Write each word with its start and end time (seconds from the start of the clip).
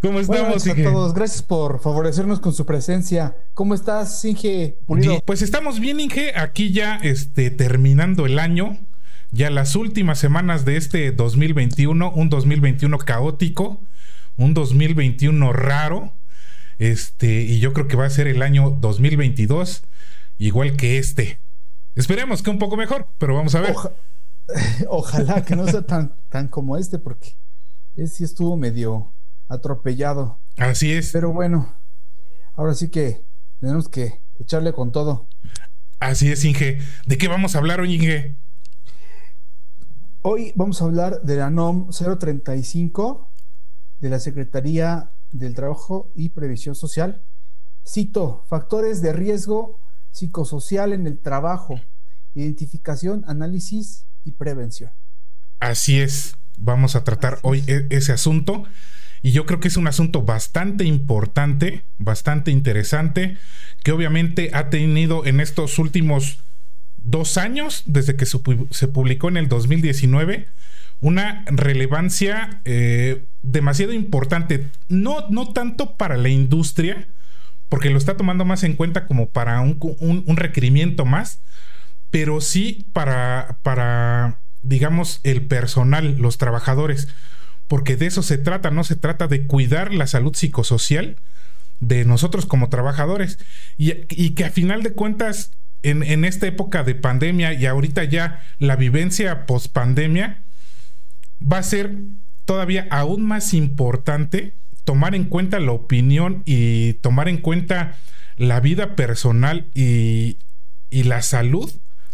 ¿Cómo 0.00 0.20
estamos, 0.20 0.64
Buenas 0.64 0.86
a 0.86 0.92
todos. 0.92 1.12
Gracias 1.12 1.42
por 1.42 1.80
favorecernos 1.80 2.38
con 2.38 2.52
su 2.52 2.64
presencia. 2.64 3.36
¿Cómo 3.54 3.74
estás, 3.74 4.24
Inge 4.24 4.78
Pulido? 4.86 5.20
Pues 5.24 5.42
estamos 5.42 5.80
bien, 5.80 5.98
Inge. 5.98 6.32
Aquí 6.36 6.72
ya 6.72 6.98
este, 7.02 7.50
terminando 7.50 8.24
el 8.24 8.38
año 8.38 8.78
ya 9.32 9.50
las 9.50 9.74
últimas 9.74 10.20
semanas 10.20 10.64
de 10.64 10.76
este 10.76 11.10
2021, 11.10 12.12
un 12.12 12.28
2021 12.30 12.98
caótico, 12.98 13.80
un 14.36 14.54
2021 14.54 15.52
raro, 15.52 16.14
este, 16.78 17.42
y 17.42 17.58
yo 17.58 17.72
creo 17.72 17.88
que 17.88 17.96
va 17.96 18.06
a 18.06 18.10
ser 18.10 18.28
el 18.28 18.42
año 18.42 18.70
2022 18.80 19.82
igual 20.38 20.76
que 20.76 20.98
este. 20.98 21.40
Esperemos 21.96 22.42
que 22.42 22.50
un 22.50 22.60
poco 22.60 22.76
mejor, 22.76 23.08
pero 23.18 23.34
vamos 23.34 23.56
a 23.56 23.60
ver. 23.60 23.74
ojalá 24.88 25.44
que 25.44 25.56
no 25.56 25.66
sea 25.66 25.82
tan, 25.82 26.14
tan 26.28 26.46
como 26.46 26.76
este, 26.76 27.00
porque 27.00 27.34
sí 28.06 28.22
estuvo 28.22 28.56
medio 28.56 29.12
atropellado. 29.48 30.38
Así 30.56 30.92
es. 30.92 31.10
Pero 31.12 31.32
bueno, 31.32 31.74
ahora 32.54 32.74
sí 32.74 32.88
que 32.88 33.24
tenemos 33.60 33.88
que 33.88 34.20
echarle 34.38 34.72
con 34.72 34.92
todo. 34.92 35.28
Así 36.00 36.30
es, 36.30 36.44
Inge. 36.44 36.80
¿De 37.06 37.18
qué 37.18 37.28
vamos 37.28 37.54
a 37.54 37.58
hablar 37.58 37.80
hoy, 37.80 37.94
Inge? 37.94 38.36
Hoy 40.22 40.52
vamos 40.54 40.80
a 40.80 40.84
hablar 40.84 41.22
de 41.22 41.36
la 41.36 41.50
NOM 41.50 41.90
035 41.90 43.30
de 44.00 44.08
la 44.08 44.20
Secretaría 44.20 45.10
del 45.32 45.54
Trabajo 45.54 46.12
y 46.14 46.30
Previsión 46.30 46.74
Social. 46.74 47.22
Cito, 47.86 48.44
factores 48.48 49.00
de 49.00 49.12
riesgo 49.12 49.80
psicosocial 50.10 50.92
en 50.92 51.06
el 51.06 51.18
trabajo, 51.18 51.80
identificación, 52.34 53.24
análisis 53.26 54.06
y 54.24 54.32
prevención. 54.32 54.92
Así 55.60 56.00
es, 56.00 56.36
vamos 56.56 56.94
a 56.96 57.04
tratar 57.04 57.38
hoy 57.42 57.64
e 57.66 57.86
ese 57.90 58.12
asunto 58.12 58.64
y 59.22 59.32
yo 59.32 59.46
creo 59.46 59.60
que 59.60 59.68
es 59.68 59.76
un 59.76 59.88
asunto 59.88 60.22
bastante 60.22 60.84
importante, 60.84 61.82
bastante 61.98 62.50
interesante, 62.50 63.36
que 63.82 63.92
obviamente 63.92 64.50
ha 64.52 64.70
tenido 64.70 65.26
en 65.26 65.40
estos 65.40 65.78
últimos 65.78 66.40
dos 66.96 67.38
años, 67.38 67.82
desde 67.86 68.16
que 68.16 68.26
se 68.26 68.88
publicó 68.88 69.28
en 69.28 69.36
el 69.36 69.48
2019, 69.48 70.48
una 71.00 71.44
relevancia 71.46 72.60
eh, 72.64 73.24
demasiado 73.42 73.92
importante, 73.92 74.66
no, 74.88 75.28
no 75.30 75.52
tanto 75.52 75.96
para 75.96 76.16
la 76.16 76.28
industria, 76.28 77.06
porque 77.68 77.90
lo 77.90 77.98
está 77.98 78.16
tomando 78.16 78.44
más 78.44 78.64
en 78.64 78.74
cuenta 78.74 79.06
como 79.06 79.28
para 79.28 79.60
un, 79.60 79.78
un, 79.80 80.36
requerimiento 80.36 81.04
más, 81.04 81.40
pero 82.10 82.40
sí 82.40 82.86
para, 82.92 83.58
para, 83.62 84.38
digamos, 84.62 85.20
el 85.22 85.42
personal, 85.42 86.16
los 86.18 86.38
trabajadores, 86.38 87.08
porque 87.68 87.96
de 87.96 88.06
eso 88.06 88.22
se 88.22 88.38
trata, 88.38 88.70
no 88.70 88.82
se 88.82 88.96
trata 88.96 89.28
de 89.28 89.46
cuidar 89.46 89.94
la 89.94 90.06
salud 90.06 90.34
psicosocial 90.34 91.16
de 91.80 92.04
nosotros 92.04 92.46
como 92.46 92.70
trabajadores 92.70 93.38
y, 93.76 94.30
que 94.30 94.44
a 94.44 94.50
final 94.50 94.82
de 94.82 94.92
cuentas 94.92 95.52
en, 95.82 96.24
esta 96.24 96.46
época 96.46 96.82
de 96.82 96.94
pandemia 96.94 97.52
y 97.52 97.66
ahorita 97.66 98.02
ya 98.04 98.42
la 98.58 98.74
vivencia 98.74 99.46
post 99.46 99.72
pandemia, 99.72 100.42
va 101.40 101.58
a 101.58 101.62
ser 101.62 101.94
todavía 102.44 102.88
aún 102.90 103.24
más 103.24 103.54
importante 103.54 104.54
tomar 104.84 105.14
en 105.14 105.24
cuenta 105.24 105.60
la 105.60 105.72
opinión 105.72 106.42
y 106.46 106.94
tomar 106.94 107.28
en 107.28 107.36
cuenta 107.36 107.96
la 108.38 108.58
vida 108.60 108.96
personal 108.96 109.66
y 109.74 110.38
la 110.90 111.22
salud 111.22 111.70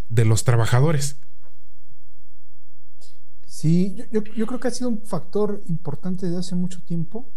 de 0.09 0.25
los 0.25 0.45
trabajadores. 0.45 1.17
Sí, 3.65 3.97
yo, 4.13 4.23
yo, 4.23 4.47
creo 4.47 4.61
que 4.61 4.69
ha 4.69 4.71
sido 4.71 4.91
un 4.91 5.01
factor 5.07 5.63
importante 5.69 6.27
desde 6.27 6.41
hace 6.41 6.55
mucho 6.55 6.83
tiempo, 6.83 7.33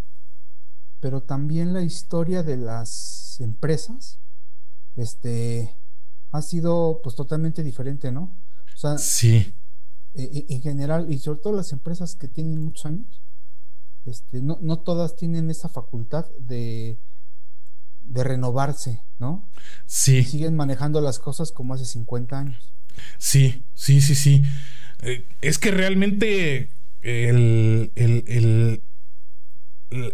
pero 0.99 1.23
también 1.23 1.71
la 1.71 1.83
historia 1.83 2.43
de 2.43 2.57
las 2.57 3.39
empresas, 3.39 4.19
este, 4.97 5.73
ha 6.31 6.41
sido 6.41 6.99
pues 7.01 7.15
totalmente 7.15 7.63
diferente, 7.63 8.11
¿no? 8.11 8.35
O 8.73 8.77
sea, 8.77 8.97
sí. 8.97 9.55
E, 10.15 10.23
e, 10.23 10.53
en 10.53 10.61
general, 10.61 11.09
y 11.09 11.17
sobre 11.19 11.39
todo 11.39 11.53
las 11.53 11.71
empresas 11.71 12.15
que 12.15 12.27
tienen 12.27 12.61
muchos 12.61 12.87
años, 12.87 13.21
este, 14.03 14.41
no, 14.41 14.59
no 14.61 14.79
todas 14.79 15.15
tienen 15.15 15.49
esa 15.49 15.69
facultad 15.69 16.25
de, 16.39 16.99
de 18.01 18.23
renovarse, 18.25 19.01
¿no? 19.17 19.47
Sí. 19.85 20.25
siguen 20.25 20.57
manejando 20.57 20.99
las 20.99 21.19
cosas 21.19 21.53
como 21.53 21.73
hace 21.73 21.85
50 21.85 22.37
años. 22.37 22.73
Sí, 23.17 23.63
sí, 23.73 24.01
sí, 24.01 24.13
sí. 24.13 24.43
Eh, 25.01 25.25
es 25.41 25.59
que 25.59 25.71
realmente 25.71 26.69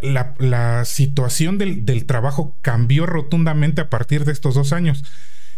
la, 0.01 0.85
situación 0.85 1.57
del, 1.57 1.85
del, 1.85 2.05
trabajo 2.05 2.57
cambió 2.61 3.05
rotundamente 3.05 3.81
a 3.81 3.89
partir 3.89 4.25
de 4.25 4.31
estos 4.31 4.55
dos 4.55 4.73
años. 4.73 5.03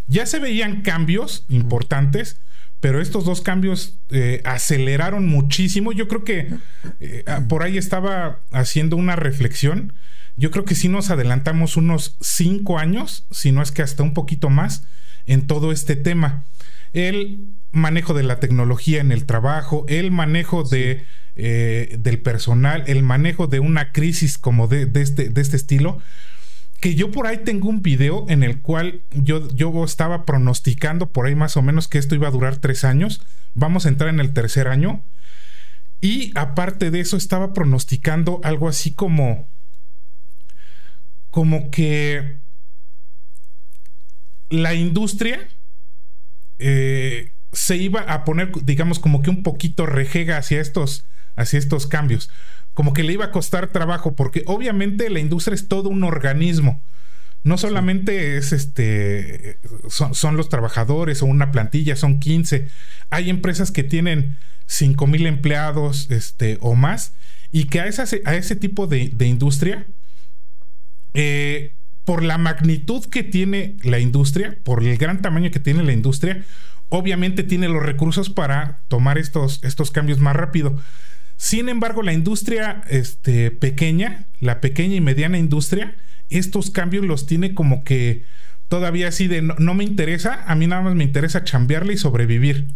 Ya 0.07 0.25
se 0.25 0.39
veían 0.39 0.81
cambios 0.81 1.45
importantes, 1.49 2.39
pero 2.79 3.01
estos 3.01 3.25
dos 3.25 3.41
cambios 3.41 3.97
eh, 4.11 4.41
aceleraron 4.45 5.27
muchísimo. 5.27 5.91
Yo 5.91 6.07
creo 6.07 6.23
que 6.23 6.49
eh, 6.99 7.23
ah, 7.25 7.41
por 7.49 7.63
ahí 7.63 7.77
estaba 7.77 8.41
haciendo 8.51 8.95
una 8.95 9.15
reflexión. 9.15 9.93
Yo 10.37 10.51
creo 10.51 10.65
que 10.65 10.75
sí 10.75 10.89
nos 10.89 11.09
adelantamos 11.09 11.77
unos 11.77 12.17
cinco 12.21 12.77
años, 12.77 13.25
si 13.31 13.51
no 13.51 13.61
es 13.61 13.71
que 13.71 13.81
hasta 13.81 14.03
un 14.03 14.13
poquito 14.13 14.49
más, 14.49 14.83
en 15.25 15.47
todo 15.47 15.71
este 15.71 15.95
tema. 15.95 16.43
El 16.93 17.55
manejo 17.75 18.13
de 18.13 18.23
la 18.23 18.39
tecnología 18.39 19.01
en 19.01 19.11
el 19.11 19.25
trabajo, 19.25 19.85
el 19.87 20.11
manejo 20.11 20.63
de, 20.63 21.05
eh, 21.35 21.97
del 21.99 22.19
personal, 22.19 22.83
el 22.87 23.03
manejo 23.03 23.47
de 23.47 23.59
una 23.59 23.91
crisis 23.91 24.37
como 24.37 24.67
de, 24.67 24.85
de, 24.85 25.01
este, 25.01 25.29
de 25.29 25.41
este 25.41 25.57
estilo 25.57 25.99
que 26.85 26.95
yo 26.95 27.09
por 27.09 27.25
ahí 27.25 27.39
tengo 27.39 27.69
un 27.69 27.81
video 27.81 28.25
en 28.29 28.43
el 28.43 28.61
cual 28.61 29.01
yo, 29.11 29.47
yo 29.49 29.83
estaba 29.83 30.23
pronosticando 30.25 31.09
por 31.11 31.25
ahí 31.25 31.35
más 31.35 31.57
o 31.57 31.61
menos 31.61 31.87
que 31.87 31.97
esto 31.97 32.15
iba 32.15 32.27
a 32.27 32.31
durar 32.31 32.57
tres 32.57 32.83
años. 32.83 33.21
Vamos 33.53 33.85
a 33.85 33.89
entrar 33.89 34.09
en 34.09 34.19
el 34.19 34.33
tercer 34.33 34.67
año. 34.67 35.01
Y 36.01 36.31
aparte 36.35 36.91
de 36.91 36.99
eso, 36.99 37.17
estaba 37.17 37.53
pronosticando 37.53 38.39
algo 38.43 38.67
así 38.67 38.91
como. 38.93 39.47
como 41.31 41.71
que 41.71 42.37
la 44.49 44.75
industria 44.75 45.47
eh, 46.59 47.31
se 47.55 47.77
iba 47.77 48.01
a 48.01 48.23
poner, 48.23 48.51
digamos, 48.63 48.99
como 48.99 49.23
que 49.23 49.31
un 49.31 49.41
poquito 49.41 49.87
rejega 49.87 50.37
hacia 50.37 50.61
estos, 50.61 51.05
hacia 51.35 51.57
estos 51.57 51.87
cambios 51.87 52.29
como 52.75 52.93
que 52.93 53.03
le 53.03 53.13
iba 53.13 53.25
a 53.25 53.31
costar 53.31 53.67
trabajo, 53.67 54.15
porque 54.15 54.43
obviamente 54.45 55.09
la 55.09 55.21
industria 55.21 55.55
es 55.55 55.69
todo 55.69 55.89
un 55.89 56.03
organismo. 56.03 56.81
No 57.43 57.57
solamente 57.57 58.35
es 58.37 58.51
este, 58.51 59.59
son, 59.87 60.35
los 60.35 60.49
trabajadores 60.49 61.21
o 61.21 61.25
una 61.25 61.51
plantilla, 61.51 61.95
son 61.95 62.19
15. 62.19 62.67
Hay 63.11 63.29
empresas 63.29 63.71
que 63.71 63.83
tienen 63.83 64.37
5 64.65 65.07
mil 65.07 65.25
empleados 65.25 66.11
este, 66.11 66.57
o 66.59 66.75
más 66.75 67.13
y 67.51 67.65
que 67.65 67.79
a, 67.79 67.85
a 67.85 68.35
ese 68.35 68.55
tipo 68.57 68.87
de, 68.87 69.13
industria, 69.21 69.87
eh, 71.13 71.71
por 72.03 72.23
la 72.23 72.37
magnitud 72.37 73.05
que 73.05 73.23
tiene 73.23 73.77
la 73.83 73.99
industria, 73.99 74.57
por 74.63 74.83
el 74.83 74.97
gran 74.97 75.21
tamaño 75.21 75.49
que 75.49 75.61
tiene 75.61 75.83
la 75.83 75.93
industria, 75.93 76.43
obviamente 76.95 77.43
tiene 77.43 77.67
los 77.67 77.83
recursos 77.83 78.29
para 78.29 78.79
tomar 78.87 79.17
estos, 79.17 79.63
estos 79.63 79.91
cambios 79.91 80.19
más 80.19 80.35
rápido. 80.35 80.79
Sin 81.37 81.67
embargo, 81.67 82.01
la 82.01 82.13
industria 82.13 82.81
este, 82.89 83.51
pequeña, 83.51 84.27
la 84.39 84.61
pequeña 84.61 84.95
y 84.95 85.01
mediana 85.01 85.37
industria, 85.37 85.95
estos 86.29 86.71
cambios 86.71 87.05
los 87.05 87.27
tiene 87.27 87.53
como 87.53 87.83
que 87.83 88.23
todavía 88.69 89.09
así 89.09 89.27
de 89.27 89.41
no, 89.41 89.73
me 89.73 89.83
interesa, 89.83 90.43
a 90.47 90.55
mí 90.55 90.67
nada 90.67 90.81
más 90.81 90.95
me 90.95 91.03
interesa 91.03 91.43
chambearle 91.43 91.93
y 91.93 91.97
sobrevivir. 91.97 92.75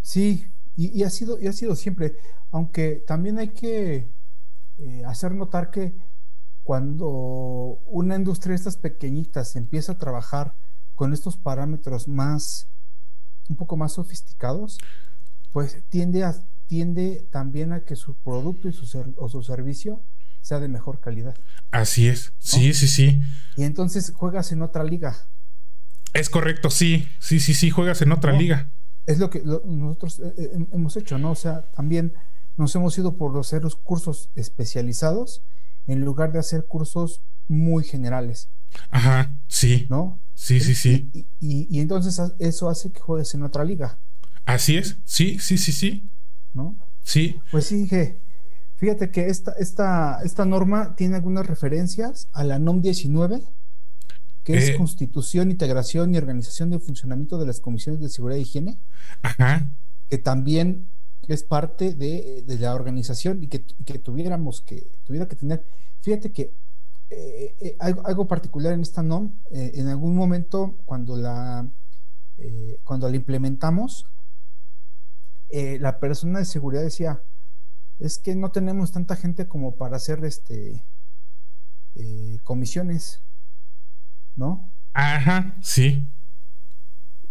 Sí, 0.00 0.46
y, 0.76 1.02
ha 1.02 1.10
sido, 1.10 1.38
y 1.38 1.46
ha 1.46 1.52
sido 1.52 1.76
siempre, 1.76 2.16
aunque 2.50 3.04
también 3.06 3.38
hay 3.38 3.48
que 3.48 4.08
eh, 4.78 5.02
hacer 5.06 5.34
notar 5.34 5.70
que 5.70 5.92
cuando 6.62 7.08
una 7.84 8.16
industria 8.16 8.52
de 8.52 8.56
estas 8.56 8.76
pequeñitas 8.78 9.56
empieza 9.56 9.92
a 9.92 9.98
trabajar 9.98 10.54
con 11.00 11.14
estos 11.14 11.38
parámetros 11.38 12.08
más, 12.08 12.68
un 13.48 13.56
poco 13.56 13.74
más 13.78 13.94
sofisticados, 13.94 14.76
pues 15.50 15.82
tiende 15.88 16.24
a, 16.24 16.34
tiende 16.66 17.26
también 17.30 17.72
a 17.72 17.80
que 17.86 17.96
su 17.96 18.16
producto 18.16 18.68
y 18.68 18.74
su 18.74 19.14
o 19.16 19.28
su 19.30 19.42
servicio 19.42 20.02
sea 20.42 20.60
de 20.60 20.68
mejor 20.68 21.00
calidad. 21.00 21.34
Así 21.70 22.06
es, 22.06 22.34
sí, 22.38 22.74
sí, 22.74 22.86
sí. 22.86 23.22
Y 23.56 23.62
entonces 23.62 24.12
juegas 24.14 24.52
en 24.52 24.60
otra 24.60 24.84
liga. 24.84 25.16
Es 26.12 26.28
correcto, 26.28 26.68
sí, 26.68 27.08
sí, 27.18 27.40
sí, 27.40 27.54
sí, 27.54 27.70
juegas 27.70 28.02
en 28.02 28.12
otra 28.12 28.32
liga. 28.32 28.68
Es 29.06 29.18
lo 29.18 29.30
que 29.30 29.40
nosotros 29.42 30.18
eh, 30.18 30.34
eh, 30.36 30.66
hemos 30.70 30.98
hecho, 30.98 31.16
¿no? 31.16 31.30
O 31.30 31.34
sea, 31.34 31.62
también 31.70 32.12
nos 32.58 32.76
hemos 32.76 32.98
ido 32.98 33.16
por 33.16 33.40
hacer 33.40 33.62
los 33.62 33.74
cursos 33.74 34.28
especializados 34.34 35.42
en 35.86 36.02
lugar 36.02 36.30
de 36.30 36.40
hacer 36.40 36.66
cursos 36.66 37.22
muy 37.48 37.84
generales. 37.84 38.50
Ajá, 38.90 39.34
sí. 39.48 39.86
¿No? 39.88 40.20
Sí, 40.40 40.58
sí, 40.58 40.74
sí. 40.74 41.28
Y, 41.38 41.80
entonces 41.80 42.18
eso 42.38 42.70
hace 42.70 42.90
que 42.90 42.98
juegues 42.98 43.34
en 43.34 43.42
otra 43.42 43.62
liga. 43.62 43.98
Así 44.46 44.78
es, 44.78 44.96
sí, 45.04 45.38
sí, 45.38 45.58
sí, 45.58 45.70
sí. 45.70 46.10
¿No? 46.54 46.78
Sí. 47.02 47.38
Pues 47.50 47.66
sí, 47.66 47.86
fíjate 48.76 49.10
que 49.10 49.26
esta, 49.26 49.52
esta, 49.58 50.22
esta 50.24 50.46
norma 50.46 50.96
tiene 50.96 51.16
algunas 51.16 51.46
referencias 51.46 52.28
a 52.32 52.42
la 52.42 52.58
NOM 52.58 52.80
19, 52.80 53.42
que 54.42 54.56
es 54.56 54.70
eh. 54.70 54.76
Constitución, 54.78 55.50
Integración 55.50 56.14
y 56.14 56.16
Organización 56.16 56.70
de 56.70 56.78
Funcionamiento 56.78 57.36
de 57.36 57.44
las 57.44 57.60
Comisiones 57.60 58.00
de 58.00 58.08
Seguridad 58.08 58.38
e 58.38 58.42
Higiene. 58.42 58.78
Ajá. 59.20 59.70
Que 60.08 60.16
también 60.16 60.88
es 61.28 61.44
parte 61.44 61.92
de, 61.92 62.44
la 62.58 62.74
organización 62.74 63.44
y 63.44 63.48
que, 63.48 63.58
tuviéramos 63.98 64.62
que, 64.62 64.90
tuviera 65.04 65.28
que 65.28 65.36
tener. 65.36 65.66
Fíjate 66.00 66.32
que 66.32 66.54
eh, 67.12 67.56
eh, 67.60 67.76
algo, 67.80 68.28
particular 68.28 68.72
en 68.72 68.82
esta 68.82 69.02
NOM, 69.02 69.32
eh, 69.50 69.72
en 69.74 69.88
algún 69.88 70.14
momento 70.14 70.76
cuando 70.84 71.16
la, 71.16 71.68
cuando 72.84 73.08
la 73.08 73.16
implementamos, 73.16 74.06
la 75.50 75.98
persona 75.98 76.38
de 76.38 76.44
seguridad 76.44 76.82
decía, 76.82 77.22
es 77.98 78.18
que 78.18 78.36
no 78.36 78.52
tenemos 78.52 78.92
tanta 78.92 79.16
gente 79.16 79.48
como 79.48 79.76
para 79.76 79.96
hacer 79.96 80.24
este 80.24 80.84
comisiones, 82.44 83.20
¿no? 84.36 84.72
Ajá, 84.92 85.56
sí. 85.60 86.08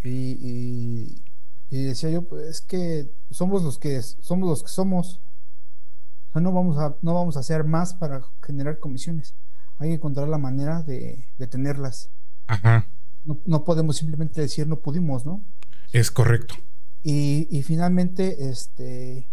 y, 0.03 1.23
y 1.69 1.83
decía 1.83 2.09
yo, 2.09 2.27
pues 2.27 2.47
es 2.47 2.61
que 2.61 3.11
somos 3.31 3.63
los 3.63 3.79
que 3.79 4.01
somos 4.01 4.49
los 4.49 4.63
que 4.63 4.69
somos. 4.69 5.21
O 6.29 6.33
sea, 6.33 6.41
no 6.41 6.51
vamos 6.51 6.77
a, 6.77 6.97
no 7.01 7.13
vamos 7.13 7.37
a 7.37 7.39
hacer 7.39 7.63
más 7.63 7.93
para 7.93 8.21
generar 8.41 8.79
comisiones. 8.79 9.35
Hay 9.79 9.89
que 9.89 9.95
encontrar 9.95 10.27
la 10.27 10.37
manera 10.37 10.83
de, 10.83 11.25
tenerlas. 11.49 12.11
Ajá. 12.47 12.87
No, 13.45 13.63
podemos 13.63 13.97
simplemente 13.97 14.41
decir 14.41 14.67
no 14.67 14.79
pudimos, 14.79 15.25
¿no? 15.25 15.43
Es 15.91 16.11
correcto. 16.11 16.55
Y, 17.01 17.63
finalmente, 17.63 18.49
este, 18.49 19.29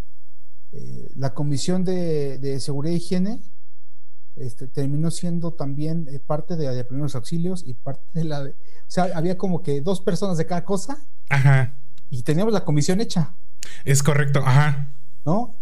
eh, 0.73 1.11
la 1.15 1.35
Comisión 1.35 1.85
de, 1.85 2.59
Seguridad 2.61 2.95
e 2.95 2.99
Higiene 2.99 3.43
este, 4.37 4.67
terminó 4.67 5.11
siendo 5.11 5.53
también 5.53 6.09
eh, 6.11 6.21
parte 6.21 6.57
de 6.57 6.67
la 6.67 6.73
de 6.73 6.85
primeros 6.85 7.15
auxilios 7.15 7.63
y 7.67 7.75
parte 7.75 8.05
de 8.13 8.25
la 8.25 8.45
de. 8.45 8.51
O 8.51 8.89
sea, 8.89 9.05
había 9.15 9.37
como 9.37 9.63
que 9.63 9.81
dos 9.81 10.01
personas 10.01 10.39
de 10.39 10.47
cada 10.47 10.65
cosa. 10.65 10.99
Ajá 11.29 11.75
y 12.11 12.23
teníamos 12.23 12.53
la 12.53 12.65
comisión 12.65 13.01
hecha. 13.01 13.35
Es 13.85 14.03
correcto, 14.03 14.41
ajá. 14.45 14.89
¿No? 15.25 15.55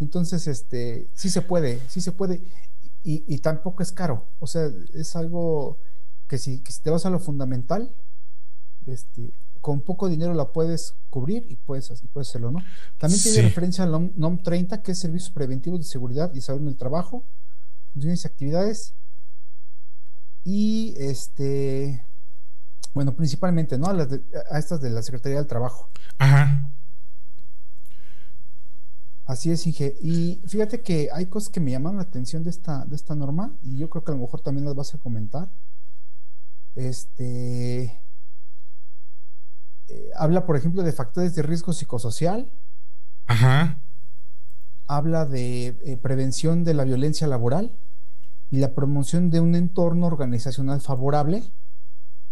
Entonces, 0.00 0.46
este, 0.46 1.08
sí 1.14 1.30
se 1.30 1.42
puede, 1.42 1.80
sí 1.88 2.00
se 2.00 2.12
puede. 2.12 2.42
Y, 3.02 3.38
tampoco 3.38 3.82
es 3.82 3.92
caro. 3.92 4.28
O 4.38 4.46
sea, 4.46 4.70
es 4.92 5.16
algo 5.16 5.78
que 6.26 6.36
si, 6.36 6.62
te 6.82 6.90
vas 6.90 7.06
a 7.06 7.10
lo 7.10 7.18
fundamental, 7.18 7.94
este, 8.86 9.32
con 9.60 9.80
poco 9.80 10.08
dinero 10.08 10.34
la 10.34 10.52
puedes 10.52 10.94
cubrir 11.08 11.46
y 11.48 11.56
puedes, 11.56 11.90
y 12.02 12.08
puedes 12.08 12.28
hacerlo, 12.28 12.50
¿no? 12.50 12.58
También 12.98 13.22
tiene 13.22 13.42
referencia 13.42 13.84
al 13.84 14.12
NOM, 14.14 14.42
30, 14.42 14.82
que 14.82 14.92
es 14.92 14.98
Servicios 14.98 15.30
Preventivos 15.30 15.78
de 15.78 15.86
Seguridad 15.86 16.32
y 16.34 16.42
Salud 16.42 16.60
en 16.62 16.68
el 16.68 16.76
Trabajo, 16.76 17.24
funciones 17.92 18.24
y 18.24 18.26
actividades. 18.28 18.94
Y 20.44 20.94
este, 20.98 22.04
bueno, 22.94 23.16
principalmente, 23.16 23.78
¿no? 23.78 23.86
A, 23.86 24.58
estas 24.58 24.80
de 24.80 24.90
la 24.90 25.02
Secretaría 25.02 25.38
del 25.38 25.46
Trabajo. 25.46 25.88
Ajá. 26.18 26.70
Así 29.28 29.50
es, 29.50 29.66
Inge. 29.66 29.94
Y 30.00 30.40
fíjate 30.46 30.80
que 30.80 31.10
hay 31.12 31.26
cosas 31.26 31.50
que 31.50 31.60
me 31.60 31.70
llaman 31.70 31.96
la 31.96 32.02
atención 32.02 32.42
de 32.42 32.48
esta, 32.48 32.86
de 32.86 32.96
esta 32.96 33.14
norma 33.14 33.52
y 33.62 33.76
yo 33.76 33.90
creo 33.90 34.02
que 34.02 34.10
a 34.10 34.14
lo 34.14 34.22
mejor 34.22 34.40
también 34.40 34.64
las 34.64 34.74
vas 34.74 34.94
a 34.94 34.98
comentar. 34.98 35.50
Este 36.74 38.00
eh, 39.88 40.10
habla, 40.16 40.46
por 40.46 40.56
ejemplo, 40.56 40.82
de 40.82 40.92
factores 40.92 41.34
de 41.34 41.42
riesgo 41.42 41.74
psicosocial. 41.74 42.50
Ajá. 43.26 43.78
Habla 44.86 45.26
de 45.26 45.78
eh, 45.84 45.98
prevención 45.98 46.64
de 46.64 46.72
la 46.72 46.84
violencia 46.84 47.26
laboral 47.26 47.76
y 48.50 48.60
la 48.60 48.74
promoción 48.74 49.28
de 49.28 49.40
un 49.40 49.54
entorno 49.54 50.06
organizacional 50.06 50.80
favorable 50.80 51.42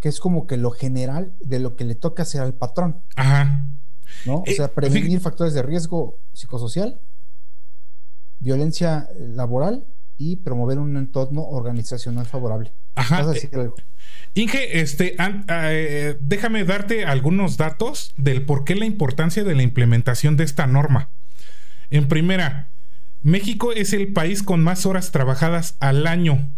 que 0.00 0.08
es 0.08 0.18
como 0.18 0.46
que 0.46 0.56
lo 0.56 0.70
general 0.70 1.34
de 1.40 1.60
lo 1.60 1.76
que 1.76 1.84
le 1.84 1.94
toca 1.94 2.22
hacer 2.22 2.40
al 2.40 2.54
patrón. 2.54 3.02
Ajá. 3.16 3.66
¿No? 4.24 4.36
O 4.36 4.44
eh, 4.46 4.54
sea, 4.54 4.68
prevenir 4.68 5.20
factores 5.20 5.54
de 5.54 5.62
riesgo 5.62 6.18
psicosocial, 6.32 7.00
violencia 8.38 9.08
eh, 9.10 9.28
laboral 9.28 9.86
y 10.16 10.36
promover 10.36 10.78
un 10.78 10.96
entorno 10.96 11.42
organizacional 11.42 12.26
favorable. 12.26 12.72
Ajá. 12.94 13.30
Eh, 13.34 13.70
Inge, 14.34 14.80
este, 14.80 15.16
déjame 16.20 16.64
darte 16.64 17.04
algunos 17.04 17.56
datos 17.56 18.14
del 18.16 18.44
por 18.44 18.64
qué 18.64 18.74
la 18.74 18.86
importancia 18.86 19.44
de 19.44 19.54
la 19.54 19.62
implementación 19.62 20.36
de 20.36 20.44
esta 20.44 20.66
norma. 20.66 21.10
En 21.90 22.08
primera, 22.08 22.70
México 23.22 23.72
es 23.72 23.92
el 23.92 24.12
país 24.12 24.42
con 24.42 24.62
más 24.62 24.86
horas 24.86 25.10
trabajadas 25.10 25.76
al 25.80 26.06
año 26.06 26.48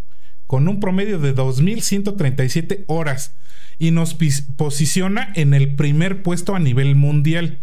con 0.49 0.67
un 0.67 0.81
promedio 0.81 1.19
de 1.21 1.37
2.137 1.37 2.85
horas 2.89 3.35
y 3.79 3.93
nos 3.93 4.17
posiciona 4.57 5.31
en 5.37 5.53
el 5.55 5.77
primer 5.77 6.23
puesto 6.23 6.57
a 6.57 6.59
nivel 6.59 6.97
mundial. 6.97 7.61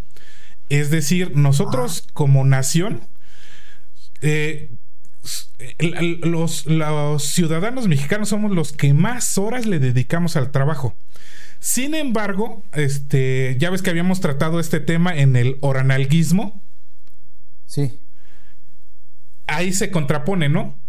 Es 0.68 0.90
decir, 0.90 1.36
nosotros 1.36 2.06
como 2.12 2.44
nación, 2.44 3.02
eh, 4.22 4.70
los, 6.22 6.64
ciudadanos 7.18 7.88
mexicanos 7.88 8.28
somos 8.28 8.52
los 8.52 8.72
que 8.72 8.94
más 8.94 9.36
horas 9.36 9.66
le 9.66 9.80
dedicamos 9.80 10.36
al 10.36 10.52
trabajo. 10.52 10.94
Sin 11.58 11.92
embargo, 11.92 12.62
este, 12.72 13.56
ya 13.58 13.70
ves 13.70 13.82
que 13.82 13.90
habíamos 13.90 14.20
tratado 14.20 14.60
este 14.60 14.78
tema 14.78 15.16
en 15.16 15.34
el 15.34 15.58
oranalguismo. 15.60 16.62
Sí. 17.64 17.98
Ahí 19.48 19.72
se 19.72 19.90
contrapone, 19.90 20.48
¿no? 20.48 20.85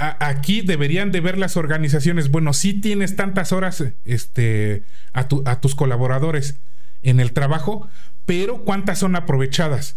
Aquí 0.00 0.62
deberían 0.62 1.12
de 1.12 1.20
ver 1.20 1.38
las 1.38 1.56
organizaciones, 1.56 2.30
bueno, 2.30 2.52
si 2.52 2.74
tienes 2.74 3.16
tantas 3.16 3.52
horas 3.52 3.84
este, 4.04 4.84
a, 5.12 5.28
tus 5.60 5.74
colaboradores 5.74 6.56
en 7.02 7.20
el 7.20 7.32
trabajo, 7.32 7.88
pero 8.26 8.64
¿cuántas 8.64 8.98
son 8.98 9.14
aprovechadas? 9.14 9.96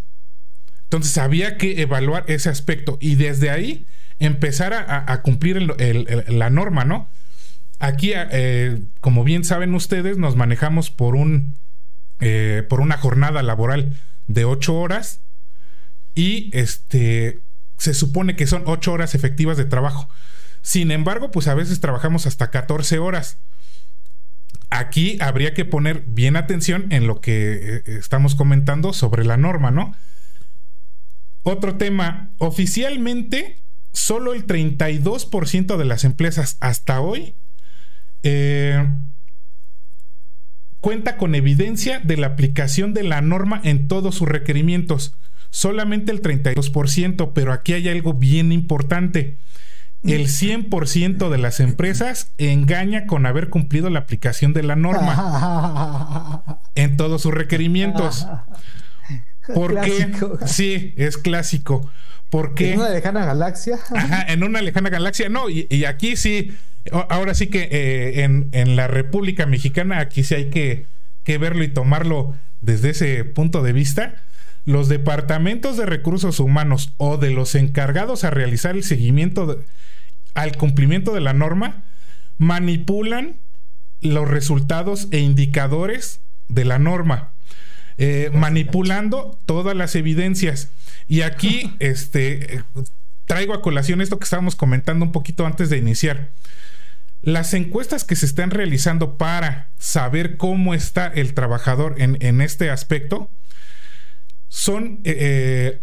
Entonces 0.83 1.17
había 1.17 1.57
que 1.57 1.81
evaluar 1.81 2.25
ese 2.27 2.49
aspecto 2.49 2.97
y 3.01 3.15
desde 3.15 3.49
ahí 3.49 3.87
empezar 4.19 4.73
a, 4.73 5.21
cumplir 5.21 5.61
la 5.61 6.49
norma, 6.49 6.85
¿no? 6.85 7.09
Aquí, 7.79 8.11
eh, 8.13 8.83
como 9.01 9.23
bien 9.23 9.43
saben 9.43 9.73
ustedes, 9.73 10.17
nos 10.17 10.35
manejamos 10.35 10.91
por 10.91 11.15
un 11.15 11.55
eh, 12.19 12.63
por 12.69 12.79
una 12.79 12.97
jornada 12.97 13.43
laboral 13.43 13.95
de 14.27 14.45
ocho 14.45 14.75
horas 14.75 15.19
y 16.15 16.49
este 16.53 17.41
se 17.77 17.93
supone 17.93 18.35
que 18.35 18.47
son 18.47 18.63
8 18.65 18.91
horas 18.91 19.15
efectivas 19.15 19.57
de 19.57 19.65
trabajo. 19.65 20.09
Sin 20.61 20.91
embargo, 20.91 21.31
pues 21.31 21.47
a 21.47 21.55
veces 21.55 21.79
trabajamos 21.79 22.25
hasta 22.25 22.49
14 22.49 22.99
horas. 22.99 23.37
Aquí 24.69 25.17
habría 25.21 25.53
que 25.53 25.65
poner 25.65 26.03
bien 26.07 26.35
atención 26.35 26.87
en 26.91 27.05
lo 27.05 27.21
que 27.21 27.81
eh, 27.85 27.97
estamos 27.99 28.35
comentando 28.35 28.93
sobre 28.93 29.25
la 29.25 29.37
norma, 29.37 29.71
¿no? 29.71 29.95
Otro 31.43 31.75
tema, 31.75 32.31
oficialmente 32.37 33.59
solo 33.91 34.33
el 34.33 34.47
32% 34.47 35.77
de 35.77 35.85
las 35.85 36.03
empresas 36.03 36.57
hasta 36.61 36.99
hoy 37.01 37.35
eh, 38.23 38.87
cuenta 40.79 41.17
con 41.17 41.35
evidencia 41.35 41.99
de 41.99 42.17
la 42.17 42.27
aplicación 42.27 42.93
de 42.93 43.03
la 43.03 43.21
norma 43.21 43.61
en 43.63 43.87
todos 43.87 44.15
sus 44.15 44.27
requerimientos 44.27 45.15
solamente 45.53 46.11
el 46.11 46.23
32%, 46.23 47.31
pero 47.35 47.53
aquí 47.53 47.73
hay 47.73 47.87
algo 47.87 48.15
bien 48.15 48.51
importante. 48.51 49.37
El 50.01 50.27
100% 50.27 51.29
de 51.29 51.37
las 51.37 51.59
empresas 51.61 52.31
engaña 52.37 53.05
con 53.05 53.25
haber 53.25 53.49
cumplido 53.49 53.89
la 53.89 53.99
aplicación 53.99 54.51
de 54.51 54.63
la 54.63 54.75
norma 54.75 56.43
en 56.75 56.97
todos 56.97 57.21
sus 57.21 57.33
requerimientos. 57.33 58.27
¿Por 59.53 59.79
qué? 59.79 60.11
Sí, 60.47 60.95
es 60.97 61.17
clásico. 61.17 61.89
Porque, 62.31 62.73
¿En 62.73 62.79
una 62.79 62.89
lejana 62.89 63.23
galaxia? 63.23 63.77
en 64.27 64.43
una 64.43 64.59
lejana 64.59 64.89
galaxia. 64.89 65.29
No, 65.29 65.49
y, 65.49 65.85
aquí 65.85 66.17
sí, 66.17 66.51
ahora 67.09 67.35
sí 67.35 67.47
que 67.47 67.69
eh, 67.71 68.23
en, 68.23 68.75
la 68.75 68.87
República 68.87 69.45
Mexicana, 69.45 69.99
aquí 69.99 70.23
sí 70.23 70.33
hay 70.33 70.49
que, 70.49 70.87
que 71.23 71.37
verlo 71.37 71.63
y 71.63 71.67
tomarlo 71.67 72.33
desde 72.59 72.89
ese 72.89 73.23
punto 73.23 73.61
de 73.61 73.71
vista 73.71 74.15
los 74.65 74.87
departamentos 74.89 75.77
de 75.77 75.85
recursos 75.85 76.39
humanos 76.39 76.93
o 76.97 77.17
de 77.17 77.31
los 77.31 77.55
encargados 77.55 78.23
a 78.23 78.29
realizar 78.29 78.75
el 78.75 78.83
seguimiento 78.83 79.59
al 80.33 80.57
cumplimiento 80.57 81.13
de 81.13 81.21
la 81.21 81.33
norma 81.33 81.83
manipulan 82.37 83.37
los 84.01 84.29
resultados 84.29 85.07
e 85.11 85.19
indicadores 85.19 86.21
de 86.49 86.65
la 86.65 86.79
norma, 86.79 87.31
eh, 87.97 88.29
manipulando 88.33 89.39
todas 89.45 89.75
las 89.75 89.95
evidencias. 89.95 90.69
Y 91.07 91.21
aquí 91.21 91.75
este, 91.79 92.63
traigo 93.25 93.53
a 93.53 93.61
colación 93.61 94.01
esto 94.01 94.19
que 94.19 94.25
estábamos 94.25 94.55
comentando 94.55 95.05
un 95.05 95.11
poquito 95.11 95.45
antes 95.45 95.69
de 95.69 95.77
iniciar. 95.77 96.31
Las 97.21 97.53
encuestas 97.53 98.03
que 98.03 98.17
se 98.17 98.25
están 98.25 98.51
realizando 98.51 99.17
para 99.17 99.69
saber 99.77 100.35
cómo 100.35 100.73
está 100.73 101.07
el 101.07 101.33
trabajador 101.33 101.95
en, 101.97 102.41
este 102.41 102.69
aspecto 102.69 103.29
son 104.53 104.99
eh, 105.03 105.79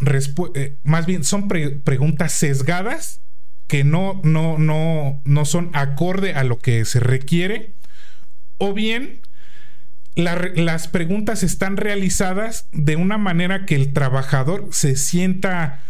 eh, 0.55 0.77
más 0.83 1.05
bien 1.05 1.25
son 1.25 1.49
preguntas 1.49 2.31
sesgadas 2.31 3.19
que 3.67 3.83
no, 3.83 4.21
no, 4.23 4.57
no, 4.57 5.21
no 5.25 5.43
son 5.43 5.71
acorde 5.73 6.35
a 6.35 6.45
lo 6.45 6.57
que 6.57 6.85
se 6.85 7.01
requiere 7.01 7.73
o 8.59 8.73
bien 8.73 9.19
las 10.15 10.87
preguntas 10.87 11.43
están 11.43 11.75
realizadas 11.75 12.69
de 12.71 12.95
una 12.95 13.17
manera 13.17 13.65
que 13.65 13.75
el 13.75 13.91
trabajador 13.91 14.69
se 14.71 14.95
sienta 14.95 15.81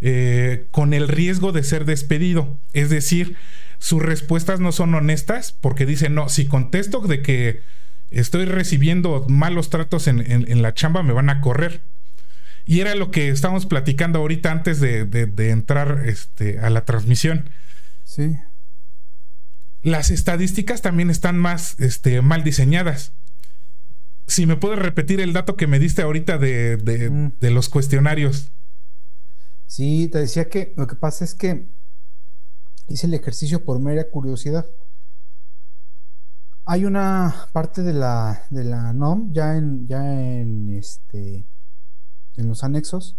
eh, 0.00 0.66
con 0.70 0.94
el 0.94 1.08
riesgo 1.08 1.50
de 1.50 1.64
ser 1.64 1.86
despedido. 1.86 2.56
Es 2.72 2.88
decir, 2.88 3.36
sus 3.78 4.00
respuestas 4.00 4.60
no 4.60 4.70
son 4.70 4.94
honestas 4.94 5.56
porque 5.60 5.86
dicen, 5.86 6.14
no, 6.14 6.28
si 6.28 6.46
contesto 6.46 7.00
de 7.00 7.20
que 7.20 7.62
estoy 8.10 8.44
recibiendo 8.44 9.26
malos 9.28 9.70
tratos 9.70 10.06
en, 10.06 10.62
la 10.62 10.74
chamba, 10.74 11.02
me 11.02 11.12
van 11.12 11.30
a 11.30 11.40
correr. 11.40 11.82
Y 12.64 12.80
era 12.80 12.94
lo 12.94 13.10
que 13.10 13.28
estábamos 13.28 13.66
platicando 13.66 14.18
ahorita 14.20 14.52
antes 14.52 14.80
de, 14.80 15.32
entrar 15.50 16.02
este, 16.06 16.58
a 16.60 16.70
la 16.70 16.84
transmisión. 16.84 17.50
Sí 18.04 18.36
las 19.82 20.10
estadísticas 20.10 20.80
también 20.80 21.10
están 21.10 21.38
más 21.38 21.78
este, 21.80 22.22
mal 22.22 22.44
diseñadas. 22.44 23.12
Si 24.26 24.46
me 24.46 24.56
puedes 24.56 24.78
repetir 24.78 25.20
el 25.20 25.32
dato 25.32 25.56
que 25.56 25.66
me 25.66 25.78
diste 25.78 26.02
ahorita 26.02 26.38
de, 26.38 26.76
de, 26.76 27.50
los 27.50 27.68
cuestionarios. 27.68 28.52
Sí, 29.66 30.08
te 30.08 30.18
decía 30.18 30.48
que 30.48 30.72
lo 30.76 30.86
que 30.86 30.94
pasa 30.94 31.24
es 31.24 31.34
que 31.34 31.68
hice 32.86 33.06
el 33.06 33.14
ejercicio 33.14 33.64
por 33.64 33.80
mera 33.80 34.08
curiosidad. 34.08 34.66
Hay 36.64 36.84
una 36.84 37.34
parte 37.52 37.82
de 37.82 37.92
la, 37.92 38.46
de 38.50 38.64
la 38.64 38.92
NOM 38.92 39.32
ya 39.32 39.56
en, 39.56 39.88
ya 39.88 40.22
en, 40.22 40.68
este, 40.78 41.44
en 42.36 42.48
los 42.48 42.64
anexos 42.64 43.16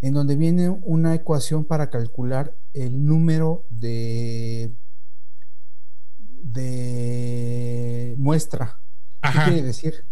en 0.00 0.14
donde 0.14 0.36
viene 0.36 0.70
una 0.70 1.14
ecuación 1.14 1.64
para 1.64 1.90
calcular 1.90 2.54
el 2.72 3.04
número 3.04 3.64
de 3.70 4.74
de 6.42 8.14
muestra. 8.18 8.80
¿Qué 9.22 9.38
quiere 9.44 9.62
decir? 9.62 10.04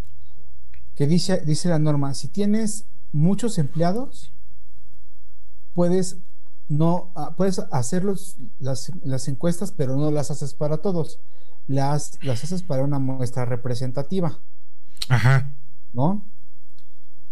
Que 0.94 1.06
dice, 1.06 1.40
dice 1.46 1.68
la 1.68 1.78
norma, 1.78 2.14
si 2.14 2.28
tienes 2.28 2.86
muchos 3.12 3.58
empleados, 3.58 4.32
puedes 5.72 6.16
no 6.68 7.12
ah, 7.14 7.34
puedes 7.36 7.60
hacer 7.70 8.04
las, 8.58 9.28
encuestas, 9.28 9.70
pero 9.70 9.96
no 9.96 10.10
las 10.10 10.32
haces 10.32 10.54
para 10.54 10.78
todos. 10.78 11.20
Las, 11.68 12.18
las 12.22 12.42
haces 12.42 12.62
para 12.62 12.82
una 12.82 12.98
muestra 12.98 13.44
representativa. 13.44 14.40
Ajá. 15.08 15.54
¿No? 15.92 16.24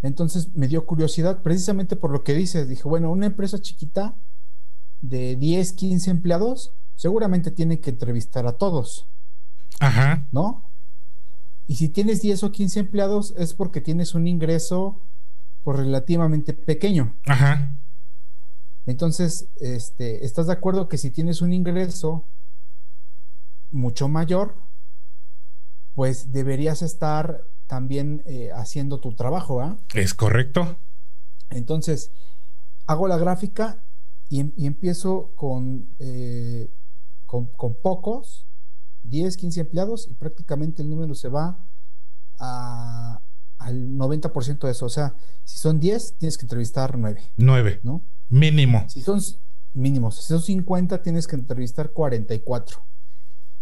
Entonces 0.04 0.54
me 0.54 0.68
dio 0.68 0.84
curiosidad, 0.84 1.40
precisamente 1.40 1.96
por 1.96 2.10
lo 2.10 2.24
que 2.24 2.34
dices. 2.34 2.68
Dije, 2.68 2.82
bueno, 2.82 3.10
una 3.10 3.24
empresa 3.24 3.58
chiquita 3.58 4.14
de 5.00 5.34
10, 5.36 5.72
15 5.72 6.10
empleados, 6.10 6.74
seguramente 6.94 7.50
tiene 7.50 7.80
que 7.80 7.88
entrevistar 7.88 8.46
a 8.46 8.52
todos. 8.52 9.08
Ajá. 9.80 10.28
¿No? 10.30 10.68
Y 11.66 11.76
si 11.76 11.88
tienes 11.88 12.20
10 12.20 12.44
o 12.44 12.52
15 12.52 12.80
empleados 12.80 13.32
es 13.38 13.54
porque 13.54 13.80
tienes 13.80 14.14
un 14.14 14.26
ingreso 14.26 15.00
pues, 15.62 15.78
relativamente 15.78 16.52
pequeño. 16.52 17.16
Ajá. 17.24 17.72
Entonces, 18.84 19.48
este, 19.56 20.26
¿estás 20.26 20.48
de 20.48 20.52
acuerdo 20.52 20.86
que 20.86 20.98
si 20.98 21.10
tienes 21.10 21.40
un 21.40 21.54
ingreso 21.54 22.26
mucho 23.70 24.06
mayor, 24.08 24.54
pues 25.94 26.30
deberías 26.30 26.82
estar 26.82 27.42
también 27.74 28.22
eh, 28.24 28.50
haciendo 28.54 29.00
tu 29.00 29.16
trabajo, 29.16 29.60
¿ah? 29.60 29.76
Es 29.94 30.14
correcto. 30.14 30.78
Entonces, 31.50 32.12
hago 32.86 33.08
la 33.08 33.18
gráfica 33.18 33.82
y, 34.28 34.38
em, 34.38 34.52
empiezo 34.56 35.32
con 35.34 35.88
eh, 35.98 36.70
con, 37.26 37.74
pocos, 37.82 38.46
10, 39.02 39.36
15 39.36 39.60
empleados, 39.62 40.06
y 40.08 40.14
prácticamente 40.14 40.82
el 40.82 40.88
número 40.88 41.16
se 41.16 41.28
va 41.28 41.66
al 42.38 43.18
90% 43.58 44.68
de 44.68 44.70
eso. 44.70 44.86
O 44.86 44.88
sea, 44.88 45.16
si 45.42 45.58
son 45.58 45.80
10, 45.80 46.14
tienes 46.18 46.38
que 46.38 46.44
entrevistar 46.44 46.96
9. 46.96 47.32
9. 47.36 47.80
¿No? 47.82 48.06
Mínimo. 48.28 48.84
Si 48.88 49.00
son 49.00 49.20
mínimos, 49.72 50.14
si 50.18 50.22
son 50.22 50.40
50, 50.40 51.02
tienes 51.02 51.26
que 51.26 51.34
entrevistar 51.34 51.90
44. 51.90 52.78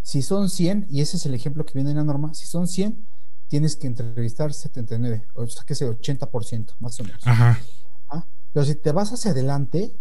Si 0.03 0.21
son 0.21 0.51
100, 0.51 0.85
y 0.91 1.01
ese 1.01 1.17
es 1.17 1.25
el 1.25 1.33
ejemplo 1.33 1.65
que 1.65 1.73
viene 1.73 1.89
en 1.89 1.97
la 1.97 2.03
norma, 2.03 2.35
si 2.35 2.45
son 2.45 2.67
100, 2.67 3.07
tienes 3.53 3.75
que 3.75 3.85
entrevistar 3.85 4.51
79, 4.51 5.27
o 5.35 5.45
sea, 5.45 5.63
que 5.63 5.73
es 5.73 5.81
el 5.83 5.89
80%, 5.89 6.73
más 6.79 6.99
o 6.99 7.03
menos. 7.03 7.21
Ajá. 7.23 7.59
¿Ah? 8.09 8.25
Pero 8.51 8.65
si 8.65 8.73
te 8.73 8.91
vas 8.91 9.13
hacia 9.13 9.29
adelante 9.29 9.95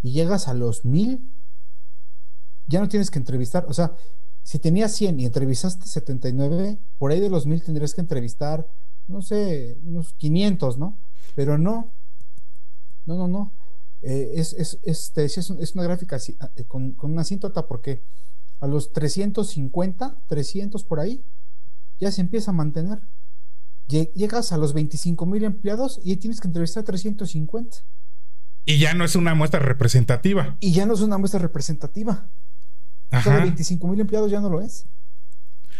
y 0.00 0.12
llegas 0.12 0.48
a 0.48 0.54
los 0.54 0.86
1000, 0.86 1.20
ya 2.68 2.80
no 2.80 2.88
tienes 2.88 3.10
que 3.10 3.18
entrevistar, 3.18 3.66
o 3.68 3.74
sea, 3.74 3.94
si 4.42 4.58
tenías 4.58 4.92
100 4.92 5.20
y 5.20 5.26
entrevistaste 5.26 5.86
79, 5.86 6.78
por 6.96 7.10
ahí 7.10 7.20
de 7.20 7.28
los 7.28 7.44
1000 7.44 7.62
tendrías 7.62 7.92
que 7.92 8.00
entrevistar, 8.00 8.66
no 9.06 9.20
sé, 9.20 9.76
unos 9.84 10.14
500, 10.14 10.78
¿no? 10.78 10.98
Pero 11.34 11.58
no, 11.58 11.92
no, 13.04 13.16
no, 13.16 13.28
no. 13.28 13.52
Eh, 14.00 14.32
es, 14.36 14.54
es, 14.54 14.78
es, 14.82 15.12
es, 15.14 15.74
una 15.74 15.84
gráfica 15.84 16.16
así, 16.16 16.38
ah, 16.40 16.50
eh, 16.56 16.64
con, 16.64 16.92
con, 16.92 17.12
una 17.12 17.20
asíntota 17.20 17.66
porque 17.66 18.02
a 18.60 18.66
los 18.66 18.94
350, 18.94 20.22
300 20.26 20.84
por 20.84 21.00
ahí, 21.00 21.22
ya 22.02 22.10
se 22.10 22.20
empieza 22.20 22.50
a 22.50 22.54
mantener. 22.54 23.00
Llegas 23.86 24.52
a 24.52 24.56
los 24.56 24.72
25 24.72 25.24
mil 25.24 25.44
empleados 25.44 26.00
y 26.02 26.16
tienes 26.16 26.40
que 26.40 26.48
entrevistar 26.48 26.82
350. 26.82 27.76
Y 28.64 28.78
ya 28.78 28.94
no 28.94 29.04
es 29.04 29.14
una 29.14 29.34
muestra 29.34 29.60
representativa. 29.60 30.56
Y 30.58 30.72
ya 30.72 30.84
no 30.84 30.94
es 30.94 31.00
una 31.00 31.16
muestra 31.18 31.38
representativa. 31.38 32.28
Ajá. 33.10 33.38
25 33.38 33.86
mil 33.86 34.00
empleados 34.00 34.30
ya 34.30 34.40
no 34.40 34.48
lo 34.48 34.60
es. 34.60 34.86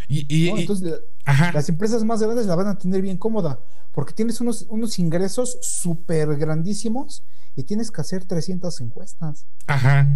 Y, 0.09 0.49
entonces, 0.49 1.01
las 1.25 1.69
empresas 1.69 2.05
más 2.05 2.23
grandes 2.23 2.47
la 2.47 2.55
van 2.55 2.67
a 2.67 2.77
tener 2.77 3.01
bien 3.01 3.17
cómoda, 3.17 3.61
porque 3.93 4.13
tienes 4.13 4.41
unos, 4.41 4.67
unos 4.69 4.99
ingresos 4.99 5.59
súper 5.63 6.37
grandísimos 6.37 7.25
y 7.57 7.65
tienes 7.65 7.91
que 7.91 8.01
hacer 8.01 8.27
300 8.27 8.81
encuestas. 8.83 9.47
Ajá. 9.67 10.07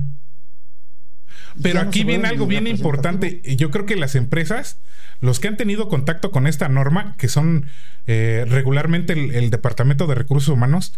Pero 1.62 1.80
aquí 1.80 2.04
viene 2.04 2.28
algo 2.28 2.46
bien 2.46 2.66
importante. 2.66 3.40
Yo 3.56 3.70
creo 3.70 3.86
que 3.86 3.96
las 3.96 4.14
empresas, 4.14 4.78
los 5.20 5.40
que 5.40 5.48
han 5.48 5.56
tenido 5.56 5.88
contacto 5.88 6.30
con 6.30 6.46
esta 6.46 6.68
norma, 6.68 7.14
que 7.18 7.28
son 7.28 7.66
eh, 8.06 8.44
regularmente 8.48 9.12
el, 9.12 9.50
Departamento 9.50 10.06
de 10.06 10.14
Recursos 10.14 10.48
Humanos, 10.48 10.92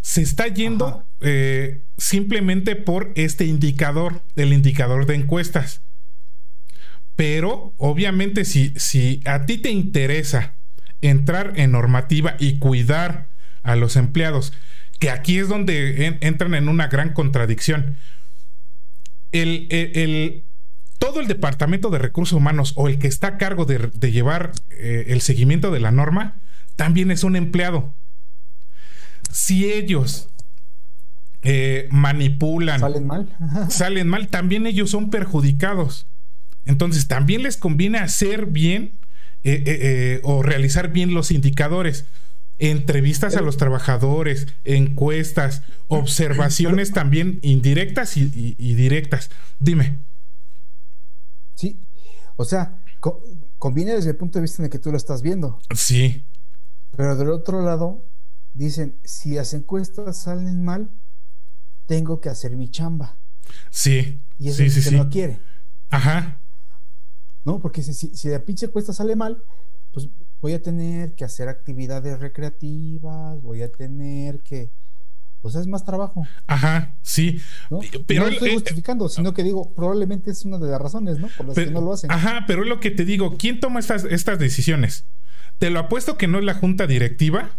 se 0.00 0.22
está 0.22 0.48
yendo 0.48 1.04
eh, 1.20 1.82
simplemente 1.96 2.74
por 2.76 3.12
este 3.14 3.44
indicador, 3.44 4.22
el 4.36 4.52
indicador 4.52 5.06
de 5.06 5.14
encuestas. 5.14 5.82
Pero 7.16 7.74
obviamente 7.76 8.44
si, 8.44 8.72
si 8.76 9.20
a 9.26 9.44
ti 9.44 9.58
te 9.58 9.70
interesa 9.70 10.54
entrar 11.02 11.52
en 11.56 11.72
normativa 11.72 12.36
y 12.38 12.58
cuidar 12.58 13.26
a 13.62 13.76
los 13.76 13.96
empleados, 13.96 14.52
que 14.98 15.10
aquí 15.10 15.38
es 15.38 15.48
donde 15.48 16.18
entran 16.20 16.54
en 16.54 16.68
una 16.68 16.88
gran 16.88 17.12
contradicción. 17.12 17.96
El, 19.32 20.44
todo 20.98 21.20
el 21.20 21.28
Departamento 21.28 21.90
de 21.90 21.98
Recursos 21.98 22.36
Humanos 22.36 22.72
o 22.76 22.88
el 22.88 22.98
que 22.98 23.08
está 23.08 23.28
a 23.28 23.38
cargo 23.38 23.64
de, 23.64 23.90
llevar 24.10 24.52
eh, 24.70 25.06
el 25.08 25.20
seguimiento 25.20 25.70
de 25.70 25.80
la 25.80 25.90
norma, 25.90 26.40
también 26.76 27.10
es 27.10 27.24
un 27.24 27.36
empleado 27.36 27.94
si 29.30 29.70
ellos 29.70 30.28
eh, 31.42 31.88
manipulan, 31.90 32.80
salen 32.80 33.06
mal, 33.06 33.28
salen 33.70 34.08
mal, 34.08 34.28
también 34.28 34.66
ellos 34.66 34.90
son 34.90 35.10
perjudicados. 35.10 36.06
Entonces, 36.66 37.06
también 37.06 37.42
les 37.42 37.56
conviene 37.56 37.98
hacer 37.98 38.46
bien 38.46 38.92
eh, 39.44 40.20
o 40.24 40.42
realizar 40.42 40.92
bien 40.92 41.14
los 41.14 41.30
indicadores. 41.30 42.06
Entrevistas 42.60 43.36
a 43.36 43.40
los 43.40 43.56
trabajadores, 43.56 44.46
encuestas, 44.64 45.62
observaciones 45.88 46.92
también 46.92 47.40
indirectas 47.42 48.16
y, 48.16 48.54
directas. 48.74 49.30
Dime. 49.58 49.98
Sí, 51.54 51.80
o 52.36 52.44
sea, 52.44 52.78
conviene 53.58 53.94
desde 53.94 54.10
el 54.10 54.16
punto 54.16 54.38
de 54.38 54.42
vista 54.42 54.62
en 54.62 54.66
el 54.66 54.70
que 54.70 54.78
tú 54.78 54.90
lo 54.90 54.98
estás 54.98 55.22
viendo. 55.22 55.58
Sí. 55.74 56.24
Pero 56.96 57.16
del 57.16 57.30
otro 57.30 57.62
lado, 57.62 58.04
dicen, 58.52 58.98
si 59.04 59.34
las 59.34 59.54
encuestas 59.54 60.18
salen 60.18 60.62
mal, 60.62 60.90
tengo 61.86 62.20
que 62.20 62.28
hacer 62.28 62.56
mi 62.56 62.70
chamba. 62.70 63.16
Sí. 63.70 64.20
Y 64.38 64.48
eso 64.48 64.58
sí, 64.58 64.64
es 64.64 64.74
sí, 64.74 64.82
que 64.82 64.90
sí. 64.90 64.96
no 64.96 65.08
quiere. 65.08 65.40
Ajá. 65.88 66.40
¿No? 67.44 67.58
Porque 67.58 67.82
si, 67.82 67.94
si, 67.94 68.14
si 68.14 68.28
la 68.28 68.40
pinche 68.40 68.66
encuesta 68.66 68.92
sale 68.92 69.16
mal, 69.16 69.42
pues 69.92 70.08
voy 70.40 70.52
a 70.54 70.62
tener 70.62 71.14
que 71.14 71.24
hacer 71.24 71.48
actividades 71.48 72.18
recreativas, 72.20 73.40
voy 73.42 73.62
a 73.62 73.70
tener 73.70 74.40
que. 74.40 74.70
O 75.42 75.50
sea, 75.50 75.62
es 75.62 75.66
más 75.66 75.84
trabajo. 75.86 76.26
Ajá, 76.46 76.94
sí. 77.00 77.40
¿no? 77.70 77.80
Pero 78.06 78.24
no 78.24 78.26
lo 78.28 78.32
estoy 78.34 78.50
eh, 78.50 78.54
justificando, 78.54 79.08
sino 79.08 79.32
que 79.32 79.42
digo, 79.42 79.72
probablemente 79.74 80.30
es 80.30 80.44
una 80.44 80.58
de 80.58 80.70
las 80.70 80.78
razones, 80.80 81.18
¿no? 81.18 81.28
Por 81.28 81.46
las 81.46 81.54
Pero- 81.54 81.68
que 81.68 81.74
no 81.74 81.80
lo 81.80 81.92
hacen. 81.94 82.10
Ajá, 82.12 82.44
pero 82.46 82.62
es 82.62 82.68
lo 82.68 82.78
que 82.78 82.90
te 82.90 83.06
digo. 83.06 83.36
¿Quién 83.38 83.58
toma 83.58 83.80
estas, 83.80 84.04
estas 84.04 84.38
decisiones? 84.38 85.06
Te 85.58 85.70
lo 85.70 85.78
apuesto 85.80 86.18
que 86.18 86.26
no 86.28 86.38
es 86.38 86.44
la 86.44 86.54
junta 86.54 86.86
directiva, 86.86 87.50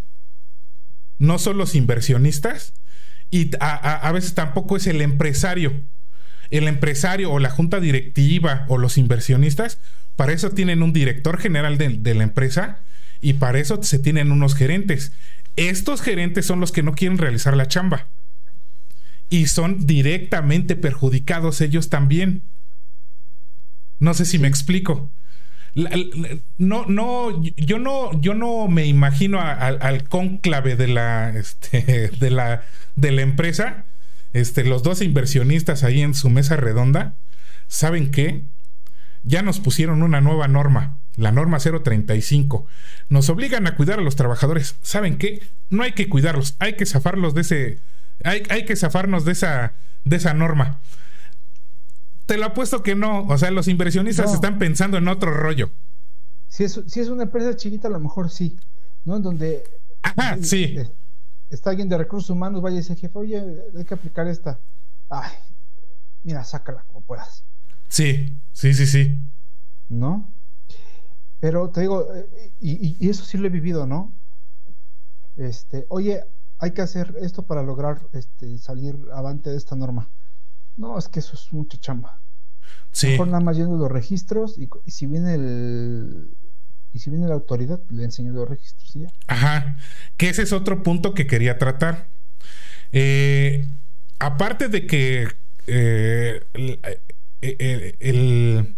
no 1.18 1.40
son 1.40 1.58
los 1.58 1.74
inversionistas 1.76 2.74
y 3.32 3.52
a, 3.60 3.72
a- 3.76 4.08
a 4.08 4.12
veces 4.12 4.36
tampoco 4.36 4.78
es 4.78 4.86
el 4.88 5.02
empresario. 5.02 5.74
El 6.52 6.68
empresario 6.68 7.32
o 7.32 7.40
la 7.40 7.50
junta 7.50 7.80
directiva 7.80 8.66
o 8.68 8.78
los 8.78 8.98
inversionistas, 8.98 9.80
para 10.16 10.34
eso 10.34 10.52
tienen 10.52 10.84
un 10.84 10.94
director 10.94 11.40
general 11.40 11.78
de, 11.78 12.14
la 12.14 12.24
empresa 12.24 12.80
y 13.22 13.34
para 13.34 13.60
eso 13.60 13.82
se 13.82 13.98
tienen 13.98 14.32
unos 14.32 14.56
gerentes. 14.56 15.14
Estos 15.56 16.02
gerentes 16.02 16.46
son 16.46 16.60
los 16.60 16.72
que 16.72 16.84
no 16.84 16.94
quieren 16.94 17.18
realizar 17.18 17.58
la 17.58 17.68
chamba 17.68 18.08
y 19.30 19.48
son 19.48 19.88
directamente 19.88 20.76
perjudicados 20.76 21.62
ellos 21.62 21.90
también. 21.90 22.44
No 24.00 24.14
sé 24.14 24.26
si 24.26 24.38
me 24.40 24.48
explico. 24.48 25.10
No, 26.58 26.86
no, 26.86 27.44
yo 27.56 27.80
no, 27.80 28.20
yo 28.20 28.34
no 28.34 28.68
me 28.68 28.86
imagino 28.86 29.40
al 29.40 30.04
cónclave 30.10 30.76
de 30.76 30.88
la, 30.90 31.30
este, 31.30 32.10
de 32.20 32.30
la, 32.30 32.64
de 32.96 33.12
la 33.12 33.22
empresa, 33.22 33.86
este, 34.34 34.64
los 34.64 34.84
dos 34.84 35.02
inversionistas 35.02 35.84
ahí 35.84 36.02
en 36.02 36.14
su 36.14 36.30
mesa 36.30 36.56
redonda. 36.56 37.16
¿Saben 37.68 38.12
qué? 38.12 38.44
Ya 39.24 39.42
nos 39.42 39.60
pusieron 39.60 40.02
una 40.04 40.20
nueva 40.22 40.48
norma, 40.48 40.98
la 41.16 41.32
norma 41.32 41.60
035. 41.60 42.66
Nos 43.10 43.30
obligan 43.30 43.68
a 43.68 43.76
cuidar 43.76 44.00
a 44.00 44.02
los 44.02 44.16
trabajadores. 44.16 44.76
¿Saben 44.82 45.18
qué? 45.18 45.42
No 45.70 45.84
hay 45.84 45.92
que 45.94 46.10
cuidarlos, 46.10 46.56
hay 46.60 46.76
que 46.76 46.86
zafarlos 46.86 47.34
de 47.34 47.42
ese, 47.42 47.80
hay, 48.24 48.44
hay 48.50 48.66
que 48.66 48.76
zafarnos 48.76 49.24
de 49.26 49.34
esa, 49.34 49.74
de 50.06 50.16
esa 50.16 50.34
norma. 50.34 50.80
Te 52.26 52.38
lo 52.38 52.46
apuesto 52.46 52.82
que 52.82 52.96
no. 52.96 53.24
O 53.28 53.38
sea, 53.38 53.52
los 53.52 53.68
inversionistas 53.68 54.28
No. 54.28 54.34
están 54.36 54.58
pensando 54.58 54.98
en 54.98 55.08
otro 55.08 55.34
rollo. 55.34 55.72
Si 56.48 56.64
es, 56.64 56.82
si 56.88 57.00
es 57.00 57.08
una 57.10 57.24
empresa 57.24 57.56
chiquita, 57.56 57.88
a 57.88 57.92
lo 57.92 58.00
mejor 58.00 58.30
sí, 58.30 58.58
¿no? 59.06 59.18
En 59.18 59.24
donde 59.24 59.64
Ajá, 60.02 60.38
sí. 60.42 60.78
Está 61.52 61.70
alguien 61.70 61.90
de 61.90 61.98
recursos 61.98 62.30
humanos, 62.32 62.62
vaya 62.62 62.76
y 62.76 62.80
dice, 62.80 62.96
jefe, 62.96 63.18
oye, 63.20 63.44
hay 63.78 63.86
que 63.86 63.94
aplicar 63.94 64.28
esta. 64.28 64.60
Ay, 65.10 65.32
mira, 66.24 66.44
sácala 66.44 66.84
como 66.88 67.02
puedas, 67.02 67.44
Sí, 67.90 68.42
sí, 68.54 68.74
sí, 68.74 68.88
sí. 68.88 69.20
¿no? 69.90 70.34
Pero 71.40 71.70
te 71.72 71.82
digo, 71.82 72.14
eh, 72.14 72.54
y, 72.60 72.72
y- 72.88 72.98
y 73.00 73.10
eso 73.10 73.26
sí 73.26 73.38
lo 73.38 73.48
he 73.48 73.50
vivido, 73.50 73.86
¿no? 73.86 74.14
Este, 75.36 75.86
oye, 75.90 76.24
hay 76.60 76.72
que 76.72 76.82
hacer 76.82 77.16
esto 77.22 77.44
para 77.44 77.64
lograr 77.64 78.08
este, 78.14 78.58
salir 78.58 78.98
avante 79.14 79.50
de 79.50 79.58
esta 79.58 79.76
norma. 79.76 80.10
No, 80.78 80.98
es 80.98 81.08
que 81.10 81.20
eso 81.20 81.34
es 81.34 81.52
mucha 81.52 81.78
chamba. 81.80 82.22
Sí. 82.92 83.08
Mejor 83.08 83.28
nada 83.28 83.40
más 83.42 83.58
yendo 83.58 83.76
los 83.78 83.92
registros 83.92 84.58
y, 84.58 84.70
y 84.86 84.92
si 84.92 85.08
viene 85.08 85.34
el 85.36 86.38
y 86.94 87.00
si 87.00 87.10
viene 87.10 87.28
la 87.28 87.34
autoridad, 87.36 87.80
le 87.90 88.04
enseño 88.04 88.34
los 88.34 88.50
registros 88.50 88.96
y 88.96 89.02
ya. 89.02 89.08
Ajá. 89.28 89.78
Que 90.18 90.30
ese 90.30 90.42
es 90.44 90.52
otro 90.54 90.84
punto 90.84 91.14
que 91.14 91.28
quería 91.28 91.58
tratar. 91.58 92.08
Eh, 92.92 93.66
aparte 94.20 94.68
de 94.68 94.86
que 94.88 95.28
eh, 95.68 96.44
el- 96.54 96.80
el- 97.42 97.96
el- 98.00 98.76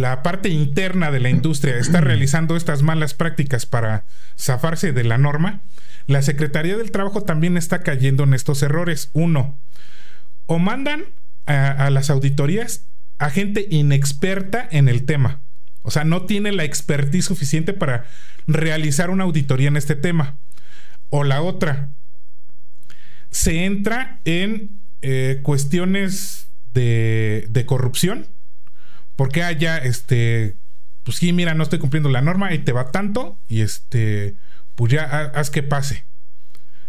la 0.00 0.22
parte 0.22 0.48
interna 0.48 1.10
de 1.10 1.20
la 1.20 1.30
industria 1.30 1.76
está 1.78 2.00
realizando 2.00 2.56
estas 2.56 2.82
malas 2.82 3.14
prácticas 3.14 3.66
para 3.66 4.04
zafarse 4.38 4.92
de 4.92 5.04
la 5.04 5.16
norma, 5.18 5.62
la 6.06 6.22
Secretaría 6.22 6.76
del 6.76 6.90
Trabajo 6.90 7.22
también 7.22 7.56
está 7.56 7.82
cayendo 7.82 8.24
en 8.24 8.34
estos 8.34 8.62
errores. 8.62 9.10
Uno, 9.12 9.58
o 10.46 10.58
mandan 10.58 11.04
a, 11.46 11.70
a 11.86 11.90
las 11.90 12.10
auditorías 12.10 12.84
a 13.18 13.30
gente 13.30 13.66
inexperta 13.70 14.68
en 14.70 14.88
el 14.88 15.04
tema. 15.04 15.40
O 15.86 15.90
sea, 15.92 16.02
no 16.02 16.22
tiene 16.26 16.50
la 16.50 16.64
expertise 16.64 17.24
suficiente 17.26 17.72
para 17.72 18.06
realizar 18.48 19.08
una 19.08 19.22
auditoría 19.22 19.68
en 19.68 19.76
este 19.76 19.94
tema. 19.94 20.36
O 21.10 21.22
la 21.22 21.42
otra, 21.42 21.90
se 23.30 23.64
entra 23.64 24.18
en 24.24 24.80
eh, 25.02 25.38
cuestiones 25.44 26.48
de, 26.74 27.64
corrupción. 27.66 28.26
Porque 29.14 29.44
haya, 29.44 29.78
este, 29.78 30.56
pues 31.04 31.18
sí, 31.18 31.32
mira, 31.32 31.54
no 31.54 31.62
estoy 31.62 31.78
cumpliendo 31.78 32.08
la 32.08 32.20
norma 32.20 32.52
y 32.52 32.58
te 32.58 32.72
va 32.72 32.90
tanto 32.90 33.38
y 33.48 33.60
este, 33.60 34.34
pues 34.74 34.92
ya 34.92 35.04
ha- 35.04 35.38
haz 35.38 35.50
que 35.50 35.62
pase. 35.62 36.04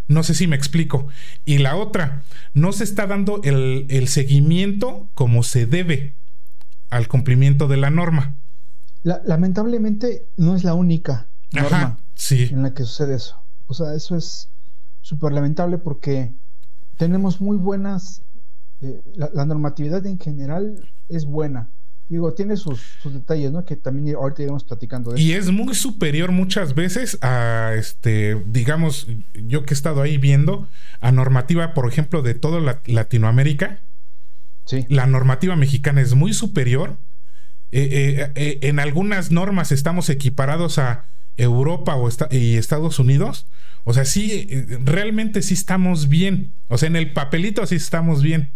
No 0.07 0.23
sé 0.23 0.33
si 0.33 0.47
me 0.47 0.55
explico. 0.55 1.07
Y 1.45 1.59
la 1.59 1.75
otra, 1.75 2.23
no 2.55 2.71
se 2.73 2.83
está 2.83 3.05
dando 3.05 3.41
el 3.43 4.07
seguimiento 4.07 5.07
como 5.13 5.43
se 5.43 5.67
debe 5.67 6.15
al 6.89 7.07
cumplimiento 7.07 7.67
de 7.67 7.77
la 7.77 7.91
norma. 7.91 8.33
La- 9.03 9.21
lamentablemente 9.25 10.27
no 10.37 10.55
es 10.55 10.63
la 10.63 10.73
única 10.73 11.27
norma 11.53 11.77
Ajá, 11.77 11.97
sí. 12.15 12.49
en 12.51 12.63
la 12.63 12.73
que 12.73 12.83
sucede 12.83 13.15
eso. 13.15 13.41
O 13.67 13.73
sea, 13.73 13.93
eso 13.93 14.15
es 14.15 14.49
súper 15.01 15.31
lamentable 15.33 15.77
porque 15.77 16.33
tenemos 16.97 17.39
muy 17.41 17.57
buenas, 17.57 18.23
eh, 18.81 19.01
la, 19.15 19.29
la 19.33 19.45
normatividad 19.45 20.05
en 20.05 20.19
general 20.19 20.89
es 21.09 21.25
buena. 21.25 21.69
Digo, 22.09 22.33
tiene 22.33 22.55
sus, 22.55 22.79
sus 23.01 23.13
detalles, 23.13 23.51
¿no? 23.51 23.65
Que 23.65 23.75
también 23.75 24.15
ahorita 24.15 24.41
iremos 24.43 24.63
platicando 24.63 25.11
de 25.11 25.19
Y 25.21 25.33
eso. 25.33 25.49
es 25.49 25.55
muy 25.55 25.75
superior 25.75 26.31
muchas 26.31 26.73
veces 26.73 27.17
a, 27.21 27.73
este, 27.75 28.41
digamos, 28.47 29.07
yo 29.33 29.65
que 29.65 29.73
he 29.73 29.75
estado 29.75 30.01
ahí 30.01 30.17
viendo, 30.17 30.69
a 31.01 31.11
normativa, 31.11 31.73
por 31.73 31.85
ejemplo, 31.91 32.21
de 32.21 32.33
toda 32.33 32.61
la- 32.61 32.81
Latinoamérica. 32.85 33.81
Sí. 34.65 34.85
La 34.89 35.05
normativa 35.05 35.55
mexicana 35.57 35.99
es 36.01 36.15
muy 36.15 36.33
superior. 36.33 36.97
Eh, 37.71 37.89
eh, 37.91 38.31
eh, 38.35 38.59
en 38.63 38.79
algunas 38.79 39.31
normas 39.31 39.71
estamos 39.71 40.09
equiparados 40.09 40.77
a 40.79 41.05
Europa 41.35 41.95
o 41.95 42.07
esta- 42.07 42.27
y 42.31 42.55
Estados 42.55 42.99
Unidos. 42.99 43.45
O 43.83 43.93
sea, 43.93 44.05
sí, 44.05 44.47
realmente 44.83 45.41
sí 45.41 45.53
estamos 45.53 46.07
bien. 46.09 46.53
O 46.67 46.77
sea, 46.77 46.87
en 46.87 46.95
el 46.95 47.13
papelito 47.13 47.65
sí 47.65 47.75
estamos 47.75 48.21
bien. 48.21 48.51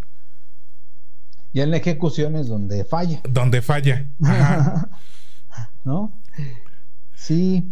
Y 1.53 1.59
en 1.61 1.71
la 1.71 1.77
ejecución 1.77 2.35
es 2.37 2.47
donde 2.47 2.85
falla. 2.85 3.21
Donde 3.29 3.61
falla. 3.61 4.05
Ajá. 4.23 4.89
¿No? 5.83 6.13
Sí. 7.15 7.71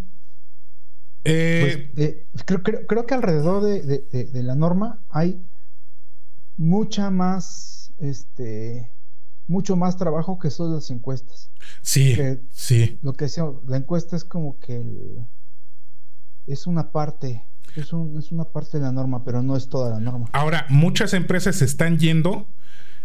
Eh, 1.23 1.89
Pues, 1.95 2.07
eh, 2.07 2.25
creo, 2.45 2.63
creo- 2.63 2.87
creo 2.87 3.05
que 3.05 3.13
alrededor 3.13 3.63
de, 3.63 3.81
de- 3.83 4.05
de- 4.11 4.25
de 4.25 4.43
la 4.43 4.55
norma 4.55 4.99
hay 5.09 5.41
mucha 6.57 7.09
más, 7.09 7.91
este, 7.99 8.89
mucho 9.49 9.75
más 9.75 9.97
trabajo 9.97 10.39
que 10.39 10.49
son 10.51 10.73
las 10.73 10.89
encuestas. 10.91 11.51
sí, 11.81 12.15
que- 12.15 12.39
sí. 12.51 12.99
Lo 13.01 13.13
que 13.13 13.25
decía, 13.25 13.43
la 13.67 13.77
encuesta 13.77 14.15
es 14.15 14.23
como 14.23 14.57
que 14.59 14.77
el- 14.77 15.25
es 16.47 16.67
una 16.67 16.91
parte, 16.91 17.43
es, 17.75 17.91
un- 17.91 18.17
es 18.17 18.31
una 18.31 18.45
parte 18.45 18.77
de 18.77 18.83
la 18.85 18.91
norma, 18.91 19.23
pero 19.25 19.41
no 19.41 19.57
es 19.57 19.67
toda 19.67 19.89
la 19.89 19.99
norma. 19.99 20.27
Ahora, 20.33 20.65
muchas 20.69 21.13
empresas 21.13 21.57
se 21.57 21.65
están 21.65 21.97
yendo. 21.99 22.47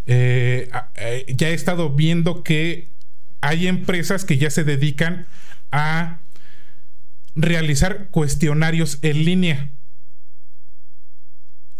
eh, 0.06 0.68
eh, 0.96 1.24
ya 1.34 1.48
he 1.48 1.54
estado 1.54 1.88
viendo 1.88 2.42
que 2.42 2.92
hay 3.40 3.66
empresas 3.68 4.26
que 4.26 4.36
ya 4.36 4.50
se 4.50 4.62
dedican 4.62 5.26
a 5.72 6.20
realizar 7.34 8.08
cuestionarios 8.10 8.98
en 9.00 9.24
línea 9.24 9.70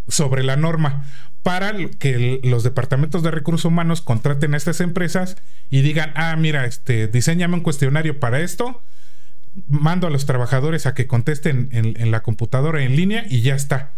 sobre 0.09 0.42
la 0.42 0.57
norma 0.57 1.05
para 1.44 1.74
que 1.98 2.40
los 2.42 2.64
departamentos 2.64 3.22
de 3.22 3.30
recursos 3.30 3.66
humanos 3.66 4.00
contraten 4.00 4.54
a 4.54 4.57
estas 4.57 4.80
empresas 4.80 5.37
y 5.68 5.83
digan, 5.83 6.11
ah, 6.16 6.35
mira, 6.37 6.64
este, 6.64 7.07
diseñame 7.07 7.54
un 7.54 7.61
cuestionario 7.61 8.18
para 8.18 8.40
esto, 8.40 8.83
mando 9.68 10.07
a 10.07 10.11
los 10.11 10.24
trabajadores 10.24 10.87
a 10.87 10.94
que 10.94 11.07
contesten 11.07 11.68
en, 11.72 12.11
la 12.11 12.22
computadora 12.22 12.83
en 12.83 12.96
línea 12.96 13.26
y 13.28 13.42
ya 13.42 13.54
está. 13.54 13.92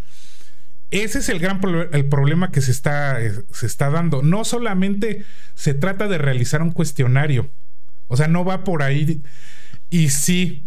Ese 0.90 1.20
es 1.20 1.28
el 1.28 1.38
gran 1.38 1.60
el 1.92 2.06
problema 2.06 2.50
que 2.50 2.60
se 2.60 2.72
está, 2.72 3.22
eh, 3.22 3.32
se 3.52 3.66
está 3.66 3.90
dando. 3.90 4.22
No 4.22 4.44
solamente 4.44 5.24
se 5.54 5.72
trata 5.72 6.08
de 6.08 6.18
realizar 6.18 6.62
un 6.62 6.72
cuestionario, 6.72 7.48
o 8.08 8.16
sea, 8.16 8.26
no 8.26 8.44
va 8.44 8.64
por 8.64 8.82
ahí. 8.82 9.22
Y 9.88 10.08
sí, 10.08 10.66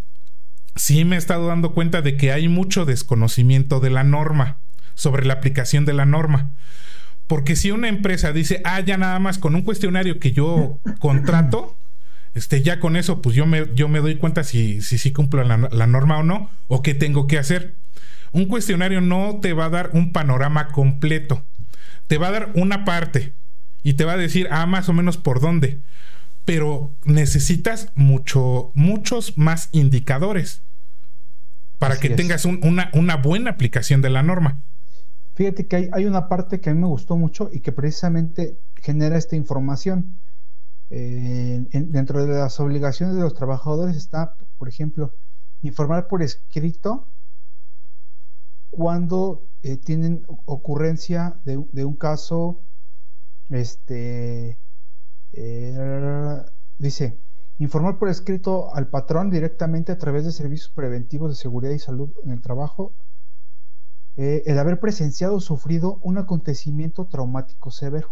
sí 0.77 1.03
me 1.03 1.17
he 1.17 1.19
estado 1.19 1.47
dando 1.47 1.73
cuenta 1.73 2.01
de 2.01 2.15
que 2.15 2.31
hay 2.31 2.47
mucho 2.47 2.85
desconocimiento 2.85 3.81
de 3.81 3.89
la 3.89 4.05
norma, 4.05 4.59
sobre 4.99 5.25
la 5.25 5.35
aplicación 5.35 5.85
de 5.85 5.93
la 5.93 6.05
norma. 6.05 6.49
Porque 7.25 7.55
si 7.55 7.71
una 7.71 7.87
empresa 7.87 8.33
dice, 8.33 8.61
ah, 8.65 8.81
ya 8.81 8.97
nada 8.97 9.17
más 9.19 9.37
con 9.37 9.55
un 9.55 9.61
cuestionario 9.61 10.19
que 10.19 10.33
yo 10.33 10.79
contrato, 10.99 11.77
este, 12.35 12.63
ya 12.63 12.81
con 12.81 12.97
eso, 12.97 13.21
pues 13.21 13.33
yo 13.33 13.45
me, 13.45 13.73
yo 13.75 13.87
me 13.87 13.99
doy 13.99 14.17
cuenta 14.17 14.43
si, 14.43 14.81
si, 14.81 14.97
sí 14.97 15.13
cumplo 15.13 15.43
la, 15.45 15.57
la 15.71 15.87
norma 15.87 16.17
o 16.17 16.23
no, 16.23 16.49
o 16.67 16.81
qué 16.81 16.93
tengo 16.93 17.27
que 17.27 17.37
hacer. 17.37 17.75
Un 18.33 18.47
cuestionario 18.47 18.99
no 18.99 19.39
te 19.41 19.53
va 19.53 19.65
a 19.65 19.69
dar 19.69 19.91
un 19.93 20.11
panorama 20.11 20.67
completo. 20.67 21.45
Te 22.07 22.17
va 22.17 22.27
a 22.27 22.31
dar 22.31 22.51
una 22.55 22.83
parte 22.83 23.33
y 23.83 23.93
te 23.93 24.03
va 24.03 24.13
a 24.13 24.17
decir, 24.17 24.49
ah, 24.51 24.65
más 24.65 24.89
o 24.89 24.93
menos 24.93 25.15
por 25.15 25.39
dónde. 25.39 25.79
Pero 26.43 26.93
necesitas 27.05 27.91
mucho, 27.95 28.71
muchos 28.75 29.37
más 29.37 29.69
indicadores 29.71 30.61
para 31.77 31.97
que 31.97 32.09
tengas 32.09 32.43
una, 32.43 32.89
una, 32.93 33.15
buena 33.15 33.51
aplicación 33.51 34.01
de 34.01 34.09
la 34.09 34.23
norma. 34.23 34.57
Fíjate 35.39 35.67
que 35.67 35.89
hay, 35.93 36.05
una 36.05 36.27
parte 36.27 36.59
que 36.59 36.69
a 36.69 36.73
mí 36.73 36.81
me 36.81 36.87
gustó 36.87 37.15
mucho 37.15 37.49
y 37.49 37.61
que 37.61 37.71
precisamente 37.71 38.59
genera 38.75 39.15
esta 39.15 39.37
información. 39.37 40.19
Eh, 40.89 41.65
dentro 41.71 42.25
de 42.25 42.33
las 42.37 42.59
obligaciones 42.59 43.15
de 43.15 43.21
los 43.21 43.35
trabajadores 43.35 43.95
está, 43.95 44.35
por 44.57 44.67
ejemplo, 44.67 45.13
informar 45.61 46.09
por 46.09 46.23
escrito 46.23 47.07
cuando 48.69 49.47
eh, 49.63 49.77
tienen 49.77 50.25
ocurrencia 50.27 51.39
de, 51.45 51.85
un 51.85 51.95
caso, 51.95 52.59
este, 53.47 54.59
eh, 55.31 56.43
dice, 56.77 57.17
informar 57.59 57.97
por 57.97 58.09
escrito 58.09 58.75
al 58.75 58.89
patrón 58.89 59.29
directamente 59.29 59.93
a 59.93 59.97
través 59.97 60.25
de 60.25 60.33
servicios 60.33 60.69
preventivos 60.75 61.29
de 61.29 61.41
seguridad 61.41 61.71
y 61.71 61.79
salud 61.79 62.11
en 62.25 62.31
el 62.31 62.41
trabajo, 62.41 62.93
eh, 64.21 64.43
el 64.47 64.59
haber 64.59 64.81
presenciado 64.81 65.35
o 65.35 65.39
sufrido 65.39 65.97
un 66.03 66.17
acontecimiento 66.17 67.05
traumático 67.05 67.71
severo. 67.71 68.09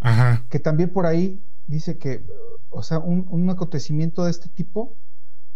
Ajá. 0.00 0.44
Que 0.50 0.58
también 0.58 0.90
por 0.90 1.06
ahí 1.06 1.40
dice 1.68 1.98
que, 1.98 2.26
o 2.70 2.82
sea, 2.82 2.98
un, 2.98 3.26
un 3.30 3.48
acontecimiento 3.48 4.24
de 4.24 4.32
este 4.32 4.48
tipo 4.48 4.96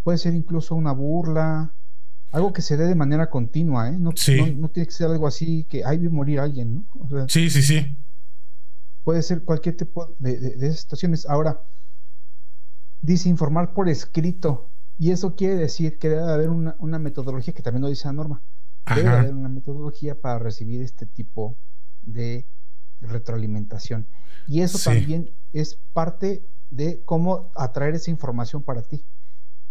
puede 0.05 0.19
ser 0.19 0.35
incluso 0.35 0.77
una 0.77 0.93
burla, 0.93 1.75
algo 2.31 2.53
que 2.53 2.63
se 2.63 2.77
dé 2.77 2.87
de 2.87 2.95
manera 2.95 3.31
continua, 3.31 3.89
¿eh? 3.89 3.99
No, 3.99 4.11
no, 4.11 4.69
tiene 4.69 4.87
que 4.87 4.93
ser 4.93 5.09
algo 5.11 5.27
así 5.27 5.65
que 5.65 5.85
hay 5.85 5.99
de 5.99 6.09
morir 6.09 6.39
alguien, 6.39 6.87
¿no? 7.09 7.29
sí, 7.29 7.51
sí, 7.51 7.61
sí. 7.61 7.99
Puede 9.03 9.25
ser 9.25 9.43
cualquier 9.43 9.77
tipo 9.77 10.15
de, 10.21 10.39
de, 10.39 10.73
situaciones. 10.73 11.27
Ahora, 11.27 11.63
dice 13.03 13.29
informar 13.29 13.75
por 13.75 13.89
escrito, 13.89 14.69
y 14.99 15.11
eso 15.11 15.35
quiere 15.35 15.57
decir 15.57 15.99
que 15.99 16.11
debe 16.11 16.31
haber 16.31 16.51
una, 16.51 16.77
una 16.79 17.01
metodología, 17.01 17.53
que 17.53 17.63
también 17.63 17.83
lo 17.83 17.89
dice 17.89 18.07
la 18.07 18.13
norma, 18.13 18.41
debe 18.95 19.09
haber 19.09 19.35
una 19.35 19.49
metodología 19.49 20.21
para 20.21 20.39
recibir 20.39 20.83
este 20.83 21.07
tipo 21.07 21.57
de 22.03 22.47
retroalimentación. 23.01 24.07
Y 24.47 24.63
eso 24.63 24.79
también 24.79 25.31
es 25.53 25.79
parte 25.93 26.45
de 26.71 27.03
cómo 27.05 27.51
atraer 27.57 27.95
esa 27.95 28.11
información 28.11 28.63
para 28.63 28.83
ti 28.83 29.05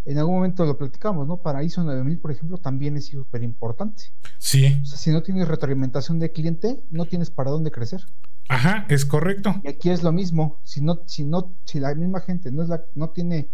en 0.06 0.18
algún 0.18 0.36
momento 0.36 0.66
lo 0.66 0.78
platicamos, 0.78 1.28
¿no? 1.28 1.38
Para 1.38 1.64
ISO 1.64 1.84
9000, 1.84 2.20
por 2.20 2.32
ejemplo, 2.32 2.58
también 2.58 2.98
es 2.98 3.08
súper 3.08 3.44
importante. 3.44 4.06
Sí. 4.38 4.80
O 4.82 4.86
sea, 4.86 4.98
si 4.98 5.12
no 5.12 5.22
tienes 5.22 5.48
retroalimentación 5.48 6.20
de 6.20 6.32
cliente, 6.32 6.84
no 6.90 7.06
tienes 7.06 7.30
para 7.30 7.52
dónde 7.52 7.70
crecer. 7.70 8.02
Ajá, 8.48 8.88
es 8.90 9.06
correcto. 9.06 9.62
Y 9.64 9.68
aquí 9.68 9.90
es 9.90 10.02
lo 10.02 10.12
mismo. 10.12 10.58
Si 10.64 10.82
no, 10.82 11.02
si 11.06 11.26
no, 11.26 11.56
si 11.66 11.80
la 11.80 11.94
misma 11.94 12.22
gente 12.22 12.52
no 12.52 12.64
es 12.64 12.70
la, 12.70 12.84
no 12.96 13.10
tiene 13.10 13.50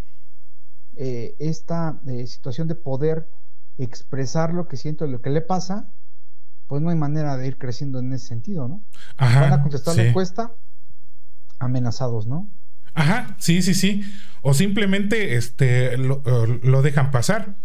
eh, 0.95 1.35
esta 1.39 1.99
eh, 2.07 2.25
situación 2.27 2.67
de 2.67 2.75
poder 2.75 3.27
expresar 3.77 4.53
lo 4.53 4.67
que 4.67 4.77
siento, 4.77 5.07
lo 5.07 5.21
que 5.21 5.29
le 5.29 5.41
pasa, 5.41 5.91
pues 6.67 6.81
no 6.81 6.89
hay 6.89 6.95
manera 6.95 7.37
de 7.37 7.47
ir 7.47 7.57
creciendo 7.57 7.99
en 7.99 8.13
ese 8.13 8.27
sentido, 8.27 8.67
¿no? 8.67 8.83
Ajá, 9.17 9.41
Van 9.41 9.53
a 9.53 9.61
contestar 9.61 9.95
la 9.95 10.07
encuesta 10.07 10.53
amenazados, 11.59 12.27
¿no? 12.27 12.49
Ajá, 12.93 13.35
sí, 13.39 13.61
sí, 13.61 13.73
sí. 13.73 14.03
O 14.41 14.53
simplemente 14.53 15.35
este, 15.35 15.97
lo, 15.97 16.81
dejan 16.81 17.11
pasar. 17.11 17.55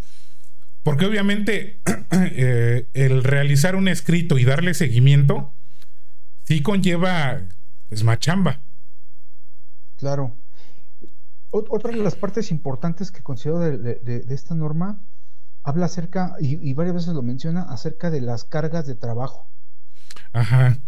Porque 0.82 1.06
obviamente 1.06 1.80
eh, 2.10 2.88
el 2.94 3.22
realizar 3.22 3.76
un 3.76 3.88
escrito 3.88 4.38
y 4.38 4.44
darle 4.44 4.74
seguimiento 4.74 5.52
sí 6.44 6.62
conlleva 6.62 7.42
es 7.90 8.02
machamba. 8.02 8.60
Claro. 9.96 10.36
Otra 11.50 11.90
de 11.90 11.98
las 11.98 12.14
partes 12.14 12.50
importantes 12.50 13.10
que 13.10 13.22
considero 13.22 13.58
de, 13.58 14.24
esta 14.28 14.54
norma 14.54 15.00
habla 15.62 15.86
acerca, 15.86 16.36
y, 16.40 16.72
varias 16.74 16.94
veces 16.94 17.14
lo 17.14 17.22
menciona, 17.22 17.62
acerca 17.62 18.10
de 18.10 18.20
las 18.20 18.44
cargas 18.44 18.86
de 18.86 18.94
trabajo. 18.94 19.48
Ajá. 20.32 20.78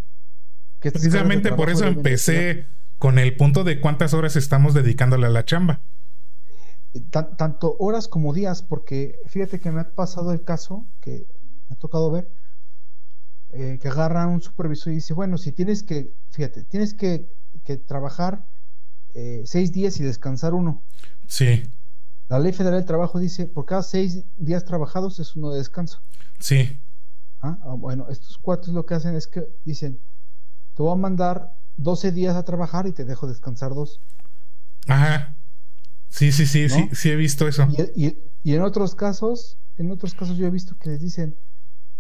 Precisamente 0.81 1.53
por 1.53 1.71
eso 1.71 1.87
empecé 1.87 2.67
con 2.99 3.19
el 3.19 3.37
punto 3.37 3.65
de 3.65 3.81
cuántas 3.81 4.15
horas 4.15 4.37
estamos 4.37 4.75
dedicándole 4.75 5.27
a 5.27 5.31
la 5.31 5.45
chamba. 5.45 5.81
tanto 7.11 7.77
horas 7.79 8.09
como 8.09 8.33
días, 8.33 8.63
porque 8.63 9.17
fíjate 9.27 9.61
que 9.61 9.71
me 9.71 9.81
ha 9.81 9.91
pasado 9.91 10.33
el 10.33 10.45
caso 10.45 10.87
que 11.01 11.27
me 11.69 11.75
ha 11.75 11.79
tocado 11.79 12.11
ver, 12.11 12.31
eh, 13.51 13.79
que 13.81 13.89
agarra 13.89 14.27
un 14.27 14.41
supervisor 14.41 14.93
y 14.93 14.97
dice, 14.97 15.15
bueno, 15.15 15.39
si 15.39 15.53
tienes 15.53 15.83
que, 15.83 16.13
fíjate, 16.31 16.65
tienes 16.65 16.95
que, 16.95 17.29
trabajar 17.87 18.47
eh, 19.15 19.43
seis 19.45 19.73
días 19.73 20.01
y 20.01 20.03
descansar 20.03 20.53
uno. 20.53 20.83
Sí. 21.27 21.63
La 22.33 22.39
ley 22.39 22.55
federal 22.55 22.79
del 22.79 22.87
trabajo 22.87 23.19
dice, 23.19 23.47
por 23.47 23.67
cada 23.67 23.83
seis 23.83 24.25
días 24.39 24.65
trabajados 24.65 25.21
es 25.21 25.37
uno 25.37 25.51
de 25.51 25.59
descanso. 25.59 26.01
Sí. 26.39 26.81
Ah, 27.43 27.59
ah 27.61 27.75
bueno, 27.75 28.07
estos 28.09 28.39
cuatro 28.39 28.73
lo 28.73 28.87
que 28.87 28.95
hacen 28.95 29.15
es 29.17 29.27
que 29.27 29.47
dicen, 29.67 30.01
te 30.75 30.83
voy 30.83 30.93
a 30.93 30.97
mandar 30.97 31.55
12 31.77 32.11
días 32.11 32.35
a 32.35 32.43
trabajar 32.43 32.87
y 32.87 32.93
te 32.93 33.05
dejo 33.05 33.27
descansar 33.27 33.75
dos. 33.75 34.01
Ajá. 34.89 35.37
Sí, 36.09 36.33
sí, 36.33 36.47
sí, 36.47 36.71
sí, 36.71 36.89
sí 36.95 37.11
he 37.11 37.17
visto 37.17 37.47
eso. 37.47 37.69
Y, 37.95 38.17
y, 38.43 38.55
en 38.55 38.63
otros 38.63 38.95
casos, 38.95 39.59
en 39.77 39.91
otros 39.91 40.15
casos 40.15 40.39
yo 40.39 40.47
he 40.47 40.51
visto 40.51 40.79
que 40.79 40.89
les 40.89 41.03
dicen, 41.03 41.37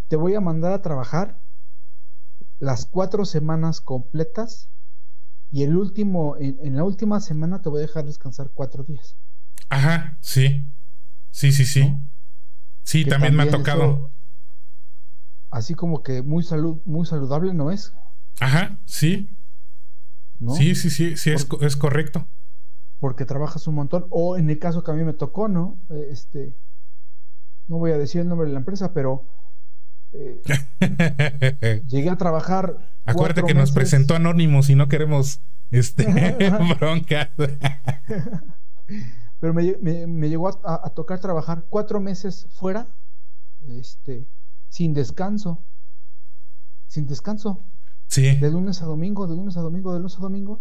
te 0.09 0.17
voy 0.17 0.35
a 0.35 0.41
mandar 0.41 0.73
a 0.73 0.81
trabajar 0.81 1.43
las 2.59 2.87
cuatro 2.87 3.27
semanas 3.27 3.83
completas 3.83 4.71
y 5.51 5.65
el 5.65 5.77
último, 5.77 6.39
en, 6.39 6.75
la 6.75 6.85
última 6.85 7.21
semana 7.21 7.61
te 7.61 7.69
voy 7.69 7.81
a 7.81 7.83
dejar 7.83 8.07
descansar 8.07 8.51
cuatro 8.55 8.83
días. 8.83 9.15
Ajá, 9.69 10.17
sí. 10.21 10.71
Sí, 11.31 11.53
sí, 11.53 11.65
sí. 11.65 11.97
Sí, 12.83 13.05
también, 13.05 13.35
me 13.35 13.45
ha 13.45 13.51
tocado. 13.51 14.11
así 15.51 15.75
como 15.75 16.03
que 16.03 16.23
muy 16.23 16.43
salud, 16.43 16.81
muy 16.85 17.07
saludable, 17.07 17.55
¿no 17.55 17.71
es? 17.71 17.95
Ajá, 18.41 18.79
sí. 18.85 19.37
Sí, 20.57 20.75
sí, 20.75 20.91
sí, 20.91 21.17
sí, 21.17 21.31
es, 21.31 21.47
es, 21.61 21.77
correcto. 21.77 22.27
Porque 22.99 23.25
trabajas 23.25 23.67
un 23.69 23.77
montón. 23.77 24.07
O 24.11 24.37
en 24.37 24.51
el 24.51 24.59
caso 24.59 24.83
que 24.83 24.91
a 24.91 24.95
mí 24.95 25.05
me 25.05 25.13
tocó, 25.13 25.47
¿no? 25.47 25.79
Este, 26.11 26.57
no 27.69 27.79
voy 27.79 27.93
a 27.93 27.99
decir 27.99 28.21
el 28.21 28.29
nombre 28.29 28.49
de 28.49 28.53
la 28.53 28.59
empresa, 28.59 28.93
pero 28.93 29.29
eh, 30.13 30.43
llegué 31.87 32.11
a 32.11 32.17
trabajar. 32.17 32.77
Acuérdate 33.05 33.45
que 33.45 33.55
nos 33.55 33.73
presentó 33.73 34.15
Anónimos 34.15 34.69
y 34.69 34.75
no 34.75 34.89
queremos 34.89 35.41
este, 35.71 36.07
broncas. 36.79 37.31
Pero 39.43 39.55
me, 39.55 40.07
me, 40.07 40.29
llegó 40.29 40.47
a, 40.47 40.81
a, 40.85 40.91
tocar 40.91 41.19
trabajar 41.19 41.65
cuatro 41.69 42.01
meses 42.01 42.47
fuera, 42.53 42.87
este, 43.67 44.29
sin 44.69 44.95
descanso. 44.95 45.65
Sin 46.87 47.09
descanso. 47.09 47.65
De 48.15 48.51
lunes 48.53 48.83
a 48.83 48.85
domingo, 48.85 49.27
de 49.27 49.35
lunes 49.35 49.57
a 49.57 49.61
domingo, 49.61 49.93
de 49.93 49.99
lunes 49.99 50.17
a 50.17 50.21
domingo, 50.21 50.61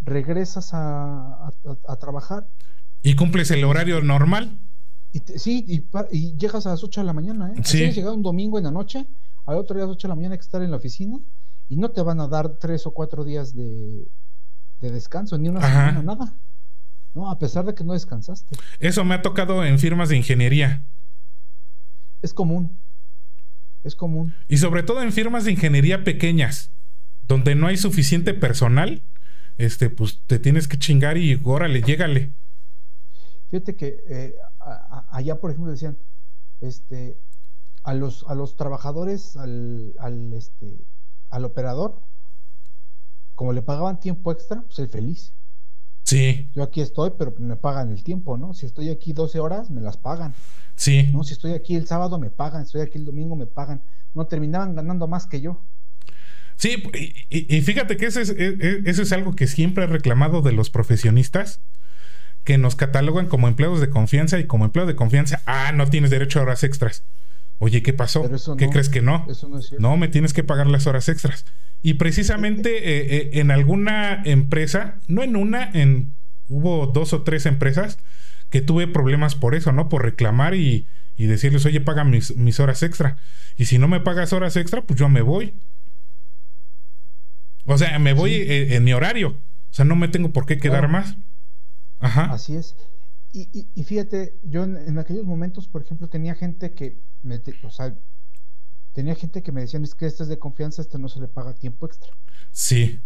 regresas 0.00 0.70
a, 0.74 1.52
trabajar. 1.98 2.46
¿Y 3.02 3.16
cumples 3.16 3.50
el 3.50 3.64
horario 3.64 4.00
normal? 4.00 4.56
Y 5.12 5.18
sí, 5.36 5.64
y, 5.66 6.36
llegas 6.36 6.66
a 6.66 6.70
las 6.70 6.84
8 6.84 7.00
de 7.00 7.04
la 7.04 7.12
mañana, 7.12 7.52
¿eh? 7.52 7.60
Sí. 7.64 7.90
llegado 7.90 8.14
un 8.14 8.22
domingo 8.22 8.58
en 8.58 8.64
la 8.64 8.70
noche, 8.70 9.08
al 9.44 9.56
otro 9.56 9.74
día 9.74 9.82
a 9.82 9.86
las 9.88 9.96
8 9.96 10.06
de 10.06 10.10
la 10.10 10.14
mañana 10.14 10.34
hay 10.34 10.38
que 10.38 10.44
estar 10.44 10.62
en 10.62 10.70
la 10.70 10.76
oficina 10.76 11.18
y 11.68 11.76
no 11.76 11.90
te 11.90 12.00
van 12.02 12.20
a 12.20 12.28
dar 12.28 12.58
tres 12.60 12.86
o 12.86 12.92
cuatro 12.92 13.24
días 13.24 13.56
de, 13.56 14.08
descanso, 14.80 15.36
ni 15.36 15.48
una 15.48 15.62
semana, 15.62 16.00
nada. 16.00 16.32
No, 17.18 17.30
a 17.30 17.38
pesar 17.38 17.64
de 17.64 17.74
que 17.74 17.84
no 17.84 17.94
descansaste. 17.94 18.56
Eso 18.78 19.04
me 19.04 19.14
ha 19.14 19.22
tocado 19.22 19.64
en 19.64 19.78
firmas 19.78 20.08
de 20.08 20.16
ingeniería. 20.16 20.82
Es 22.22 22.32
común 22.32 22.78
es 23.84 23.94
común. 23.94 24.34
Y 24.48 24.58
sobre 24.58 24.82
todo 24.82 25.02
en 25.02 25.12
firmas 25.12 25.44
de 25.44 25.52
ingeniería 25.52 26.04
pequeñas, 26.04 26.70
donde 27.26 27.54
no 27.54 27.66
hay 27.66 27.76
suficiente 27.76 28.34
personal, 28.34 29.02
este, 29.56 29.90
pues 29.90 30.20
te 30.26 30.38
tienes 30.38 30.68
que 30.68 30.78
chingar 30.78 31.16
y 31.18 31.40
órale, 31.44 31.82
llégale. 31.82 32.32
Fíjate 33.50 33.76
que 33.76 34.00
eh, 34.08 34.34
allá, 35.10 35.40
por 35.40 35.50
ejemplo, 35.50 35.72
decían, 35.72 35.98
este, 36.60 37.18
a 37.82 37.94
los, 37.94 38.24
a 38.28 38.34
los 38.34 38.56
trabajadores, 38.56 39.36
al, 39.36 39.94
al, 39.98 40.32
este, 40.32 40.84
al 41.30 41.44
operador, 41.44 42.00
como 43.34 43.52
le 43.52 43.62
pagaban 43.62 44.00
tiempo 44.00 44.32
extra, 44.32 44.62
pues 44.62 44.78
el 44.78 44.88
feliz. 44.88 45.32
Sí. 46.08 46.48
Yo 46.54 46.62
aquí 46.62 46.80
estoy, 46.80 47.12
pero 47.18 47.34
me 47.36 47.56
pagan 47.56 47.90
el 47.90 48.02
tiempo, 48.02 48.38
¿no? 48.38 48.54
Si 48.54 48.64
estoy 48.64 48.88
aquí 48.88 49.12
12 49.12 49.40
horas, 49.40 49.68
me 49.68 49.82
las 49.82 49.98
pagan. 49.98 50.32
Sí. 50.74 51.10
¿no? 51.12 51.22
Si 51.22 51.34
estoy 51.34 51.52
aquí 51.52 51.76
el 51.76 51.86
sábado 51.86 52.18
me 52.18 52.30
pagan, 52.30 52.62
si 52.62 52.68
estoy 52.68 52.80
aquí 52.80 52.96
el 52.96 53.04
domingo 53.04 53.36
me 53.36 53.44
pagan. 53.44 53.82
No 54.14 54.26
terminaban 54.26 54.74
ganando 54.74 55.06
más 55.06 55.26
que 55.26 55.42
yo. 55.42 55.62
Sí, 56.56 56.82
y, 57.28 57.60
fíjate 57.60 57.98
que 57.98 58.06
eso 58.06 58.20
es, 58.20 58.30
e, 58.30 58.56
e, 58.58 58.82
eso 58.86 59.02
es 59.02 59.12
algo 59.12 59.36
que 59.36 59.46
siempre 59.46 59.84
he 59.84 59.86
reclamado 59.86 60.40
de 60.40 60.52
los 60.52 60.70
profesionistas, 60.70 61.60
que 62.42 62.56
nos 62.56 62.74
catalogan 62.74 63.26
como 63.26 63.46
empleados 63.46 63.82
de 63.82 63.90
confianza 63.90 64.38
y 64.38 64.46
como 64.46 64.64
empleado 64.64 64.88
de 64.88 64.96
confianza, 64.96 65.42
ah, 65.44 65.72
no 65.72 65.88
tienes 65.88 66.08
derecho 66.08 66.38
a 66.38 66.44
horas 66.44 66.64
extras. 66.64 67.04
Oye, 67.58 67.82
¿qué 67.82 67.92
pasó? 67.92 68.30
¿Qué 68.56 68.70
crees 68.70 68.88
que 68.88 69.02
no? 69.02 69.26
no, 69.78 69.98
me 69.98 70.08
tienes 70.08 70.32
que 70.32 70.42
pagar 70.42 70.68
las 70.68 70.86
horas 70.86 71.10
extras. 71.10 71.44
Y 71.82 71.94
precisamente 71.94 72.76
eh, 72.78 73.16
eh, 73.16 73.30
en 73.34 73.50
alguna 73.50 74.22
empresa, 74.24 74.96
no 75.06 75.22
en 75.22 75.36
una, 75.36 75.70
en 75.72 76.14
hubo 76.48 76.86
dos 76.86 77.12
o 77.12 77.22
tres 77.22 77.46
empresas 77.46 77.98
que 78.50 78.60
tuve 78.60 78.88
problemas 78.88 79.34
por 79.34 79.54
eso, 79.54 79.72
¿no? 79.72 79.88
Por 79.88 80.02
reclamar 80.02 80.54
y, 80.54 80.86
decirles, 81.16 81.66
oye, 81.66 81.80
paga 81.80 82.04
mis, 82.04 82.36
mis, 82.36 82.60
horas 82.60 82.82
extra. 82.82 83.16
Y 83.56 83.66
si 83.66 83.78
no 83.78 83.88
me 83.88 84.00
pagas 84.00 84.32
horas 84.32 84.56
extra, 84.56 84.82
pues 84.82 84.98
yo 84.98 85.08
me 85.08 85.20
voy. 85.20 85.54
O 87.66 87.76
sea, 87.76 87.98
me 87.98 88.12
voy 88.12 88.34
eh, 88.34 88.76
en, 88.76 88.84
mi 88.84 88.92
horario. 88.92 89.30
O 89.30 89.74
sea, 89.74 89.84
no 89.84 89.96
me 89.96 90.08
tengo 90.08 90.32
por 90.32 90.46
qué 90.46 90.58
quedar 90.58 90.88
más. 90.88 91.16
Ajá. 91.98 92.32
Así 92.32 92.56
es. 92.56 92.76
Y, 93.32 93.84
fíjate, 93.84 94.38
yo 94.42 94.64
en, 94.64 94.98
aquellos 94.98 95.26
momentos, 95.26 95.68
por 95.68 95.82
ejemplo, 95.82 96.08
tenía 96.08 96.34
gente 96.34 96.72
que 96.72 96.98
me, 97.22 97.40
o 97.62 97.70
sea, 97.70 97.94
tenía 98.98 99.14
gente 99.14 99.44
que 99.44 99.52
me 99.52 99.60
decían, 99.60 99.84
es 99.84 99.94
que 99.94 100.06
este 100.06 100.24
es 100.24 100.28
de 100.28 100.40
confianza, 100.40 100.82
este 100.82 100.98
no 100.98 101.08
se 101.08 101.20
le 101.20 101.28
paga 101.28 101.54
tiempo 101.54 101.86
extra. 101.86 102.10
Sí. 102.50 103.00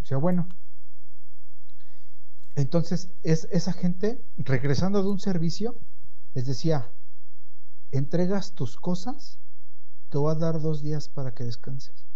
O 0.00 0.06
sea, 0.06 0.16
bueno. 0.16 0.48
Entonces, 2.54 3.10
es, 3.22 3.46
esa 3.50 3.74
gente, 3.74 4.24
regresando 4.38 5.02
de 5.02 5.10
un 5.10 5.20
servicio, 5.20 5.78
les 6.32 6.46
decía, 6.46 6.90
entregas 7.90 8.52
tus 8.52 8.76
cosas, 8.76 9.38
te 10.08 10.16
voy 10.16 10.32
a 10.32 10.38
dar 10.38 10.62
dos 10.62 10.80
días 10.80 11.10
para 11.10 11.34
que 11.34 11.44
descanses. 11.44 12.06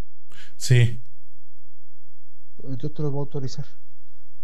Sí. 0.57 0.99
Yo 2.57 2.91
te 2.91 3.03
lo 3.03 3.11
voy 3.11 3.19
a 3.19 3.25
autorizar. 3.25 3.67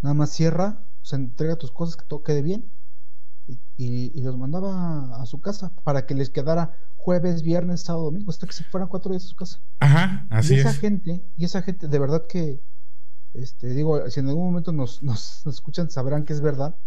Nada 0.04 0.14
más 0.14 0.30
cierra, 0.30 0.86
o 1.02 1.06
sea, 1.06 1.18
entrega 1.18 1.56
tus 1.56 1.72
cosas, 1.72 1.96
que 1.96 2.06
todo 2.06 2.22
quede 2.22 2.44
bien. 2.44 2.72
Y, 3.78 4.22
los 4.22 4.38
mandaba 4.38 5.22
a 5.22 5.26
su 5.26 5.42
casa 5.42 5.74
para 5.84 6.06
que 6.06 6.16
les 6.16 6.30
quedara 6.30 6.78
jueves, 6.96 7.42
viernes, 7.44 7.82
sábado, 7.82 8.06
domingo, 8.06 8.32
hasta 8.32 8.48
que 8.48 8.54
se 8.54 8.64
fueran 8.64 8.88
cuatro 8.88 9.12
días 9.12 9.26
a 9.26 9.28
su 9.28 9.36
casa. 9.36 9.60
Ajá, 9.80 10.26
así 10.30 10.56
y 10.56 10.60
esa 10.60 10.74
gente, 10.74 11.24
y 11.38 11.46
esa 11.46 11.62
gente, 11.62 11.88
de 11.88 12.00
verdad 12.00 12.26
que, 12.28 12.62
este, 13.34 13.68
digo, 13.68 14.10
si 14.10 14.22
en 14.22 14.30
algún 14.30 14.46
momento 14.48 14.72
nos, 14.72 15.04
nos, 15.04 15.46
escuchan, 15.46 15.90
sabrán 15.92 16.24
que 16.26 16.34
es 16.34 16.42
verdad. 16.42 16.78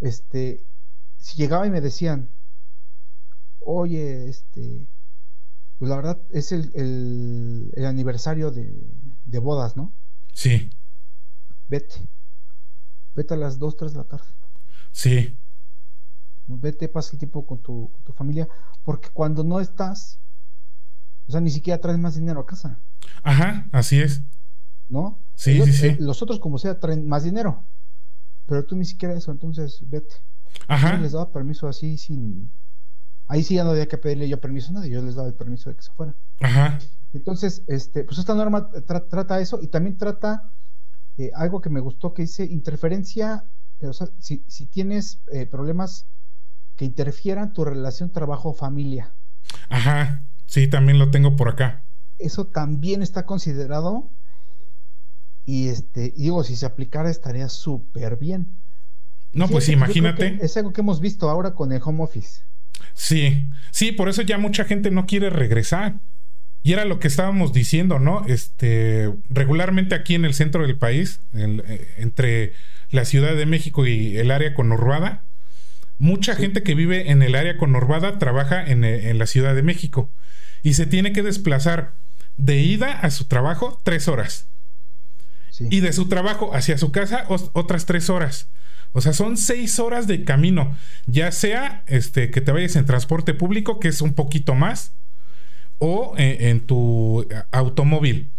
Este, 0.00 0.64
si 1.16 1.36
llegaba 1.36 1.66
y 1.66 1.70
me 1.70 1.80
decían, 1.80 2.30
oye, 3.60 4.28
este, 4.28 4.88
pues 5.78 5.88
la 5.88 5.96
verdad 5.96 6.20
es 6.30 6.52
el, 6.52 6.70
el, 7.74 7.86
aniversario 7.86 8.50
de, 8.50 8.72
de 9.24 9.38
bodas, 9.38 9.76
¿no? 9.76 9.92
Sí. 10.32 10.70
Vete 11.68 12.08
Vete 13.14 13.34
a 13.34 13.36
las 13.36 13.58
2, 13.58 13.76
3 13.76 13.92
de 13.92 13.98
la 13.98 14.04
tarde. 14.04 14.26
Sí. 14.92 15.38
Vete, 16.48 16.88
pasa 16.88 17.10
el 17.12 17.18
tiempo 17.18 17.44
con 17.46 17.60
tu, 17.60 17.90
familia, 18.14 18.48
porque 18.82 19.10
cuando 19.12 19.44
no 19.44 19.60
estás, 19.60 20.18
o 21.26 21.32
sea, 21.32 21.40
ni 21.40 21.50
siquiera 21.50 21.80
traes 21.80 21.98
más 21.98 22.14
dinero 22.14 22.40
a 22.40 22.46
casa. 22.46 22.80
Ajá, 23.22 23.68
así 23.70 24.00
es. 24.00 24.22
¿No? 24.88 25.18
Sí, 25.34 25.60
sí, 25.62 25.72
sí. 25.72 25.86
Eh, 25.88 25.96
los 26.00 26.22
otros, 26.22 26.40
como 26.40 26.56
sea, 26.58 26.80
traen 26.80 27.06
más 27.06 27.22
dinero, 27.22 27.64
pero 28.46 28.64
tú 28.64 28.76
ni 28.76 28.86
siquiera 28.86 29.14
eso, 29.14 29.30
entonces 29.30 29.82
vete. 29.86 30.16
Ajá. 30.66 30.96
Yo 30.96 31.02
les 31.02 31.12
daba 31.12 31.30
permiso 31.30 31.68
así 31.68 31.98
sin. 31.98 32.50
Ahí 33.26 33.42
sí 33.42 33.56
ya 33.56 33.64
no 33.64 33.70
había 33.70 33.86
que 33.86 33.98
pedirle 33.98 34.26
yo 34.26 34.40
permiso 34.40 34.70
a 34.70 34.74
nadie, 34.74 34.90
yo 34.90 35.02
les 35.02 35.14
daba 35.14 35.28
el 35.28 35.34
permiso 35.34 35.68
de 35.68 35.76
que 35.76 35.82
se 35.82 35.92
fueran. 35.92 36.16
Ajá. 36.40 36.78
Entonces, 37.12 37.62
este, 37.66 38.04
pues 38.04 38.18
esta 38.18 38.34
norma 38.34 38.70
trata 38.70 39.40
eso 39.40 39.60
y 39.60 39.68
también 39.68 39.98
trata 39.98 40.50
eh, 41.18 41.30
algo 41.34 41.60
que 41.60 41.68
me 41.68 41.80
gustó 41.80 42.14
que 42.14 42.22
dice 42.22 42.44
interferencia, 42.44 43.44
o 43.80 43.92
sea, 43.92 44.08
si, 44.18 44.38
tienes 44.66 45.20
eh, 45.32 45.46
problemas 45.46 46.06
que 46.78 46.84
interfieran 46.84 47.52
tu 47.52 47.64
relación 47.64 48.10
trabajo-familia. 48.10 49.12
Ajá, 49.68 50.22
sí, 50.46 50.68
también 50.68 50.98
lo 50.98 51.10
tengo 51.10 51.36
por 51.36 51.48
acá. 51.48 51.82
Eso 52.18 52.46
también 52.46 53.02
está 53.02 53.26
considerado 53.26 54.08
y 55.44 55.68
este, 55.68 56.14
digo, 56.16 56.44
si 56.44 56.54
se 56.56 56.66
aplicara 56.66 57.10
estaría 57.10 57.48
súper 57.48 58.16
bien. 58.16 58.56
No, 59.32 59.48
pues 59.48 59.68
imagínate. 59.68 60.38
Es 60.40 60.56
algo 60.56 60.72
que 60.72 60.80
hemos 60.80 61.00
visto 61.00 61.28
ahora 61.28 61.52
con 61.52 61.72
el 61.72 61.82
home 61.84 62.02
office. 62.02 62.42
Sí, 62.94 63.50
sí, 63.72 63.90
por 63.90 64.08
eso 64.08 64.22
ya 64.22 64.38
mucha 64.38 64.64
gente 64.64 64.90
no 64.92 65.04
quiere 65.04 65.30
regresar. 65.30 65.96
Y 66.62 66.74
era 66.74 66.84
lo 66.84 67.00
que 67.00 67.08
estábamos 67.08 67.52
diciendo, 67.52 67.98
¿no? 67.98 68.24
Este, 68.26 69.12
regularmente 69.30 69.96
aquí 69.96 70.14
en 70.14 70.24
el 70.24 70.34
centro 70.34 70.62
del 70.62 70.76
país, 70.76 71.20
eh, 71.34 71.94
entre 71.96 72.52
la 72.90 73.04
Ciudad 73.04 73.34
de 73.34 73.46
México 73.46 73.86
y 73.86 74.16
el 74.16 74.30
área 74.30 74.54
conurbada, 74.54 75.24
mucha 75.98 76.34
gente 76.34 76.62
que 76.62 76.74
vive 76.74 77.10
en 77.10 77.22
el 77.22 77.34
área 77.34 77.56
conurbada 77.56 78.18
trabaja 78.18 78.64
en, 78.64 78.84
eh, 78.84 79.12
la 79.14 79.26
Ciudad 79.26 79.54
de 79.54 79.62
México 79.62 80.10
y 80.62 80.74
se 80.74 80.86
tiene 80.86 81.12
que 81.12 81.22
desplazar 81.22 81.92
de 82.36 82.60
ida 82.60 82.92
a 82.92 83.10
su 83.10 83.24
trabajo 83.24 83.80
tres 83.82 84.08
horas. 84.08 84.46
Y 85.70 85.80
de 85.80 85.92
su 85.92 86.08
trabajo 86.08 86.54
hacia 86.54 86.78
su 86.78 86.92
casa 86.92 87.24
otras 87.26 87.84
tres 87.84 88.10
horas. 88.10 88.48
O 88.92 89.00
sea, 89.00 89.12
son 89.12 89.36
seis 89.36 89.78
horas 89.80 90.06
de 90.06 90.24
camino. 90.24 90.76
Ya 91.06 91.32
sea 91.32 91.82
este, 91.86 92.30
que 92.30 92.40
te 92.40 92.52
vayas 92.52 92.76
en 92.76 92.86
transporte 92.86 93.34
público, 93.34 93.80
que 93.80 93.88
es 93.88 94.00
un 94.00 94.14
poquito 94.14 94.54
más, 94.54 94.92
o 95.78 96.14
eh, 96.16 96.50
en, 96.50 96.60
tu 96.60 97.26
automóvil. 97.50 98.30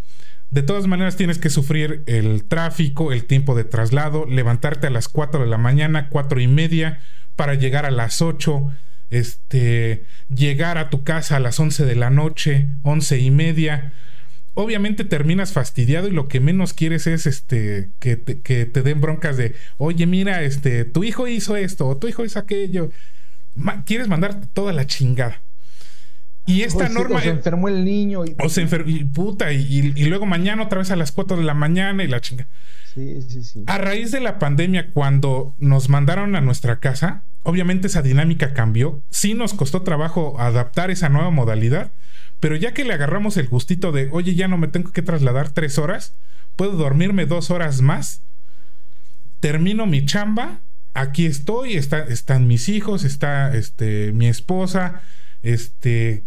De 0.49 0.63
todas 0.63 0.87
maneras 0.87 1.15
tienes 1.15 1.37
que 1.37 1.49
sufrir 1.49 2.03
el 2.07 2.45
tráfico, 2.45 3.11
el 3.11 3.25
tiempo 3.25 3.55
de 3.55 3.63
traslado, 3.63 4.25
levantarte 4.25 4.87
a 4.87 4.89
las 4.89 5.07
4 5.07 5.41
de 5.41 5.47
la 5.47 5.59
mañana, 5.59 6.09
cuatro 6.09 6.39
y 6.39 6.47
media, 6.47 6.99
para 7.39 7.53
llegar 7.53 7.85
a 7.85 7.89
las 7.89 8.21
8, 8.21 8.69
este, 9.11 10.03
llegar 10.27 10.77
a 10.77 10.89
tu 10.89 11.05
casa 11.05 11.37
a 11.37 11.39
las 11.39 11.57
11 11.57 11.85
de 11.85 11.95
la 11.95 12.09
noche, 12.09 12.67
once 12.83 13.17
y 13.17 13.31
media. 13.31 13.93
Obviamente 14.55 15.05
terminas 15.05 15.53
fastidiado 15.53 16.09
y 16.09 16.11
lo 16.11 16.27
que 16.27 16.41
menos 16.41 16.73
quieres 16.73 17.07
es 17.07 17.25
este, 17.27 17.91
que, 17.99 18.17
te, 18.17 18.41
que 18.41 18.65
te 18.65 18.81
den 18.81 18.99
broncas 18.99 19.37
de, 19.37 19.55
oye, 19.77 20.05
mira, 20.05 20.43
este, 20.43 20.83
tu 20.83 21.05
hijo 21.05 21.29
hizo 21.29 21.55
esto 21.55 21.87
o 21.87 21.95
tu 21.95 22.09
hijo 22.09 22.25
hizo 22.25 22.39
aquello. 22.39 22.91
quieres 23.85 24.09
mandar 24.09 24.41
toda 24.47 24.73
la 24.73 24.85
chingada. 24.85 25.41
Y 26.45 26.63
esta 26.63 26.89
norma. 26.89 27.21
se 27.21 27.29
enfermó 27.29 27.69
el 27.69 27.85
niño. 27.85 28.25
Y, 28.25 28.35
o 28.37 28.49
se 28.49 28.59
enfermó. 28.59 28.89
Y 28.89 29.05
puta, 29.05 29.53
y, 29.53 29.93
luego 30.09 30.25
mañana 30.25 30.63
otra 30.63 30.79
vez 30.79 30.91
a 30.91 30.97
las 30.97 31.13
4 31.13 31.37
de 31.37 31.43
la 31.43 31.53
mañana 31.53 32.03
y 32.03 32.07
la 32.07 32.19
chinga. 32.19 32.47
Sí, 32.93 33.21
sí, 33.21 33.43
sí. 33.45 33.63
A 33.65 33.77
raíz 33.77 34.11
de 34.11 34.19
la 34.19 34.39
pandemia, 34.39 34.91
cuando 34.91 35.55
nos 35.57 35.87
mandaron 35.87 36.35
a 36.35 36.41
nuestra 36.41 36.81
casa, 36.81 37.23
obviamente 37.43 37.87
esa 37.87 38.01
dinámica 38.01 38.53
cambió. 38.53 39.03
Sí 39.09 39.33
nos 39.33 39.53
costó 39.53 39.81
trabajo 39.81 40.39
adaptar 40.39 40.91
esa 40.91 41.09
nueva 41.09 41.29
modalidad, 41.31 41.91
pero 42.39 42.55
ya 42.55 42.73
que 42.73 42.85
le 42.85 42.93
agarramos 42.93 43.37
el 43.37 43.47
gustito 43.47 43.91
de, 43.91 44.09
oye, 44.11 44.35
ya 44.35 44.47
no 44.47 44.57
me 44.57 44.67
tengo 44.67 44.91
que 44.91 45.01
trasladar 45.01 45.49
tres 45.49 45.77
horas, 45.77 46.15
puedo 46.55 46.73
dormirme 46.73 47.25
dos 47.25 47.51
horas 47.51 47.81
más, 47.81 48.21
termino 49.39 49.85
mi 49.85 50.05
chamba, 50.05 50.61
aquí 50.93 51.25
estoy, 51.25 51.73
está, 51.73 51.99
están 51.99 52.47
mis 52.47 52.69
hijos, 52.69 53.03
está 53.03 53.55
este, 53.55 54.11
mi 54.13 54.27
esposa, 54.27 55.01
este, 55.43 56.23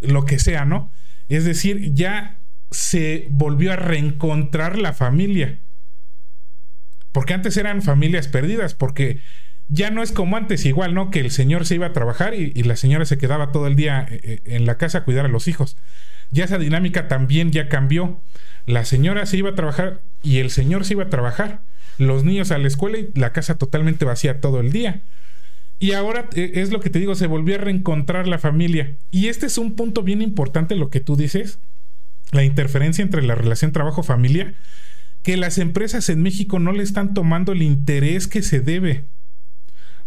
lo 0.00 0.24
que 0.24 0.38
sea, 0.38 0.64
¿no? 0.64 0.90
Es 1.28 1.44
decir, 1.44 1.94
ya 1.94 2.38
se 2.70 3.26
volvió 3.30 3.72
a 3.72 3.76
reencontrar 3.76 4.78
la 4.78 4.92
familia. 4.92 5.58
Porque 7.12 7.34
antes 7.34 7.56
eran 7.56 7.82
familias 7.82 8.28
perdidas, 8.28 8.74
porque 8.74 9.20
ya 9.68 9.90
no 9.90 10.02
es 10.02 10.12
como 10.12 10.36
antes, 10.36 10.64
igual, 10.64 10.94
¿no? 10.94 11.10
Que 11.10 11.20
el 11.20 11.30
señor 11.30 11.66
se 11.66 11.74
iba 11.74 11.86
a 11.86 11.92
trabajar 11.92 12.34
y, 12.34 12.52
la 12.62 12.76
señora 12.76 13.04
se 13.04 13.18
quedaba 13.18 13.52
todo 13.52 13.66
el 13.66 13.76
día 13.76 14.06
eh, 14.10 14.20
eh, 14.22 14.40
en 14.46 14.66
la 14.66 14.78
casa 14.78 14.98
a 14.98 15.04
cuidar 15.04 15.26
a 15.26 15.28
los 15.28 15.46
hijos. 15.46 15.76
Ya 16.30 16.44
esa 16.44 16.58
dinámica 16.58 17.08
también 17.08 17.52
ya 17.52 17.68
cambió. 17.68 18.20
La 18.66 18.84
señora 18.84 19.26
se 19.26 19.36
iba 19.36 19.50
a 19.50 19.54
trabajar 19.54 20.00
y 20.22 20.38
el 20.38 20.50
señor 20.50 20.84
se 20.84 20.94
iba 20.94 21.04
a 21.04 21.10
trabajar. 21.10 21.60
Los 21.98 22.24
niños 22.24 22.50
a 22.50 22.58
la 22.58 22.68
escuela 22.68 22.98
y 22.98 23.10
la 23.14 23.32
casa 23.32 23.56
totalmente 23.56 24.04
vacía 24.04 24.40
todo 24.40 24.60
el 24.60 24.72
día. 24.72 25.02
Y 25.80 25.92
ahora 25.92 26.28
eh, 26.34 26.52
es 26.54 26.70
lo 26.70 26.80
que 26.80 26.90
te 26.90 26.98
digo, 26.98 27.14
se 27.14 27.26
volvió 27.26 27.56
a 27.56 27.58
reencontrar 27.58 28.26
la 28.26 28.38
familia. 28.38 28.94
Y 29.10 29.28
este 29.28 29.46
es 29.46 29.58
un 29.58 29.74
punto 29.74 30.02
bien 30.02 30.22
importante 30.22 30.76
lo 30.76 30.90
que 30.90 31.00
tú 31.00 31.16
dices, 31.16 31.58
la 32.32 32.44
interferencia 32.44 33.02
entre 33.02 33.22
la 33.22 33.34
relación 33.34 33.72
trabajo-familia, 33.72 34.54
que 35.22 35.36
las 35.36 35.58
empresas 35.58 36.08
en 36.08 36.22
México 36.22 36.58
no 36.58 36.72
le 36.72 36.82
están 36.82 37.14
tomando 37.14 37.52
el 37.52 37.62
interés 37.62 38.26
que 38.26 38.42
se 38.42 38.60
debe. 38.60 39.04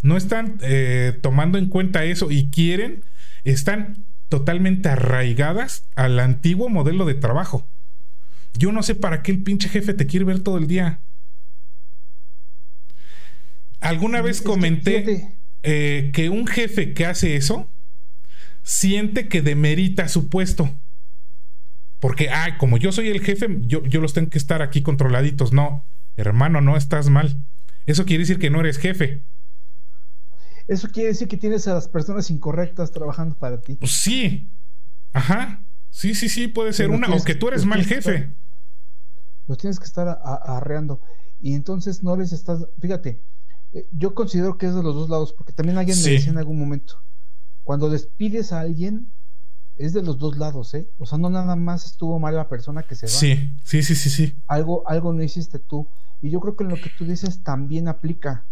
No 0.02 0.18
están 0.18 0.58
eh, 0.62 1.18
tomando 1.22 1.58
en 1.58 1.68
cuenta 1.68 2.06
eso 2.06 2.32
y 2.32 2.50
quieren, 2.50 3.04
están 3.44 4.06
totalmente 4.30 4.90
arraigadas 4.90 5.86
al 5.96 6.20
antiguo 6.20 6.70
modelo 6.70 7.06
de 7.06 7.16
trabajo. 7.16 7.68
Yo 8.54 8.72
no 8.72 8.84
sé 8.84 8.96
para 8.96 9.22
qué 9.22 9.32
el 9.32 9.44
pinche 9.44 9.70
jefe 9.70 9.94
te 9.94 10.08
quiere 10.08 10.26
ver 10.26 10.40
todo 10.40 10.58
el 10.58 10.68
día. 10.68 11.00
Alguna 13.80 14.22
vez 14.22 14.42
comenté... 14.42 15.38
Eh, 15.64 16.10
que 16.14 16.30
un 16.30 16.48
jefe 16.48 16.94
que 16.94 17.06
hace 17.06 17.36
eso 17.36 17.70
siente 18.64 19.28
que 19.28 19.42
demerita 19.42 20.08
su 20.08 20.30
puesto. 20.30 20.76
Porque, 22.00 22.30
ay, 22.30 22.54
como 22.58 22.78
yo 22.78 22.92
soy 22.92 23.10
el 23.10 23.22
jefe, 23.22 23.48
yo, 23.62 23.84
yo 23.84 24.02
los 24.02 24.14
tengo 24.14 24.30
que 24.30 24.40
estar 24.40 24.64
aquí 24.64 24.82
controladitos. 24.82 25.54
No, 25.54 25.86
hermano, 26.18 26.62
no 26.62 26.78
estás 26.78 27.10
mal. 27.10 27.38
Eso 27.86 28.06
quiere 28.06 28.24
decir 28.24 28.40
que 28.40 28.50
no 28.50 28.60
eres 28.60 28.80
jefe. 28.80 29.22
Eso 30.68 30.88
quiere 30.90 31.10
decir 31.10 31.28
que 31.28 31.38
tienes 31.38 31.68
a 31.68 31.74
las 31.74 31.88
personas 31.88 32.30
incorrectas 32.30 32.92
trabajando 32.92 33.36
para 33.36 33.62
ti. 33.62 33.76
Pues 33.76 33.92
sí. 33.92 34.50
Ajá. 35.14 35.64
Sí, 35.90 36.16
sí, 36.16 36.30
sí, 36.30 36.48
puede 36.48 36.74
ser 36.74 36.90
una. 36.90 37.14
O 37.14 37.24
que 37.24 37.36
tú 37.36 37.50
eres 37.50 37.66
mal 37.66 37.84
jefe. 37.84 38.34
los 39.48 39.58
tienes 39.58 39.80
que 39.80 39.86
estar 39.86 40.20
arreando. 40.24 41.02
Y 41.40 41.54
entonces 41.54 42.04
no 42.04 42.16
les 42.16 42.32
estás. 42.32 42.66
Fíjate, 42.80 43.22
eh, 43.74 43.88
yo 43.92 44.14
considero 44.16 44.58
que 44.58 44.68
es 44.68 44.76
de 44.76 44.84
los 44.84 44.96
dos 44.96 45.10
lados, 45.10 45.34
porque 45.34 45.54
también 45.54 45.78
alguien 45.78 46.02
me 46.02 46.10
decía 46.10 46.32
en 46.32 46.38
algún 46.38 46.58
momento: 46.58 47.02
cuando 47.64 47.90
despides 47.90 48.54
a 48.54 48.62
alguien, 48.62 49.12
es 49.78 49.94
de 49.94 50.04
los 50.04 50.18
dos 50.18 50.38
lados, 50.38 50.74
¿eh? 50.76 50.90
O 50.98 51.06
sea, 51.06 51.18
no 51.18 51.30
nada 51.30 51.56
más 51.56 51.86
estuvo 51.86 52.20
mal 52.20 52.36
la 52.36 52.48
persona 52.48 52.84
que 52.84 52.96
se 52.96 53.08
va. 53.08 53.12
Sí, 53.12 53.58
sí, 53.64 53.84
sí, 53.84 53.96
sí, 53.96 54.10
sí. 54.10 54.36
Algo, 54.48 54.88
algo 54.88 55.12
no 55.12 55.24
hiciste 55.24 55.60
tú. 55.60 55.88
Y 56.22 56.30
yo 56.30 56.40
creo 56.40 56.56
que 56.56 56.64
lo 56.64 56.76
que 56.76 56.92
tú 56.98 57.06
dices 57.06 57.44
también 57.44 57.88
aplica. 57.88 58.46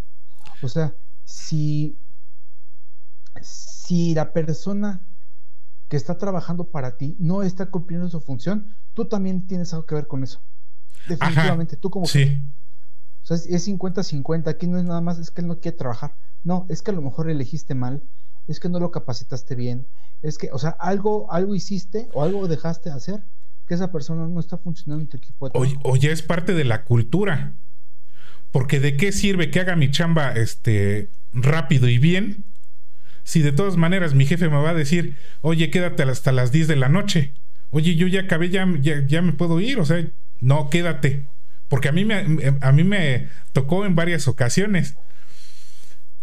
O 0.61 0.67
sea, 0.67 0.95
si, 1.29 1.95
si 3.41 4.15
la 4.15 4.33
persona 4.33 5.05
que 5.87 5.95
está 5.95 6.17
trabajando 6.17 6.65
para 6.65 6.97
ti 6.97 7.15
no 7.19 7.43
está 7.43 7.67
cumpliendo 7.67 8.09
su 8.09 8.19
función, 8.19 8.75
tú 8.95 9.05
también 9.05 9.45
tienes 9.45 9.71
algo 9.73 9.85
que 9.85 9.95
ver 9.95 10.07
con 10.07 10.23
eso. 10.23 10.41
Definitivamente, 11.07 11.77
tú 11.77 11.91
como... 11.91 12.07
Sí. 12.07 12.41
o 13.23 13.25
sea, 13.25 13.37
es 13.37 13.67
50-50, 13.67 14.47
aquí 14.47 14.67
no 14.67 14.79
es 14.79 14.83
nada 14.83 15.01
más, 15.01 15.19
es 15.19 15.29
que 15.29 15.41
él 15.41 15.47
no 15.47 15.59
quiere 15.59 15.77
trabajar. 15.77 16.15
No, 16.43 16.65
es 16.67 16.81
que 16.81 16.91
a 16.91 16.95
lo 16.95 17.01
mejor 17.01 17.29
elegiste 17.29 17.75
mal, 17.75 18.03
es 18.47 18.59
que 18.59 18.69
no 18.69 18.79
lo 18.79 18.89
capacitaste 18.89 19.53
bien, 19.53 19.87
es 20.23 20.37
que, 20.37 20.49
o 20.51 20.57
sea, 20.57 20.71
algo, 20.71 21.31
algo 21.31 21.53
hiciste 21.53 22.09
o 22.13 22.23
algo 22.23 22.47
dejaste 22.47 22.89
de 22.89 22.95
hacer 22.95 23.23
que 23.67 23.75
esa 23.75 23.91
persona 23.91 24.27
no 24.27 24.39
está 24.39 24.57
funcionando 24.57 25.03
en 25.03 25.09
tu 25.09 25.17
equipo 25.17 25.45
de 25.45 25.51
trabajo. 25.51 25.73
O, 25.83 25.95
ya 25.95 26.11
es 26.11 26.23
parte 26.23 26.55
de 26.55 26.65
la 26.65 26.83
cultura. 26.83 27.53
Porque 28.51 28.79
de 28.79 28.97
qué 28.97 29.11
sirve 29.11 29.51
que 29.51 29.59
haga 29.59 29.75
mi 29.75 29.91
chamba 29.91 30.31
este 30.33 31.09
rápido 31.33 31.87
y 31.87 31.99
bien 31.99 32.45
si 33.23 33.41
de 33.41 33.51
todas 33.51 33.77
maneras 33.77 34.15
mi 34.15 34.25
jefe 34.25 34.49
me 34.49 34.57
va 34.57 34.71
a 34.71 34.73
decir, 34.73 35.15
oye, 35.41 35.69
quédate 35.69 36.01
hasta 36.03 36.31
las 36.31 36.51
10 36.51 36.67
de 36.67 36.75
la 36.75 36.89
noche. 36.89 37.33
Oye, 37.69 37.95
yo 37.95 38.07
ya 38.07 38.21
acabé, 38.21 38.49
ya, 38.49 38.67
ya, 38.81 39.21
me 39.21 39.33
puedo 39.33 39.59
ir. 39.59 39.79
O 39.79 39.85
sea, 39.85 40.03
no, 40.41 40.71
quédate. 40.71 41.27
Porque 41.67 41.89
a 41.89 41.91
mí 41.91 42.05
me, 42.05 42.25
a 42.61 42.71
mí 42.71 42.83
me 42.83 43.27
tocó 43.53 43.85
en 43.85 43.93
varias 43.93 44.27
ocasiones 44.27 44.95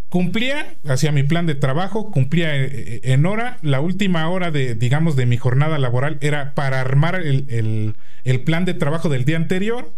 cumplía, 0.09 0.77
hacía 0.89 1.13
mi 1.13 1.25
plan 1.25 1.47
de 1.47 1.55
trabajo, 1.55 2.11
cumplía 2.11 2.57
eh, 2.57 2.71
eh, 2.73 3.01
en 3.05 3.27
hora. 3.27 3.59
La 3.63 3.81
última 3.81 4.29
hora 4.29 4.51
de, 4.51 4.75
digamos, 4.75 5.17
de 5.17 5.27
mi 5.27 5.37
jornada 5.37 5.79
laboral 5.79 6.19
era 6.21 6.55
para 6.55 6.81
armar 6.81 7.17
el, 7.17 7.95
plan 8.45 8.65
de 8.65 8.75
trabajo 8.75 9.09
del 9.09 9.25
día 9.25 9.37
anterior. 9.37 9.93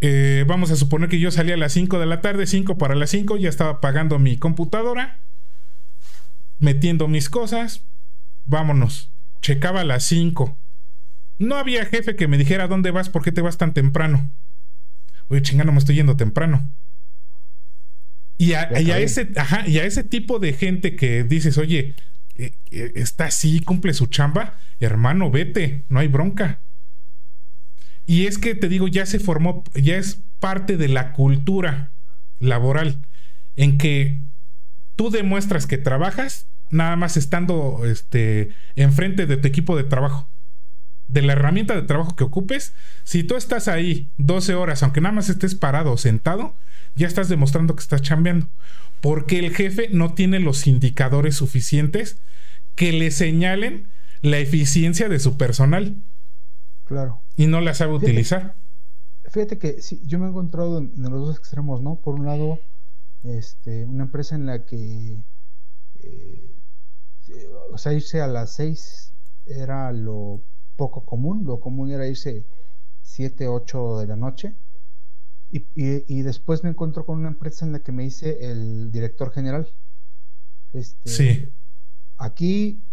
Eh, 0.00 0.44
vamos 0.46 0.70
a 0.70 0.76
suponer 0.76 1.08
que 1.08 1.20
yo 1.20 1.30
salía 1.30 1.54
a 1.54 1.58
las 1.58 1.72
5 1.72 1.98
de 1.98 2.06
la 2.06 2.20
tarde, 2.20 2.46
5 2.46 2.78
para 2.78 2.94
las 2.94 3.10
5, 3.10 3.36
ya 3.36 3.48
estaba 3.48 3.80
pagando 3.80 4.18
mi 4.18 4.38
computadora, 4.38 5.18
metiendo 6.58 7.06
mis 7.08 7.28
cosas, 7.28 7.82
vámonos. 8.46 9.10
Checaba 9.42 9.80
a 9.82 9.84
las 9.84 10.04
5. 10.04 10.56
No 11.38 11.56
había 11.56 11.84
jefe 11.86 12.16
que 12.16 12.28
me 12.28 12.38
dijera 12.38 12.68
dónde 12.68 12.90
vas, 12.90 13.08
por 13.08 13.22
qué 13.22 13.32
te 13.32 13.40
vas 13.40 13.56
tan 13.56 13.72
temprano. 13.72 14.30
Oye, 15.28 15.42
chingano, 15.42 15.72
me 15.72 15.78
estoy 15.78 15.96
yendo 15.96 16.16
temprano. 16.16 16.70
Y 18.36 18.54
a, 18.54 18.62
ese, 18.62 19.28
y 19.66 19.78
a 19.78 19.84
ese 19.84 20.02
tipo 20.02 20.38
de 20.38 20.54
gente 20.54 20.96
que 20.96 21.24
dices, 21.24 21.58
oye, 21.58 21.94
eh, 22.36 22.52
eh, 22.70 22.92
está 22.94 23.26
así, 23.26 23.60
cumple 23.60 23.92
su 23.92 24.06
chamba, 24.06 24.58
hermano, 24.80 25.30
vete, 25.30 25.84
no 25.90 26.00
hay 26.00 26.08
bronca. 26.08 26.58
Y 28.06 28.26
es 28.26 28.38
que 28.38 28.54
te 28.54 28.68
digo, 28.68 28.88
ya 28.88 29.06
se 29.06 29.18
formó, 29.18 29.64
ya 29.74 29.96
es 29.96 30.22
parte 30.38 30.76
de 30.76 30.88
la 30.88 31.12
cultura 31.12 31.90
laboral, 32.38 32.98
en 33.56 33.78
que 33.78 34.22
tú 34.96 35.10
demuestras 35.10 35.66
que 35.66 35.78
trabajas 35.78 36.46
nada 36.70 36.96
más 36.96 37.16
estando 37.16 37.82
este, 37.84 38.50
enfrente 38.76 39.26
de 39.26 39.36
tu 39.36 39.46
equipo 39.46 39.76
de 39.76 39.84
trabajo. 39.84 40.28
De 41.08 41.22
la 41.22 41.32
herramienta 41.32 41.74
de 41.74 41.82
trabajo 41.82 42.14
que 42.14 42.22
ocupes, 42.22 42.72
si 43.02 43.24
tú 43.24 43.36
estás 43.36 43.66
ahí 43.66 44.10
12 44.18 44.54
horas, 44.54 44.82
aunque 44.82 45.00
nada 45.00 45.14
más 45.14 45.28
estés 45.28 45.56
parado 45.56 45.92
o 45.92 45.98
sentado, 45.98 46.56
ya 46.94 47.08
estás 47.08 47.28
demostrando 47.28 47.74
que 47.74 47.82
estás 47.82 48.02
chambeando. 48.02 48.48
Porque 49.00 49.38
el 49.38 49.54
jefe 49.54 49.88
no 49.90 50.14
tiene 50.14 50.38
los 50.38 50.66
indicadores 50.66 51.36
suficientes 51.36 52.18
que 52.76 52.92
le 52.92 53.10
señalen 53.10 53.88
la 54.22 54.38
eficiencia 54.38 55.08
de 55.08 55.18
su 55.18 55.36
personal. 55.36 55.96
Claro. 56.84 57.22
Y 57.40 57.46
no 57.46 57.60
la 57.60 57.74
sabe 57.74 57.94
utilizar. 57.94 58.54
Fíjate 59.30 59.58
que 59.58 59.80
sí, 59.80 60.02
yo 60.04 60.18
me 60.18 60.26
he 60.26 60.28
encontrado 60.28 60.78
en, 60.78 60.92
los 60.96 61.26
dos 61.26 61.38
extremos, 61.38 61.80
¿no? 61.80 61.96
Por 61.96 62.14
un 62.16 62.26
lado, 62.26 62.58
este, 63.22 63.86
una 63.86 64.04
empresa 64.04 64.34
en 64.34 64.46
la 64.46 64.66
que, 64.66 65.24
eh, 66.02 66.56
o 67.72 67.78
sea, 67.78 67.92
irse 67.92 68.20
a 68.20 68.26
las 68.26 68.52
seis 68.52 69.14
era 69.46 69.92
lo 69.92 70.42
poco 70.76 71.04
común, 71.04 71.44
lo 71.44 71.60
común 71.60 71.90
era 71.90 72.06
irse 72.06 72.44
siete, 73.02 73.48
ocho 73.48 73.98
de 73.98 74.06
la 74.06 74.16
noche 74.16 74.54
y, 75.52 76.22
después 76.22 76.62
me 76.62 76.70
encuentro 76.70 77.04
con 77.04 77.18
una 77.18 77.28
empresa 77.28 77.64
en 77.64 77.72
la 77.72 77.80
que 77.80 77.90
me 77.90 78.04
hice 78.04 78.50
el 78.50 78.92
director 78.92 79.32
general. 79.32 79.68
Este, 80.72 81.08
sí. 81.08 81.52
Aquí 82.18 82.84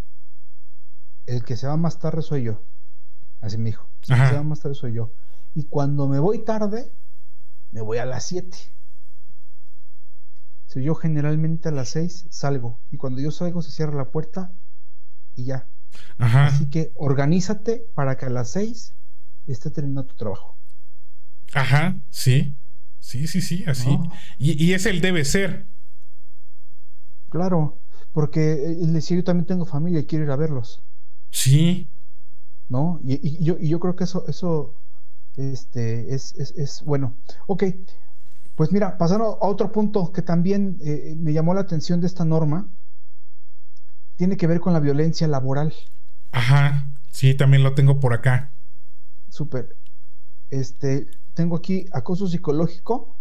el 1.27 1.43
que 1.43 1.55
se 1.55 1.67
va 1.67 1.77
más 1.77 1.99
tarde 1.99 2.21
soy 2.21 2.43
yo. 2.43 2.63
Así 3.41 3.57
me 3.57 3.65
dijo. 3.65 3.87
Que 4.07 4.15
se 4.15 4.35
va 4.35 4.43
más 4.43 4.61
tarde 4.61 4.75
soy 4.75 4.93
yo. 4.93 5.11
Y 5.53 5.65
cuando 5.65 6.07
me 6.07 6.19
voy 6.19 6.39
tarde, 6.39 6.91
me 7.71 7.81
voy 7.81 7.97
a 7.97 8.05
las 8.05 8.25
7. 8.25 8.57
Si 10.67 10.83
yo 10.83 10.95
generalmente 10.95 11.69
a 11.69 11.71
las 11.71 11.89
6 11.89 12.27
salgo. 12.29 12.79
Y 12.91 12.97
cuando 12.97 13.21
yo 13.21 13.31
salgo 13.31 13.61
se 13.61 13.71
cierra 13.71 13.95
la 13.95 14.11
puerta 14.11 14.51
y 15.35 15.45
ya. 15.45 15.67
Así 16.17 16.69
que 16.69 16.91
organízate 16.95 17.85
para 17.95 18.17
que 18.17 18.25
a 18.25 18.29
las 18.29 18.51
6 18.51 18.93
esté 19.47 19.71
terminando 19.71 20.05
tu 20.05 20.15
trabajo. 20.15 20.57
Ajá, 21.53 22.01
sí. 22.09 22.57
Sí, 22.99 23.27
sí, 23.27 23.41
sí, 23.41 23.63
así. 23.67 23.97
Y, 24.37 24.73
es 24.73 24.85
el 24.85 25.01
debe 25.01 25.23
ser. 25.23 25.67
Claro, 27.29 27.79
porque 28.11 28.51
eh, 28.51 28.75
decía 28.87 29.17
yo 29.17 29.23
también 29.23 29.45
tengo 29.45 29.65
familia 29.65 30.01
y 30.01 30.05
quiero 30.05 30.25
ir 30.25 30.31
a 30.31 30.35
verlos. 30.35 30.81
Sí. 31.29 31.89
¿No? 32.69 32.99
Y, 33.03 33.43
yo, 33.43 33.57
yo, 33.59 33.79
creo 33.79 33.95
que 33.95 34.03
eso, 34.03 34.25
eso 34.27 34.75
este, 35.37 36.13
es, 36.13 36.33
es, 36.35 36.83
bueno. 36.83 37.15
Ok, 37.47 37.63
pues 38.55 38.71
mira, 38.71 38.97
pasando 38.97 39.39
a 39.41 39.47
otro 39.47 39.71
punto 39.71 40.11
que 40.11 40.21
también 40.21 40.77
eh, 40.81 41.15
me 41.17 41.31
llamó 41.31 41.53
la 41.53 41.61
atención 41.61 42.01
de 42.01 42.07
esta 42.07 42.25
norma, 42.25 42.67
tiene 44.15 44.35
que 44.35 44.47
ver 44.47 44.59
con 44.59 44.73
la 44.73 44.79
violencia 44.79 45.27
laboral. 45.27 45.73
Ajá, 46.31 46.87
sí, 47.11 47.35
también 47.35 47.63
lo 47.63 47.73
tengo 47.75 47.99
por 47.99 48.13
acá. 48.13 48.51
Súper. 49.29 49.77
Este, 50.49 51.07
tengo 51.33 51.55
aquí 51.55 51.85
acoso 51.91 52.27
psicológico, 52.27 53.15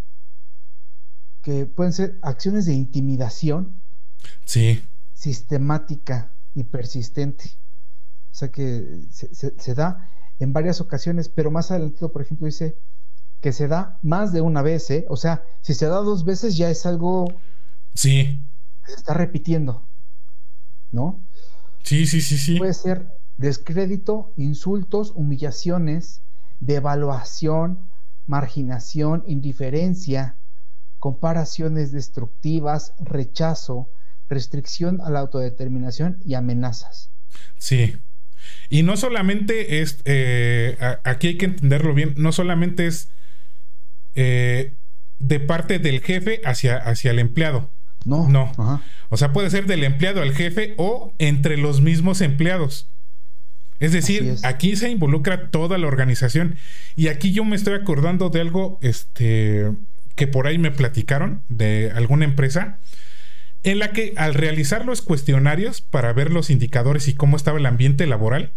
que 1.43 1.65
pueden 1.65 1.93
ser 1.93 2.17
acciones 2.23 2.65
de 2.65 2.73
intimidación. 2.73 3.81
Sí. 4.43 4.83
Sistemática 5.13 6.33
y 6.53 6.63
persistente. 6.63 7.51
O 8.37 8.39
sea 8.39 8.51
que 8.51 9.01
se, 9.09 9.73
da 9.73 10.11
en 10.37 10.53
varias 10.53 10.79
ocasiones, 10.79 11.27
pero 11.27 11.49
más 11.49 11.71
adelante, 11.71 12.07
por 12.07 12.21
ejemplo, 12.21 12.45
dice 12.45 12.77
que 13.41 13.51
se 13.51 13.67
da 13.67 13.97
más 14.03 14.31
de 14.31 14.41
una 14.41 14.61
vez, 14.61 14.91
¿eh? 14.91 15.07
O 15.09 15.15
sea, 15.17 15.43
si 15.61 15.73
se 15.73 15.87
da 15.87 15.95
dos 15.95 16.23
veces 16.23 16.55
ya 16.55 16.69
es 16.69 16.85
algo. 16.85 17.33
Sí. 17.95 18.45
se 18.85 18.93
está 18.93 19.15
repitiendo. 19.15 19.87
¿No? 20.91 21.19
Sí, 21.81 22.05
sí, 22.05 22.21
sí, 22.21 22.37
sí. 22.37 22.59
Puede 22.59 22.75
ser 22.75 23.11
descrédito, 23.37 24.33
insultos, 24.37 25.13
humillaciones, 25.15 26.21
devaluación, 26.59 27.89
marginación, 28.27 29.23
indiferencia, 29.25 30.37
comparaciones 30.99 31.91
destructivas, 31.91 32.93
rechazo, 32.99 33.89
restricción 34.29 35.01
a 35.01 35.09
la 35.09 35.21
autodeterminación 35.21 36.19
y 36.23 36.35
amenazas. 36.35 37.09
Sí. 37.57 37.95
Y 38.69 38.83
no 38.83 38.97
solamente 38.97 39.81
es, 39.81 39.99
eh, 40.05 40.77
aquí 41.03 41.27
hay 41.27 41.37
que 41.37 41.45
entenderlo 41.45 41.93
bien, 41.93 42.13
no 42.17 42.31
solamente 42.31 42.87
es 42.87 43.09
eh, 44.15 44.73
de 45.19 45.39
parte 45.39 45.79
del 45.79 46.01
jefe 46.01 46.41
hacia, 46.43 46.77
hacia 46.77 47.11
el 47.11 47.19
empleado. 47.19 47.69
No. 48.05 48.27
No. 48.29 48.81
O 49.09 49.17
sea, 49.17 49.33
puede 49.33 49.49
ser 49.49 49.65
del 49.65 49.83
empleado 49.83 50.21
al 50.21 50.33
jefe 50.33 50.73
o 50.77 51.13
entre 51.19 51.57
los 51.57 51.81
mismos 51.81 52.21
empleados. 52.21 52.87
Es 53.79 53.91
decir, 53.91 54.35
aquí 54.43 54.75
se 54.75 54.89
involucra 54.89 55.49
toda 55.49 55.77
la 55.77 55.87
organización. 55.87 56.55
Y 56.95 57.09
aquí 57.09 57.31
yo 57.31 57.45
me 57.45 57.55
estoy 57.55 57.75
acordando 57.75 58.29
de 58.29 58.41
algo 58.41 58.79
este, 58.81 59.71
que 60.15 60.27
por 60.27 60.47
ahí 60.47 60.57
me 60.57 60.71
platicaron 60.71 61.43
de 61.47 61.91
alguna 61.93 62.25
empresa, 62.25 62.79
en 63.71 63.79
la 63.79 63.91
que 63.91 64.13
al 64.15 64.33
realizar 64.33 64.85
los 64.85 65.01
cuestionarios 65.01 65.81
para 65.81 66.13
ver 66.13 66.31
los 66.31 66.49
indicadores 66.49 67.09
y 67.09 67.15
cómo 67.15 67.35
estaba 67.35 67.59
el 67.59 67.65
ambiente 67.65 68.07
laboral, 68.07 68.53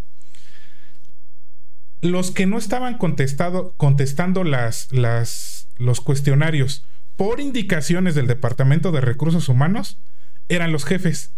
los 2.01 2.31
que 2.31 2.45
no 2.45 2.57
estaban 2.57 2.97
contestando 2.97 4.43
las, 4.45 4.91
las, 4.93 5.67
los 5.75 5.99
cuestionarios 5.99 6.85
por 7.17 7.41
indicaciones 7.41 8.15
del 8.15 8.25
Departamento 8.25 8.93
de 8.93 9.01
Recursos 9.01 9.49
Humanos, 9.49 9.99
eran 10.47 10.71
los 10.71 10.85
jefes. 10.85 11.33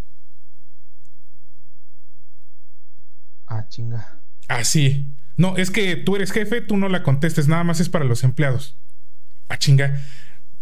Ah, 3.48 3.66
chinga. 3.70 4.20
Así. 4.50 5.16
No, 5.36 5.58
es 5.58 5.72
que 5.72 5.96
tú 5.96 6.16
eres 6.16 6.32
jefe, 6.32 6.62
tú 6.62 6.78
no 6.78 6.90
la 6.90 7.02
contestes, 7.02 7.48
nada 7.48 7.64
más 7.64 7.80
es 7.80 7.90
para 7.90 8.06
los 8.06 8.24
empleados. 8.24 8.78
Ah, 9.50 9.58
chinga. 9.58 10.00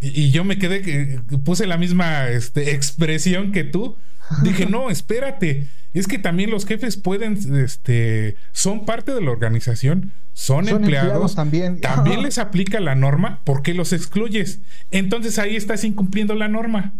Y, 0.01 0.31
yo 0.31 0.43
me 0.43 0.57
quedé, 0.57 0.81
que 0.81 1.21
puse 1.45 1.67
la 1.67 1.77
misma 1.77 2.27
este, 2.27 2.71
expresión 2.71 3.51
que 3.51 3.63
tú. 3.63 3.97
Dije, 4.43 4.65
no, 4.65 4.89
espérate. 4.89 5.67
Es 5.93 6.07
que 6.07 6.17
también 6.17 6.49
los 6.49 6.65
jefes 6.65 6.97
pueden, 6.97 7.37
este, 7.63 8.35
son 8.51 8.85
parte 8.85 9.13
de 9.13 9.21
la 9.21 9.31
organización, 9.31 10.13
son, 10.33 10.69
empleados, 10.69 11.35
también. 11.35 11.81
También 11.81 12.23
les 12.23 12.37
aplica 12.37 12.79
la 12.79 12.95
norma, 12.95 13.41
¿por 13.43 13.61
qué 13.61 13.73
los 13.73 13.91
excluyes? 13.93 14.59
Entonces 14.89 15.37
ahí 15.37 15.55
estás 15.55 15.83
incumpliendo 15.83 16.33
la 16.33 16.47
norma, 16.47 16.93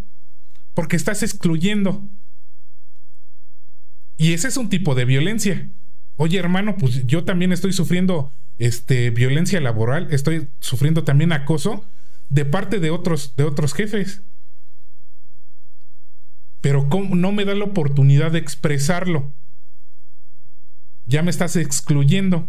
porque 0.73 0.97
estás 0.97 1.23
excluyendo. 1.23 2.03
Y 4.17 4.33
ese 4.33 4.49
es 4.49 4.57
un 4.57 4.69
tipo 4.69 4.93
de 4.93 5.05
violencia. 5.05 5.69
Oye, 6.17 6.37
hermano, 6.37 6.75
pues 6.77 7.07
yo 7.07 7.23
también 7.23 7.53
estoy 7.53 7.71
sufriendo 7.73 8.31
este, 8.59 9.09
violencia 9.09 9.59
laboral, 9.61 10.09
estoy 10.11 10.49
sufriendo 10.59 11.03
también 11.03 11.31
acoso 11.31 11.85
de 12.31 12.45
parte 12.45 12.79
de 12.79 12.89
otros, 12.89 13.35
de 13.35 13.43
otros 13.43 13.73
jefes. 13.73 14.23
Pero 16.61 16.87
no 17.11 17.31
me 17.31 17.45
da 17.45 17.53
la 17.53 17.65
oportunidad 17.65 18.31
de 18.31 18.39
expresarlo. 18.39 19.33
Ya 21.05 21.23
me 21.23 21.29
estás 21.29 21.57
excluyendo. 21.57 22.47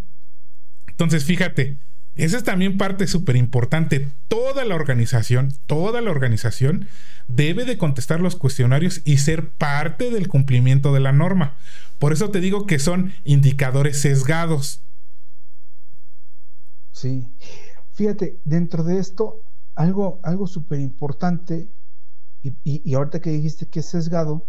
Entonces, 0.86 1.24
fíjate, 1.24 1.78
esa 2.14 2.36
es 2.36 2.44
también 2.44 2.78
parte 2.78 3.08
súper 3.08 3.34
importante. 3.34 4.08
Toda 4.28 4.64
la 4.64 4.76
organización, 4.76 5.52
toda 5.66 6.00
la 6.00 6.12
organización 6.12 6.86
debe 7.26 7.64
de 7.64 7.76
contestar 7.76 8.20
los 8.20 8.36
cuestionarios 8.36 9.00
y 9.04 9.18
ser 9.18 9.50
parte 9.50 10.10
del 10.10 10.28
cumplimiento 10.28 10.94
de 10.94 11.00
la 11.00 11.12
norma. 11.12 11.56
Por 11.98 12.12
eso 12.12 12.30
te 12.30 12.40
digo 12.40 12.66
que 12.66 12.78
son 12.78 13.12
indicadores 13.24 14.00
sesgados. 14.00 14.80
Sí. 16.92 17.26
Fíjate, 17.94 18.38
dentro 18.44 18.84
de 18.84 19.00
esto 19.00 19.42
algo, 19.74 20.20
algo 20.22 20.46
súper 20.46 20.80
importante, 20.80 21.68
y, 22.42 22.94
ahorita 22.94 23.20
que 23.20 23.30
dijiste 23.30 23.68
que 23.68 23.80
es 23.80 23.86
sesgado, 23.86 24.48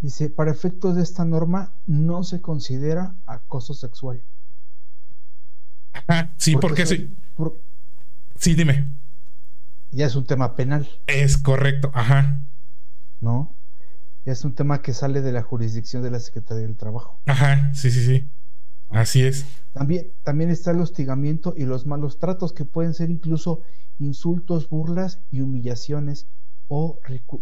dice, 0.00 0.30
para 0.30 0.50
efectos 0.50 0.96
de 0.96 1.02
esta 1.02 1.24
norma 1.24 1.74
no 1.86 2.24
se 2.24 2.40
considera 2.40 3.14
acoso 3.26 3.74
sexual. 3.74 4.22
sí, 6.36 6.56
porque, 6.56 6.86
sí. 6.86 7.14
sí, 8.36 8.54
dime. 8.54 8.88
Ya 9.90 10.06
es 10.06 10.16
un 10.16 10.26
tema 10.26 10.56
penal. 10.56 10.88
Es 11.06 11.36
correcto, 11.36 11.90
ajá. 11.94 12.40
¿No? 13.20 13.54
Ya 14.24 14.32
es 14.32 14.44
un 14.44 14.54
tema 14.54 14.80
que 14.80 14.94
sale 14.94 15.20
de 15.20 15.32
la 15.32 15.42
jurisdicción 15.42 16.02
de 16.02 16.10
la 16.10 16.18
Secretaría 16.18 16.66
del 16.66 16.76
Trabajo. 16.76 17.20
Ajá, 17.26 17.72
sí, 17.74 17.90
sí, 17.90 18.04
sí. 18.04 18.30
Así 18.90 19.22
es. 19.22 19.44
También, 19.72 20.12
también 20.22 20.50
está 20.50 20.70
el 20.70 20.80
hostigamiento 20.80 21.54
y 21.56 21.64
los 21.64 21.86
malos 21.86 22.18
tratos 22.18 22.52
que 22.52 22.64
pueden 22.64 22.94
ser 22.94 23.10
incluso 23.10 23.62
insultos, 23.98 24.68
burlas 24.68 25.20
y 25.30 25.40
humillaciones 25.40 26.26
o 26.68 26.98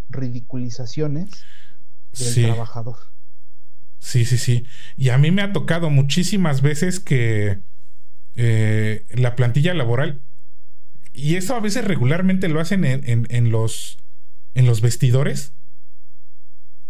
ridiculizaciones 0.09 1.45
del 2.19 2.47
trabajador. 2.47 2.97
Sí, 3.99 4.25
sí, 4.25 4.37
sí. 4.37 4.67
Y 4.97 5.11
a 5.11 5.19
mí 5.19 5.31
me 5.31 5.43
ha 5.43 5.53
tocado 5.53 5.89
muchísimas 5.89 6.61
veces 6.61 7.01
que 7.01 7.61
eh, 8.35 9.07
la 9.11 9.37
plantilla 9.37 9.75
laboral, 9.75 10.21
y 11.13 11.37
eso 11.37 11.55
a 11.55 11.61
veces 11.61 11.85
regularmente 11.85 12.49
lo 12.49 12.61
hacen 12.61 12.85
en, 12.85 13.51
los, 13.51 13.99
en 14.55 14.67
los 14.67 14.81
vestidores, 14.81 15.53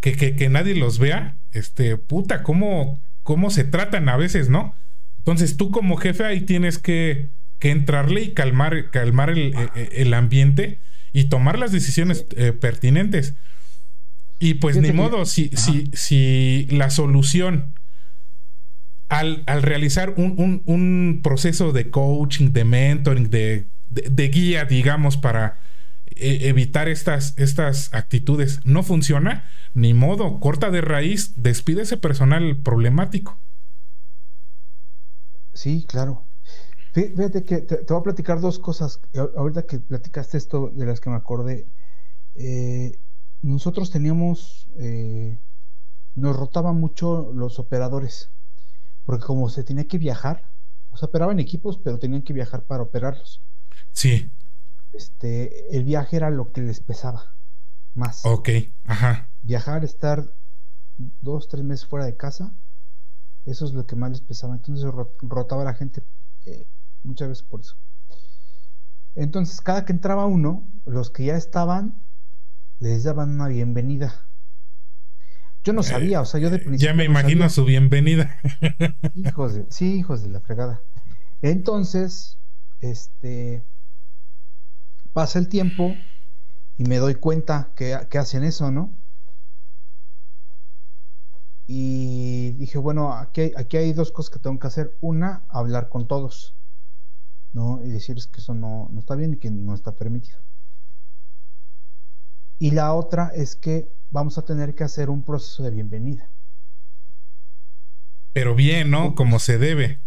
que, 0.00 0.14
que, 0.16 0.48
nadie 0.48 0.74
los 0.74 0.98
vea, 0.98 1.36
este, 1.50 1.96
puta, 1.96 2.42
cómo, 2.42 3.00
cómo 3.22 3.50
se 3.50 3.64
tratan 3.64 4.08
a 4.08 4.16
veces, 4.16 4.48
¿no? 4.48 4.74
Entonces 5.18 5.56
tú 5.56 5.70
como 5.70 5.96
jefe 5.96 6.24
ahí 6.24 6.40
tienes 6.40 6.78
que 6.78 7.30
que 7.62 7.70
entrarle 7.70 8.22
y 8.22 8.32
calmar, 8.32 8.90
calmar 8.90 9.30
el, 9.30 9.54
e, 9.54 9.68
e, 9.76 10.02
el, 10.02 10.14
ambiente 10.14 10.80
y 11.12 11.26
tomar 11.26 11.60
las 11.60 11.70
decisiones 11.70 12.26
eh, 12.34 12.50
pertinentes. 12.50 13.34
Y 14.40 14.54
pues 14.54 14.78
ni 14.78 14.90
modo, 14.90 15.24
si, 15.26 15.48
si, 15.54 15.88
si, 15.92 16.66
la 16.72 16.90
solución 16.90 17.72
al, 19.08 19.44
al 19.46 19.62
realizar 19.62 20.12
un, 20.16 20.34
un, 20.38 20.62
un, 20.66 21.20
proceso 21.22 21.70
de 21.70 21.88
coaching, 21.88 22.50
de 22.50 22.64
mentoring, 22.64 23.30
de, 23.30 23.68
de, 23.90 24.28
guía, 24.28 24.64
digamos, 24.64 25.16
para 25.16 25.60
evitar 26.22 26.88
estas, 26.88 27.34
estas 27.36 27.92
actitudes 27.92 28.60
no 28.64 28.82
funciona, 28.82 29.44
ni 29.74 29.94
modo, 29.94 30.40
corta 30.40 30.70
de 30.70 30.80
raíz, 30.80 31.34
despide 31.36 31.82
ese 31.82 31.96
personal 31.96 32.56
problemático. 32.56 33.38
Sí, 35.52 35.84
claro. 35.88 36.24
Fíjate 36.92 37.42
que 37.44 37.58
te, 37.58 37.84
voy 37.88 38.00
a 38.00 38.02
platicar 38.02 38.40
dos 38.40 38.58
cosas. 38.58 39.00
Ahorita 39.36 39.62
que 39.62 39.78
platicaste 39.78 40.36
esto 40.36 40.70
de 40.74 40.84
las 40.84 41.00
que 41.00 41.10
me 41.10 41.16
acordé, 41.16 41.66
eh, 42.34 42.98
nosotros 43.40 43.90
teníamos, 43.90 44.68
eh, 44.78 45.38
nos 46.14 46.36
rotaban 46.36 46.76
mucho 46.78 47.32
los 47.34 47.58
operadores, 47.58 48.30
porque 49.04 49.24
como 49.24 49.48
se 49.48 49.64
tenía 49.64 49.86
que 49.88 49.98
viajar, 49.98 50.50
o 50.90 50.96
sea, 50.96 51.08
operaban 51.08 51.40
equipos, 51.40 51.78
pero 51.78 51.98
tenían 51.98 52.22
que 52.22 52.34
viajar 52.34 52.64
para 52.64 52.82
operarlos. 52.82 53.40
Sí. 53.92 54.30
Este, 54.92 55.76
el 55.76 55.84
viaje 55.84 56.16
era 56.16 56.30
lo 56.30 56.52
que 56.52 56.60
les 56.60 56.80
pesaba 56.80 57.34
más. 57.94 58.24
Ok, 58.24 58.48
ajá. 58.84 59.28
Viajar, 59.42 59.84
estar 59.84 60.34
dos, 61.20 61.48
tres 61.48 61.64
meses 61.64 61.86
fuera 61.86 62.04
de 62.04 62.16
casa, 62.16 62.54
eso 63.46 63.64
es 63.64 63.72
lo 63.72 63.86
que 63.86 63.96
más 63.96 64.10
les 64.10 64.20
pesaba. 64.20 64.54
Entonces 64.54 64.86
rotaba 65.22 65.64
la 65.64 65.74
gente 65.74 66.02
eh, 66.46 66.66
muchas 67.02 67.28
veces 67.28 67.44
por 67.44 67.60
eso. 67.60 67.76
Entonces, 69.14 69.60
cada 69.60 69.84
que 69.84 69.92
entraba 69.92 70.26
uno, 70.26 70.66
los 70.86 71.10
que 71.10 71.26
ya 71.26 71.36
estaban, 71.36 72.02
les 72.78 73.04
daban 73.04 73.30
una 73.30 73.48
bienvenida. 73.48 74.26
Yo 75.64 75.72
no 75.72 75.82
sabía, 75.82 76.20
o 76.20 76.24
sea, 76.24 76.40
yo 76.40 76.50
de 76.50 76.58
principio. 76.58 76.88
Ya 76.88 76.94
me 76.94 77.04
imagino 77.04 77.48
su 77.48 77.64
bienvenida. 77.64 78.36
Hijos 79.14 79.54
de, 79.54 79.66
sí, 79.70 79.98
hijos 79.98 80.22
de 80.22 80.30
la 80.30 80.40
fregada. 80.40 80.80
Entonces, 81.40 82.38
este. 82.80 83.64
Pasa 85.12 85.38
el 85.38 85.48
tiempo 85.48 85.94
y 86.78 86.84
me 86.84 86.98
doy 86.98 87.16
cuenta 87.16 87.70
que, 87.74 87.98
que 88.10 88.18
hacen 88.18 88.44
eso, 88.44 88.70
¿no? 88.70 88.90
Y 91.66 92.52
dije, 92.52 92.78
bueno, 92.78 93.12
aquí 93.12 93.52
aquí 93.56 93.76
hay 93.76 93.92
dos 93.92 94.12
cosas 94.12 94.30
que 94.30 94.38
tengo 94.38 94.58
que 94.58 94.66
hacer. 94.66 94.96
Una, 95.00 95.44
hablar 95.48 95.88
con 95.88 96.06
todos. 96.06 96.54
¿no? 97.52 97.84
Y 97.84 97.90
decirles 97.90 98.26
que 98.26 98.40
eso 98.40 98.54
no, 98.54 98.90
está 98.98 99.14
bien 99.14 99.34
y 99.34 99.36
que 99.36 99.50
no 99.50 99.74
está 99.74 99.92
permitido. 99.92 100.38
Y 102.58 102.70
la 102.70 102.94
otra 102.94 103.32
es 103.34 103.56
que 103.56 103.92
vamos 104.10 104.38
a 104.38 104.44
tener 104.44 104.74
que 104.74 104.84
hacer 104.84 105.10
un 105.10 105.22
proceso 105.22 105.62
de 105.62 105.70
bienvenida. 105.70 106.28
Pero 108.32 108.54
bien, 108.54 108.90
¿no? 108.90 109.14
Como 109.14 109.38
se 109.38 109.58
debe. 109.58 109.98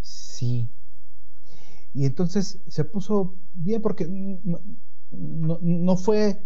Sí. 0.00 0.68
Y 1.94 2.06
entonces 2.06 2.60
se 2.66 2.84
puso 2.84 3.34
bien 3.52 3.82
porque 3.82 4.06
no, 5.10 5.96
fue, 5.96 6.42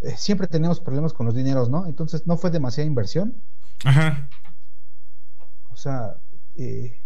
eh, 0.00 0.16
siempre 0.16 0.46
tenemos 0.46 0.80
problemas 0.80 1.12
con 1.12 1.26
los 1.26 1.34
dineros, 1.34 1.68
¿no? 1.68 1.86
Entonces 1.86 2.26
no 2.26 2.36
fue 2.36 2.50
demasiada 2.50 2.86
inversión. 2.86 3.42
Ajá. 3.84 4.28
O 5.70 5.76
sea, 5.76 6.16
eh, 6.56 7.02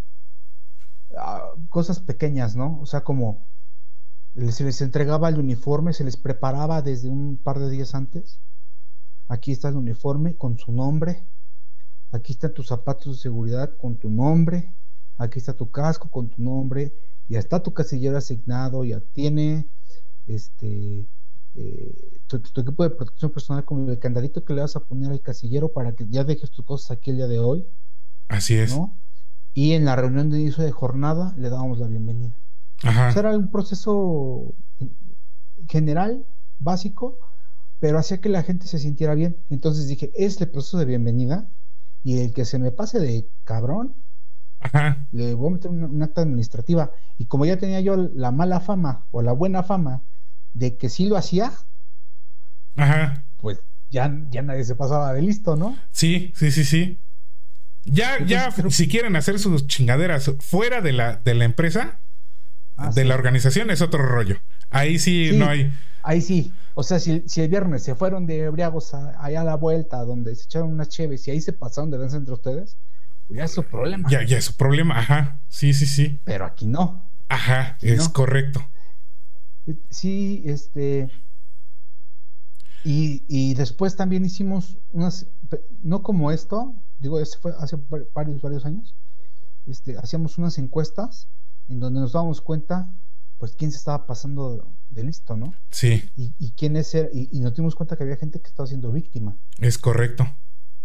cosas 1.68 2.00
pequeñas, 2.00 2.54
¿no? 2.54 2.78
O 2.80 2.86
sea, 2.86 3.02
como 3.02 3.46
se 4.34 4.64
les 4.64 4.80
entregaba 4.80 5.28
el 5.28 5.38
uniforme, 5.38 5.92
se 5.92 6.04
les 6.04 6.16
preparaba 6.16 6.82
desde 6.82 7.08
un 7.08 7.36
par 7.42 7.58
de 7.58 7.70
días 7.70 7.94
antes. 7.94 8.38
Aquí 9.28 9.52
está 9.52 9.68
el 9.68 9.76
uniforme 9.76 10.36
con 10.36 10.58
su 10.58 10.72
nombre. 10.72 11.26
Aquí 12.12 12.32
están 12.32 12.54
tus 12.54 12.68
zapatos 12.68 13.16
de 13.16 13.22
seguridad 13.22 13.76
con 13.76 13.96
tu 13.96 14.10
nombre. 14.10 14.74
Aquí 15.18 15.38
está 15.38 15.54
tu 15.54 15.70
casco 15.70 16.08
con 16.08 16.28
tu 16.28 16.42
nombre. 16.42 16.94
Ya 17.30 17.38
está 17.38 17.62
tu 17.62 17.72
casillero 17.72 18.18
asignado. 18.18 18.84
Ya 18.84 19.00
tiene 19.00 19.66
este 20.26 21.08
eh, 21.54 22.20
tu, 22.26 22.36
equipo 22.60 22.82
de 22.82 22.90
protección 22.90 23.32
personal 23.32 23.64
con 23.64 23.88
el 23.88 23.98
candadito 23.98 24.44
que 24.44 24.52
le 24.52 24.60
vas 24.60 24.76
a 24.76 24.84
poner 24.84 25.10
al 25.10 25.22
casillero 25.22 25.72
para 25.72 25.94
que 25.94 26.06
ya 26.08 26.24
dejes 26.24 26.50
tus 26.50 26.64
cosas 26.64 26.90
aquí 26.90 27.10
el 27.10 27.16
día 27.16 27.26
de 27.26 27.38
hoy. 27.38 27.66
Así 28.28 28.56
es. 28.56 28.76
¿no? 28.76 29.00
y 29.54 29.72
en 29.72 29.84
la 29.84 29.96
reunión 29.96 30.30
de 30.30 30.40
inicio 30.40 30.64
de 30.64 30.70
jornada 30.70 31.34
le 31.36 31.50
dábamos 31.50 31.78
la 31.78 31.88
bienvenida. 31.88 32.36
Ajá. 32.82 33.10
era 33.18 33.36
un 33.36 33.50
proceso 33.50 34.54
general, 35.68 36.24
básico, 36.58 37.18
pero 37.78 37.98
hacía 37.98 38.20
que 38.20 38.28
la 38.28 38.42
gente 38.42 38.66
se 38.66 38.78
sintiera 38.78 39.14
bien. 39.14 39.36
Entonces 39.50 39.88
dije, 39.88 40.12
este 40.14 40.46
proceso 40.46 40.78
de 40.78 40.84
bienvenida 40.84 41.48
y 42.02 42.20
el 42.20 42.32
que 42.32 42.44
se 42.44 42.58
me 42.58 42.70
pase 42.70 43.00
de 43.00 43.28
cabrón, 43.44 43.94
Ajá. 44.60 45.06
le 45.12 45.34
voy 45.34 45.48
a 45.48 45.54
meter 45.54 45.70
una, 45.70 46.04
acta 46.04 46.20
administrativa. 46.22 46.92
Y 47.18 47.24
como 47.26 47.46
ya 47.46 47.56
tenía 47.58 47.80
yo 47.80 47.96
la 47.96 48.30
mala 48.30 48.60
fama 48.60 49.06
o 49.10 49.22
la 49.22 49.32
buena 49.32 49.62
fama 49.62 50.02
de 50.54 50.76
que 50.76 50.88
sí 50.88 51.06
lo 51.06 51.16
hacía, 51.16 51.52
Ajá. 52.76 53.24
pues 53.38 53.60
ya, 53.90 54.14
ya 54.30 54.42
nadie 54.42 54.64
se 54.64 54.74
pasaba 54.76 55.12
de 55.12 55.22
listo, 55.22 55.56
¿no? 55.56 55.76
Sí, 55.90 56.32
sí, 56.36 56.50
sí, 56.50 56.64
sí. 56.64 57.00
Ya, 57.84 58.12
Entonces, 58.16 58.28
ya, 58.28 58.52
creo- 58.52 58.70
si 58.70 58.88
quieren 58.88 59.16
hacer 59.16 59.38
sus 59.38 59.66
chingaderas 59.66 60.30
fuera 60.40 60.80
de 60.80 60.92
la, 60.92 61.16
de 61.16 61.34
la 61.34 61.44
empresa, 61.44 61.98
Ah, 62.76 62.90
de 62.94 63.02
sí. 63.02 63.08
la 63.08 63.14
organización, 63.14 63.70
es 63.70 63.82
otro 63.82 64.02
rollo. 64.04 64.36
Ahí 64.70 64.98
sí, 64.98 65.30
Sí. 65.30 65.36
no 65.36 65.46
hay. 65.46 65.72
Ahí 66.02 66.20
sí. 66.22 66.52
O 66.74 66.82
sea, 66.82 66.98
si, 66.98 67.24
si 67.26 67.42
el 67.42 67.48
viernes 67.48 67.82
se 67.82 67.94
fueron 67.94 68.26
de 68.26 68.40
ebriagos 68.44 68.94
a- 68.94 69.22
allá 69.22 69.42
a 69.42 69.44
la 69.44 69.56
vuelta, 69.56 69.98
donde 70.04 70.34
se 70.34 70.44
echaron 70.44 70.70
unas 70.70 70.88
cheves 70.88 71.26
y 71.28 71.30
ahí 71.32 71.40
se 71.40 71.52
pasaron 71.52 71.90
de 71.90 71.98
danza 71.98 72.16
entre 72.16 72.32
ustedes, 72.34 72.78
ya 73.30 73.44
es 73.44 73.52
su 73.52 73.62
problema. 73.62 74.08
Ya, 74.10 74.22
ya 74.24 74.38
es 74.38 74.44
su 74.44 74.56
problema. 74.56 74.98
Ajá. 74.98 75.40
Sí, 75.48 75.72
sí, 75.74 75.86
sí. 75.86 76.20
Pero 76.24 76.44
aquí 76.44 76.66
no. 76.66 77.10
Ajá. 77.28 77.76
Es 77.80 77.98
¿no? 77.98 78.12
correcto. 78.12 78.64
Sí, 79.90 80.42
este. 80.46 81.10
Y, 82.82 83.24
y 83.28 83.54
después 83.54 83.94
también 83.94 84.24
hicimos 84.24 84.78
unas, 84.92 85.26
no 85.82 86.02
como 86.02 86.30
esto, 86.30 86.74
digo, 86.98 87.20
este 87.20 87.36
fue 87.38 87.52
hace 87.58 87.76
va- 87.76 88.00
varios, 88.14 88.40
varios 88.40 88.64
años, 88.64 88.94
este, 89.66 89.98
hacíamos 89.98 90.38
unas 90.38 90.56
encuestas 90.56 91.28
en 91.68 91.78
donde 91.78 92.00
nos 92.00 92.12
dábamos 92.12 92.40
cuenta, 92.40 92.90
pues, 93.36 93.54
quién 93.54 93.70
se 93.70 93.76
estaba 93.76 94.06
pasando 94.06 94.66
de 94.88 95.04
listo, 95.04 95.36
¿no? 95.36 95.52
Sí, 95.70 96.10
Y, 96.16 96.32
y 96.38 96.52
quién 96.52 96.74
es, 96.76 96.94
y, 96.94 97.28
y 97.30 97.40
nos 97.40 97.54
dimos 97.54 97.74
cuenta 97.74 97.96
que 97.96 98.02
había 98.04 98.16
gente 98.16 98.40
que 98.40 98.48
estaba 98.48 98.66
siendo 98.66 98.90
víctima, 98.90 99.36
es 99.58 99.76
correcto. 99.76 100.26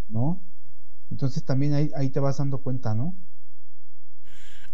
¿no? 0.08 0.42
Entonces 1.10 1.44
también 1.44 1.74
ahí, 1.74 1.90
ahí 1.96 2.10
te 2.10 2.20
vas 2.20 2.38
dando 2.38 2.58
cuenta, 2.58 2.94
¿no? 2.94 3.14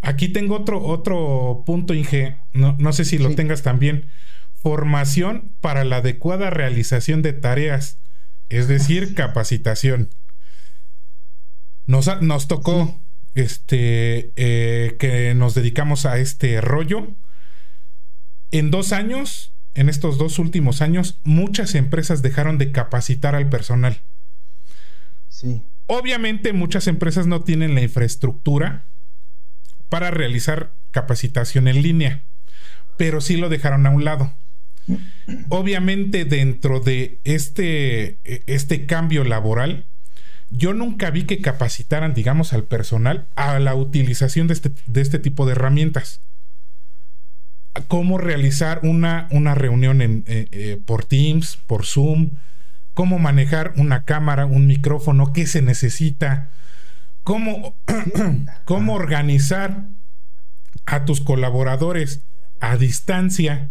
Aquí 0.01 0.29
tengo 0.29 0.57
otro, 0.57 0.83
otro 0.83 1.63
punto, 1.65 1.95
Inge. 1.95 2.37
No, 2.53 2.75
no 2.79 2.93
sé 2.93 3.05
si 3.05 3.19
lo 3.19 3.31
Sí. 3.31 3.37
tengas 3.37 3.63
también. 3.63 4.07
Formación 4.55 5.53
para 5.61 5.85
la 5.85 5.99
adecuada 5.99 6.51
realización 6.51 7.23
de 7.23 7.33
tareas. 7.33 7.99
Es 8.49 8.67
decir, 8.69 9.15
capacitación. 9.15 10.11
Nos, 11.87 12.09
nos 12.23 12.49
tocó 12.49 12.87
Sí. 12.87 12.95
este 13.35 14.33
eh, 14.37 14.97
que 14.99 15.35
nos 15.35 15.55
dedicamos 15.55 16.05
a 16.07 16.19
este 16.19 16.61
rollo. 16.61 17.09
En 18.51 18.71
dos 18.71 18.93
años, 18.93 19.53
en 19.75 19.89
estos 19.89 20.19
dos 20.19 20.39
últimos 20.39 20.83
años, 20.83 21.21
muchas 21.25 21.75
empresas 21.75 22.23
dejaron 22.23 22.59
de 22.59 22.73
capacitar 22.73 23.35
al 23.35 23.49
personal. 23.49 24.03
Sí, 25.29 25.63
Obviamente 25.87 26.53
muchas 26.53 26.87
empresas 26.87 27.27
no 27.27 27.43
tienen 27.43 27.75
la 27.75 27.83
infraestructura 27.83 28.85
para 29.89 30.11
realizar 30.11 30.73
capacitación 30.91 31.69
en 31.69 31.83
línea, 31.83 32.23
pero 32.97 33.21
sí 33.21 33.37
lo 33.37 33.49
dejaron 33.49 33.87
a 33.87 33.91
un 33.91 34.05
lado. 34.05 34.33
Obviamente 35.49 36.25
dentro 36.25 36.81
de 36.81 37.19
este, 37.25 38.19
este 38.47 38.87
cambio 38.87 39.25
laboral, 39.25 39.87
yo 40.51 40.75
nunca 40.75 41.11
vi 41.11 41.25
que 41.25 41.41
capacitaran, 41.41 42.15
digamos, 42.15 42.53
al 42.53 42.65
personal 42.65 43.27
a 43.37 43.59
la 43.59 43.75
utilización 43.75 44.47
de 44.47 44.55
este, 44.55 44.71
de 44.87 45.01
este 45.01 45.19
tipo 45.19 45.47
de 45.47 45.53
herramientas. 45.53 46.21
Cómo 47.89 48.19
realizar 48.19 48.81
una, 48.83 49.29
una 49.31 49.55
reunión 49.55 50.03
en, 50.03 50.25
eh, 50.27 50.49
eh, 50.53 50.81
por 50.85 51.07
Teams, 51.07 51.57
por 51.57 51.87
Zoom, 51.87 52.31
cómo 52.95 53.19
manejar 53.19 53.73
una 53.77 54.05
cámara, 54.05 54.47
un 54.47 54.67
micrófono, 54.67 55.33
qué 55.33 55.47
se 55.47 55.63
necesita, 55.63 56.51
cómo, 57.23 57.77
cómo 58.65 58.95
organizar 58.95 59.87
a 60.87 61.05
tus 61.05 61.21
colaboradores 61.21 62.25
a 62.61 62.77
distancia. 62.77 63.71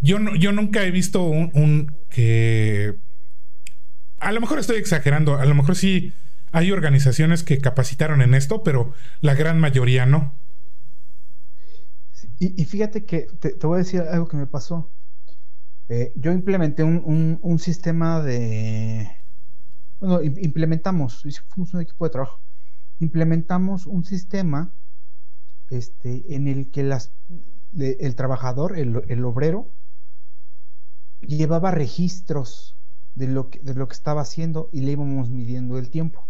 Yo, 0.00 0.18
no, 0.18 0.34
yo 0.34 0.52
nunca 0.52 0.84
he 0.84 0.90
visto 0.90 1.22
un, 1.22 1.50
un 1.54 1.94
que... 2.10 2.96
A 4.18 4.32
lo 4.32 4.40
mejor 4.40 4.58
estoy 4.58 4.76
exagerando, 4.76 5.36
a 5.36 5.44
lo 5.44 5.54
mejor 5.54 5.76
sí 5.76 6.12
hay 6.52 6.70
organizaciones 6.70 7.42
que 7.42 7.58
capacitaron 7.58 8.22
en 8.22 8.34
esto, 8.34 8.62
pero 8.62 8.92
la 9.20 9.34
gran 9.34 9.58
mayoría 9.58 10.06
no. 10.06 10.34
Y, 12.38 12.60
y 12.60 12.64
fíjate 12.66 13.04
que 13.04 13.26
te, 13.40 13.50
te 13.50 13.66
voy 13.66 13.76
a 13.76 13.78
decir 13.78 14.02
algo 14.02 14.28
que 14.28 14.36
me 14.36 14.46
pasó. 14.46 14.90
Eh, 15.94 16.12
yo 16.16 16.32
implementé 16.32 16.82
un, 16.84 17.02
un- 17.04 17.38
un 17.42 17.58
sistema 17.58 18.22
de... 18.22 19.10
Bueno, 20.00 20.22
im- 20.22 20.38
implementamos, 20.42 21.22
fuimos 21.48 21.74
un 21.74 21.82
equipo 21.82 22.04
de 22.06 22.10
trabajo, 22.12 22.40
implementamos 23.00 23.86
un 23.86 24.04
sistema 24.04 24.74
este, 25.70 26.34
en 26.36 26.48
el 26.48 26.70
que 26.72 26.82
las, 26.84 27.12
el 27.74 28.16
trabajador, 28.16 28.78
el, 28.78 29.04
el 29.08 29.24
obrero, 29.24 29.70
llevaba 31.22 31.70
registros 31.70 32.76
de 33.14 33.26
lo, 33.28 33.48
que, 33.50 33.60
de 33.60 33.74
lo 33.74 33.88
que 33.88 33.94
estaba 33.94 34.20
haciendo 34.20 34.68
y 34.72 34.82
le 34.82 34.92
íbamos 34.92 35.30
midiendo 35.30 35.78
el 35.78 35.88
tiempo. 35.90 36.28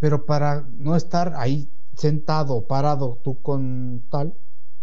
Pero 0.00 0.26
para 0.26 0.62
no 0.72 0.96
estar 0.96 1.34
ahí 1.36 1.70
sentado, 1.94 2.66
parado, 2.66 3.20
tú 3.22 3.40
con 3.42 4.06
tal, 4.10 4.36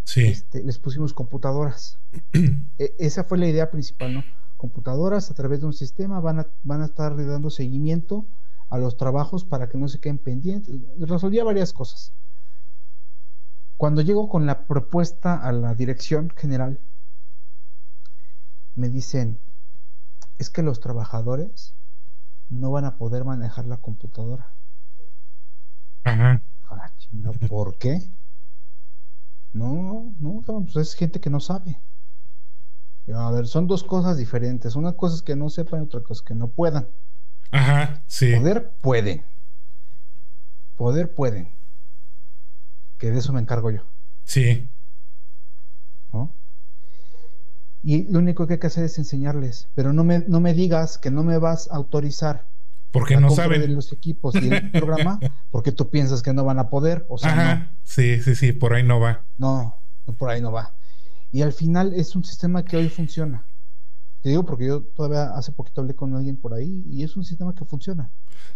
Sí, 0.06 0.26
este, 0.28 0.64
les 0.64 0.80
pusimos 0.80 1.14
computadoras. 1.14 2.00
E- 2.78 2.96
esa 3.00 3.24
fue 3.24 3.38
la 3.38 3.48
idea 3.48 3.72
principal, 3.72 4.14
¿no? 4.14 4.24
Computadoras 4.58 5.32
a 5.32 5.34
través 5.34 5.62
de 5.62 5.68
un 5.68 5.74
sistema 5.74 6.20
van 6.20 6.40
a, 6.40 6.48
van 6.64 6.82
a 6.82 6.86
estar 6.86 7.16
dando 7.16 7.50
seguimiento 7.50 8.26
a 8.70 8.78
los 8.78 8.98
trabajos 8.98 9.46
para 9.46 9.70
que 9.70 9.78
no 9.78 9.88
se 9.88 10.00
queden 10.00 10.18
pendientes. 10.18 10.76
Resolvía 11.00 11.44
varias 11.44 11.72
cosas. 11.74 12.12
Cuando 13.78 14.02
llego 14.02 14.28
con 14.30 14.46
la 14.46 14.66
propuesta 14.66 15.36
a 15.36 15.52
la 15.52 15.74
dirección 15.76 16.30
general, 16.36 16.80
me 18.76 18.90
dicen, 18.90 19.40
es 20.38 20.50
que 20.50 20.62
los 20.64 20.80
trabajadores 20.80 21.74
no 22.50 22.72
van 22.72 22.86
a 22.86 22.98
poder 22.98 23.26
manejar 23.26 23.66
la 23.66 23.78
computadora. 23.78 24.52
ajá, 26.04 26.42
Ah, 26.70 26.92
¿Por 27.48 27.78
qué? 27.78 28.02
No, 29.56 30.14
no, 30.20 30.44
pues 30.46 30.76
es 30.76 30.96
gente 30.96 31.22
que 31.22 31.30
no 31.30 31.40
sabe. 31.40 31.80
A 33.14 33.32
ver, 33.32 33.48
son 33.48 33.68
dos 33.68 33.86
cosas 33.86 34.18
diferentes. 34.18 34.76
Una 34.76 34.92
cosa 34.92 35.16
es 35.16 35.22
que 35.22 35.38
no 35.38 35.50
sepan, 35.50 35.82
otra 35.84 36.02
cosa 36.02 36.20
es 36.20 36.22
que 36.24 36.36
no 36.36 36.50
puedan. 36.50 36.90
ajá, 37.52 38.04
sí, 38.06 38.36
Poder 38.36 38.74
pueden. 38.82 39.24
Poder 40.76 41.16
pueden. 41.16 41.54
Que 42.98 43.12
de 43.12 43.20
eso 43.20 43.32
me 43.32 43.40
encargo 43.40 43.72
yo, 43.72 43.84
sí, 44.26 44.70
¿no? 46.12 46.34
Y 47.82 48.12
lo 48.12 48.20
único 48.20 48.48
que 48.48 48.54
hay 48.54 48.60
que 48.60 48.68
hacer 48.68 48.84
es 48.84 48.98
enseñarles. 48.98 49.70
Pero 49.74 49.94
no 49.94 50.04
me, 50.04 50.20
no 50.28 50.42
me 50.42 50.54
digas 50.54 50.98
que 50.98 51.12
no 51.12 51.24
me 51.24 51.38
vas 51.38 51.70
a 51.72 51.76
autorizar 51.76 52.46
porque 53.00 53.14
la 53.16 53.22
no 53.22 53.28
compra 53.28 53.48
de 53.50 53.56
saben. 53.56 53.76
los 53.76 53.92
equipos 53.92 54.36
y 54.36 54.50
el 54.50 54.72
programa 54.72 55.20
porque 55.52 55.72
tú 55.72 55.90
piensas 55.90 56.22
que 56.22 56.34
no 56.34 56.44
van 56.44 56.60
a 56.60 56.70
poder. 56.70 57.06
O 57.10 57.18
sea, 57.18 57.36
no. 57.36 57.42
Ajá, 57.42 57.72
sí, 57.84 58.22
sí, 58.22 58.36
sí, 58.36 58.52
por 58.52 58.74
ahí 58.74 58.84
no 58.84 59.00
va. 59.00 59.24
No, 59.38 59.76
no, 60.08 60.14
por 60.14 60.30
ahí 60.30 60.42
no 60.42 60.52
va. 60.52 60.74
Y 61.32 61.42
al 61.42 61.54
final 61.54 61.94
es 61.94 62.16
un 62.16 62.24
sistema 62.24 62.64
que 62.66 62.78
hoy 62.78 62.90
funciona. 62.90 63.44
Te 64.22 64.30
digo 64.30 64.46
porque 64.46 64.66
yo 64.66 64.82
todavía 64.82 65.36
hace 65.38 65.52
poquito 65.52 65.82
hablé 65.82 65.94
con 65.94 66.16
alguien 66.16 66.38
por 66.38 66.54
ahí 66.54 66.84
y 66.90 67.04
es 67.04 67.16
un 67.16 67.24
sistema 67.24 67.54
que 67.54 67.64
funciona. 67.66 68.10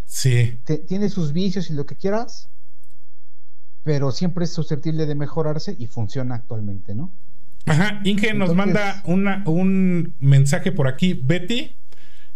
Sí, 0.06 0.60
Te- 0.66 0.80
tiene 0.80 1.10
sus 1.10 1.32
vicios 1.34 1.70
y 1.70 1.74
lo 1.74 1.86
que 1.86 1.96
quieras, 1.96 2.50
pero 3.84 4.12
siempre 4.12 4.46
es 4.46 4.52
susceptible 4.54 5.06
de 5.06 5.16
mejorarse 5.16 5.76
y 5.78 5.88
funciona 5.88 6.36
actualmente, 6.36 6.96
¿no? 6.96 7.12
Ajá, 7.66 8.02
Inge 8.04 8.34
nos 8.34 8.56
manda 8.56 9.02
una, 9.06 9.44
un 9.46 10.16
mensaje 10.20 10.72
por 10.72 10.88
aquí, 10.88 11.14
Betty, 11.14 11.76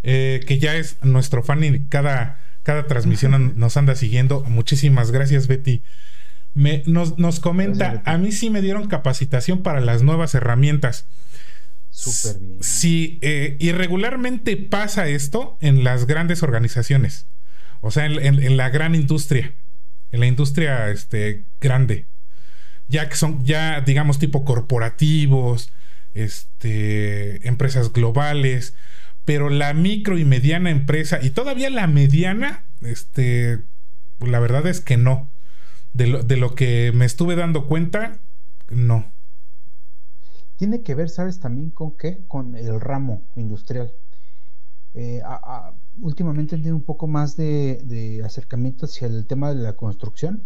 eh, 0.03 0.41
que 0.45 0.59
ya 0.59 0.75
es 0.75 0.97
nuestro 1.01 1.43
fan 1.43 1.63
y 1.63 1.85
cada, 1.87 2.39
cada 2.63 2.87
transmisión 2.87 3.33
an- 3.33 3.53
nos 3.55 3.77
anda 3.77 3.95
siguiendo. 3.95 4.43
Muchísimas 4.45 5.11
gracias, 5.11 5.47
Betty. 5.47 5.81
Me, 6.53 6.83
nos, 6.85 7.17
nos 7.17 7.39
comenta, 7.39 7.77
Gracias, 7.85 8.03
Betty. 8.05 8.11
a 8.11 8.17
mí 8.19 8.31
sí 8.31 8.49
me 8.49 8.61
dieron 8.61 8.87
capacitación 8.87 9.63
para 9.63 9.79
las 9.81 10.03
nuevas 10.03 10.35
herramientas. 10.35 11.05
Súper 11.89 12.39
bien. 12.41 12.57
Sí, 12.61 13.19
eh, 13.21 13.55
irregularmente 13.59 14.57
pasa 14.57 15.07
esto 15.07 15.57
en 15.61 15.83
las 15.83 16.05
grandes 16.05 16.43
organizaciones. 16.43 17.25
O 17.81 17.91
sea, 17.91 18.05
en, 18.05 18.13
en- 18.23 18.43
en 18.43 18.57
la 18.57 18.69
gran 18.69 18.95
industria. 18.95 19.53
En 20.11 20.19
la 20.19 20.27
industria 20.27 20.89
este, 20.91 21.43
grande. 21.61 22.05
Ya 22.87 23.09
que 23.09 23.15
son, 23.15 23.43
ya 23.45 23.81
digamos, 23.81 24.19
tipo 24.19 24.43
corporativos, 24.45 25.71
este, 26.13 27.47
empresas 27.47 27.91
globales. 27.93 28.75
Pero 29.25 29.49
la 29.49 29.73
micro 29.73 30.17
y 30.17 30.25
mediana 30.25 30.69
empresa, 30.69 31.19
y 31.21 31.29
todavía 31.29 31.69
la 31.69 31.87
mediana, 31.87 32.65
este, 32.81 33.63
la 34.19 34.39
verdad 34.39 34.67
es 34.67 34.81
que 34.81 34.97
no. 34.97 35.29
De 35.93 36.07
lo, 36.07 36.23
de 36.23 36.37
lo 36.37 36.55
que 36.55 36.91
me 36.93 37.05
estuve 37.05 37.35
dando 37.35 37.67
cuenta, 37.67 38.19
no. 38.69 39.05
Tiene 40.57 40.81
que 40.81 40.95
ver, 40.95 41.09
¿sabes 41.09 41.39
también 41.39 41.69
con 41.71 41.97
qué? 41.97 42.25
Con 42.27 42.55
el 42.55 42.79
ramo 42.79 43.23
industrial. 43.35 43.93
Eh, 44.93 45.21
a- 45.25 45.35
a- 45.43 45.73
últimamente 46.01 46.55
tenido 46.57 46.75
un 46.75 46.83
poco 46.83 47.07
más 47.07 47.35
de, 47.35 47.81
de 47.83 48.23
acercamiento 48.23 48.85
hacia 48.85 49.07
el 49.07 49.25
tema 49.25 49.53
de 49.53 49.61
la 49.61 49.73
construcción. 49.75 50.43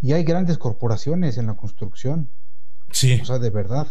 Y 0.00 0.12
hay 0.12 0.24
grandes 0.24 0.58
corporaciones 0.58 1.38
en 1.38 1.46
la 1.46 1.54
construcción, 1.54 2.30
Sí, 2.90 3.18
o 3.20 3.24
sea, 3.24 3.38
de 3.38 3.50
verdad. 3.50 3.88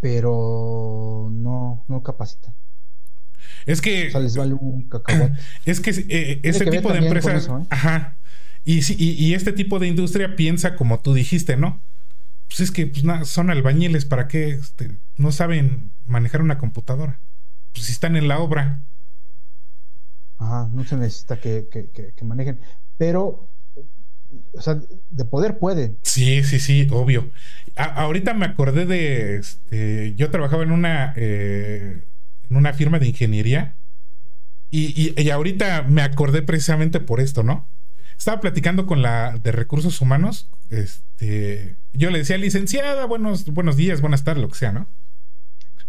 Pero 0.00 1.28
no, 1.32 1.84
no 1.88 2.02
capacitan. 2.02 2.54
Es 3.66 3.80
que. 3.80 4.08
O 4.08 4.10
sea, 4.10 4.20
les 4.20 4.36
vale 4.36 4.54
un 4.54 4.88
cacahuate. 4.88 5.38
Es 5.64 5.80
que 5.80 5.90
eh, 5.90 6.40
ese 6.42 6.64
que 6.64 6.70
tipo 6.70 6.92
de 6.92 6.98
empresas. 6.98 7.48
¿eh? 7.48 7.66
Ajá. 7.70 8.16
Y, 8.64 8.82
sí, 8.82 8.94
y, 8.98 9.12
y 9.12 9.34
este 9.34 9.52
tipo 9.52 9.78
de 9.78 9.86
industria 9.88 10.36
piensa 10.36 10.76
como 10.76 11.00
tú 11.00 11.14
dijiste, 11.14 11.56
¿no? 11.56 11.80
Pues 12.48 12.60
es 12.60 12.70
que 12.70 12.86
pues, 12.86 13.04
na- 13.04 13.24
son 13.24 13.50
albañiles, 13.50 14.04
¿para 14.04 14.28
qué? 14.28 14.50
Este, 14.50 14.98
no 15.16 15.32
saben 15.32 15.92
manejar 16.06 16.42
una 16.42 16.58
computadora. 16.58 17.20
Pues 17.72 17.86
si 17.86 17.92
están 17.92 18.16
en 18.16 18.28
la 18.28 18.38
obra. 18.38 18.80
Ajá, 20.38 20.68
no 20.72 20.84
se 20.84 20.96
necesita 20.96 21.38
que- 21.38 21.68
que- 21.70 21.90
que 22.14 22.24
manejen. 22.24 22.60
Pero, 22.96 23.49
o 24.52 24.60
sea, 24.60 24.78
de 25.10 25.24
poder 25.24 25.58
pueden. 25.58 25.98
Sí, 26.02 26.42
sí, 26.44 26.58
sí, 26.60 26.86
obvio. 26.90 27.30
Ahorita 27.76 28.34
me 28.34 28.46
acordé 28.46 28.86
de. 28.86 29.36
Este, 29.36 30.14
yo 30.16 30.30
trabajaba 30.30 30.62
en 30.62 30.72
una. 30.72 31.12
eh, 31.16 32.04
en 32.48 32.56
una 32.56 32.72
firma 32.72 32.98
de 32.98 33.08
ingeniería. 33.08 33.76
Y, 34.70 35.14
y- 35.16 35.20
y 35.20 35.30
ahorita 35.30 35.82
me 35.82 36.02
acordé 36.02 36.42
precisamente 36.42 37.00
por 37.00 37.20
esto, 37.20 37.42
¿no? 37.42 37.68
Estaba 38.16 38.40
platicando 38.40 38.86
con 38.86 39.02
la 39.02 39.38
de 39.42 39.50
recursos 39.52 40.00
humanos. 40.00 40.48
Este, 40.68 41.76
yo 41.92 42.10
le 42.10 42.18
decía, 42.18 42.38
licenciada, 42.38 43.04
buenos, 43.06 43.46
buenos 43.46 43.76
días, 43.76 44.00
buenas 44.00 44.22
tardes, 44.24 44.42
lo 44.42 44.48
que 44.48 44.58
sea, 44.58 44.72
¿no? 44.72 44.86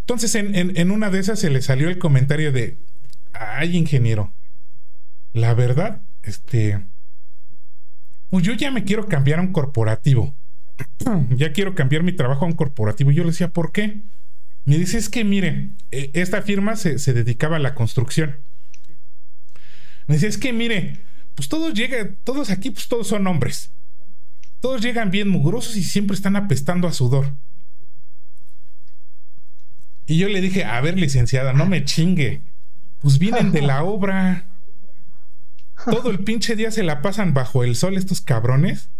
Entonces, 0.00 0.34
en, 0.34 0.54
en- 0.54 0.76
en 0.76 0.90
una 0.90 1.10
de 1.10 1.20
esas 1.20 1.38
se 1.38 1.50
le 1.50 1.62
salió 1.62 1.88
el 1.88 1.98
comentario 1.98 2.50
de, 2.52 2.78
ay, 3.32 3.76
ingeniero, 3.76 4.32
la 5.32 5.54
verdad, 5.54 6.00
este, 6.22 6.84
pues 8.32 8.46
yo 8.46 8.54
ya 8.54 8.70
me 8.70 8.84
quiero 8.84 9.08
cambiar 9.08 9.40
a 9.40 9.42
un 9.42 9.52
corporativo. 9.52 10.34
ya 11.36 11.52
quiero 11.52 11.74
cambiar 11.74 12.02
mi 12.02 12.12
trabajo 12.12 12.46
a 12.46 12.48
un 12.48 12.54
corporativo. 12.54 13.10
Yo 13.10 13.24
le 13.24 13.30
decía, 13.30 13.48
¿por 13.48 13.72
qué? 13.72 14.00
Me 14.64 14.78
dice, 14.78 14.96
es 14.96 15.10
que 15.10 15.22
mire, 15.22 15.72
eh, 15.90 16.10
esta 16.14 16.40
firma 16.40 16.76
se, 16.76 16.98
se 16.98 17.12
dedicaba 17.12 17.56
a 17.56 17.58
la 17.58 17.74
construcción. 17.74 18.36
Me 20.06 20.14
dice, 20.14 20.28
es 20.28 20.38
que 20.38 20.54
mire, 20.54 21.02
pues 21.34 21.50
todos 21.50 21.74
llegan, 21.74 22.16
todos 22.24 22.48
aquí, 22.48 22.70
pues 22.70 22.88
todos 22.88 23.06
son 23.06 23.26
hombres. 23.26 23.70
Todos 24.60 24.80
llegan 24.80 25.10
bien 25.10 25.28
mugrosos 25.28 25.76
y 25.76 25.84
siempre 25.84 26.14
están 26.14 26.34
apestando 26.34 26.88
a 26.88 26.92
sudor. 26.94 27.34
Y 30.06 30.16
yo 30.16 30.30
le 30.30 30.40
dije, 30.40 30.64
a 30.64 30.80
ver, 30.80 30.98
licenciada, 30.98 31.52
no 31.52 31.66
me 31.66 31.84
chingue. 31.84 32.40
Pues 33.00 33.18
vienen 33.18 33.52
de 33.52 33.60
la 33.60 33.84
obra. 33.84 34.46
Todo 35.84 36.10
el 36.10 36.20
pinche 36.20 36.56
día 36.56 36.70
se 36.70 36.82
la 36.82 37.02
pasan 37.02 37.34
bajo 37.34 37.64
el 37.64 37.76
sol 37.76 37.96
estos 37.96 38.20
cabrones. 38.20 38.90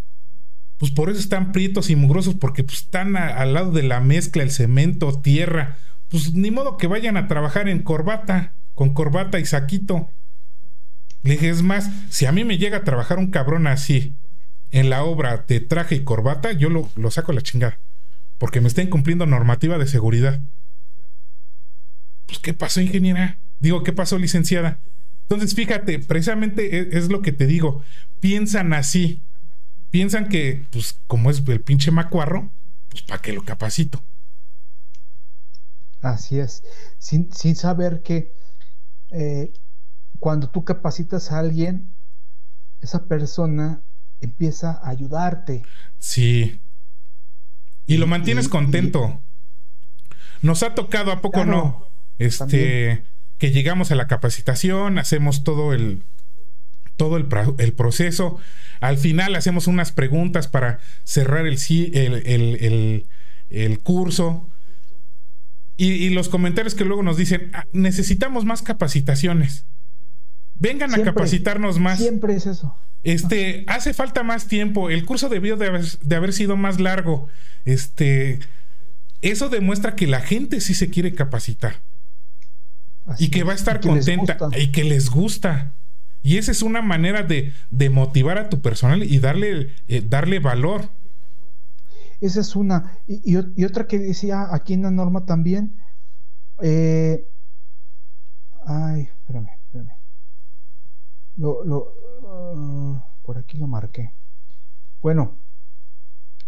Pues 0.79 0.91
por 0.91 1.11
eso 1.11 1.21
están 1.21 1.53
prietos 1.53 1.91
y 1.91 1.97
mugrosos, 1.97 2.35
porque 2.35 2.65
pues, 2.65 2.81
están 2.81 3.17
al 3.17 3.55
lado 3.55 3.71
de 3.71 3.85
la 3.85 4.01
mezcla, 4.01 4.43
el 4.43 4.51
cemento, 4.51 5.21
tierra. 5.21 5.77
Pues 6.09 6.35
ni 6.35 6.51
modo 6.51 6.77
que 6.77 6.89
vayan 6.89 7.17
a 7.17 7.29
trabajar 7.29 7.69
en 7.69 7.83
corbata, 7.83 8.55
con 8.75 8.93
corbata 8.95 9.39
y 9.39 9.45
saquito. 9.45 10.11
Le 11.23 11.33
dije, 11.35 11.51
es 11.51 11.63
más, 11.63 11.89
si 12.11 12.27
a 12.27 12.33
mí 12.33 12.43
me 12.43 12.59
llega 12.59 12.79
a 12.79 12.85
trabajar 12.85 13.19
un 13.19 13.31
cabrón 13.31 13.69
así 13.69 14.15
en 14.73 14.91
la 14.91 15.05
obra 15.05 15.45
de 15.47 15.61
traje 15.61 15.95
y 15.95 16.05
corbata, 16.05 16.51
yo 16.53 16.69
lo, 16.69 16.91
lo 16.97 17.11
saco 17.13 17.31
a 17.31 17.35
la 17.37 17.43
chingada. 17.43 17.79
Porque 18.39 18.61
me 18.61 18.67
está 18.67 18.83
incumpliendo 18.83 19.25
normativa 19.25 19.79
de 19.79 19.87
seguridad. 19.87 20.41
Pues, 22.27 22.41
¿qué 22.41 22.55
pasó, 22.55 22.81
ingeniera? 22.81 23.39
Digo, 23.61 23.85
¿qué 23.85 23.93
pasó, 23.93 24.19
licenciada? 24.19 24.81
Entonces, 25.33 25.55
fíjate, 25.55 25.99
precisamente 25.99 26.79
es, 26.79 27.05
es 27.05 27.09
lo 27.11 27.23
que 27.23 27.33
te 27.33 27.47
digo. 27.47 27.83
Piensan 28.21 28.75
así. 28.75 29.23
Piensan 29.91 30.29
que, 30.29 30.67
pues, 30.71 31.01
como 31.07 31.31
es 31.31 31.43
el 31.49 31.63
pinche 31.63 31.91
macuarro, 31.91 32.51
pues, 32.91 33.03
¿para 33.03 33.23
qué 33.23 33.33
lo 33.33 33.43
capacito? 33.43 34.03
Así 36.03 36.39
es. 36.39 36.63
Sin, 36.99 37.33
sin 37.33 37.57
saber 37.57 38.03
que 38.03 38.35
eh, 39.11 39.55
cuando 40.21 40.51
tú 40.51 40.65
capacitas 40.65 41.33
a 41.33 41.39
alguien, 41.39 41.95
esa 42.83 43.07
persona 43.07 43.83
empieza 44.21 44.73
a 44.83 44.91
ayudarte. 44.91 45.63
Sí. 45.99 46.61
Y 47.87 47.97
lo 47.97 48.07
mantienes 48.07 48.47
y- 48.47 48.51
contento. 48.51 49.23
Nos 50.43 50.63
ha 50.63 50.75
tocado, 50.75 51.11
¿a 51.11 51.23
poco 51.23 51.43
Claro, 51.43 51.51
no? 51.51 51.87
Este, 52.19 52.39
también. 52.39 53.12
Que 53.43 53.51
llegamos 53.51 53.91
a 53.91 53.97
la 53.97 54.07
capacitación, 54.07 55.01
hacemos 55.01 55.43
todo 55.43 55.73
el 55.73 56.05
todo 56.97 57.17
el, 57.17 57.73
proceso. 57.75 58.39
Al 58.81 58.99
final 58.99 59.35
hacemos 59.35 59.67
unas 59.67 59.91
preguntas 59.91 60.47
para 60.47 60.79
cerrar 61.03 61.49
el, 61.49 61.59
el, 62.25 63.05
el- 63.51 63.79
curso. 63.81 64.49
Y, 65.77 65.91
y 65.91 66.11
los 66.11 66.29
comentarios 66.29 66.77
que 66.77 66.85
luego 66.85 67.03
nos 67.03 67.17
dicen, 67.17 67.51
"Ah, 67.53 67.65
necesitamos 67.73 68.45
más 68.45 68.63
capacitaciones. 68.63 69.67
Vengan 70.55 70.95
a 70.95 71.03
capacitarnos 71.03 71.81
más. 71.81 71.99
Siempre 71.99 72.37
es 72.37 72.47
eso. 72.47 72.79
Este, 73.03 73.65
hace 73.67 73.93
falta 73.93 74.23
más 74.23 74.47
tiempo. 74.47 74.89
El 74.89 75.05
curso 75.05 75.29
debió 75.29 75.57
de 75.57 75.67
haber, 75.67 75.85
de 75.85 76.15
haber 76.15 76.33
sido 76.33 76.57
más 76.57 76.79
largo. 76.79 77.27
Este, 77.65 78.39
eso 79.21 79.49
demuestra 79.49 79.97
que 79.97 80.07
la 80.07 80.21
gente 80.21 80.61
sí 80.61 80.75
se 80.75 80.91
quiere 80.91 81.13
capacitar 81.13 81.81
Así 83.07 83.25
y 83.25 83.31
que 83.31 83.43
va 83.45 83.53
a 83.53 83.57
estar 83.57 83.81
y 83.83 83.89
contenta 83.89 84.39
y 84.57 84.71
que 84.73 84.85
les 84.85 85.11
gusta. 85.11 85.73
Y 86.23 86.37
esa 86.39 86.53
es 86.53 86.63
una 86.63 86.83
manera 86.83 87.23
de, 87.25 87.53
de 87.71 87.91
motivar 87.91 88.39
a 88.39 88.49
tu 88.49 88.61
personal 88.61 89.03
y 89.03 89.19
darle, 89.19 89.71
eh, 89.89 90.03
darle 90.09 90.39
valor. 90.39 90.89
Esa 92.21 92.41
es 92.41 92.55
una. 92.55 92.99
Y, 93.09 93.37
y- 93.37 93.53
y 93.57 93.65
otra 93.65 93.87
que 93.89 93.99
decía 93.99 94.47
aquí 94.55 94.75
en 94.75 94.83
la 94.83 94.91
norma 94.93 95.25
también. 95.27 95.77
eh, 96.63 97.27
ay, 98.67 99.03
espérame, 99.03 99.49
espérame. 99.65 99.91
Lo, 101.37 101.65
lo, 101.65 101.95
ah, 102.29 103.07
por 103.23 103.39
aquí 103.39 103.59
lo 103.59 103.67
marqué. 103.67 104.13
Bueno, 105.01 105.39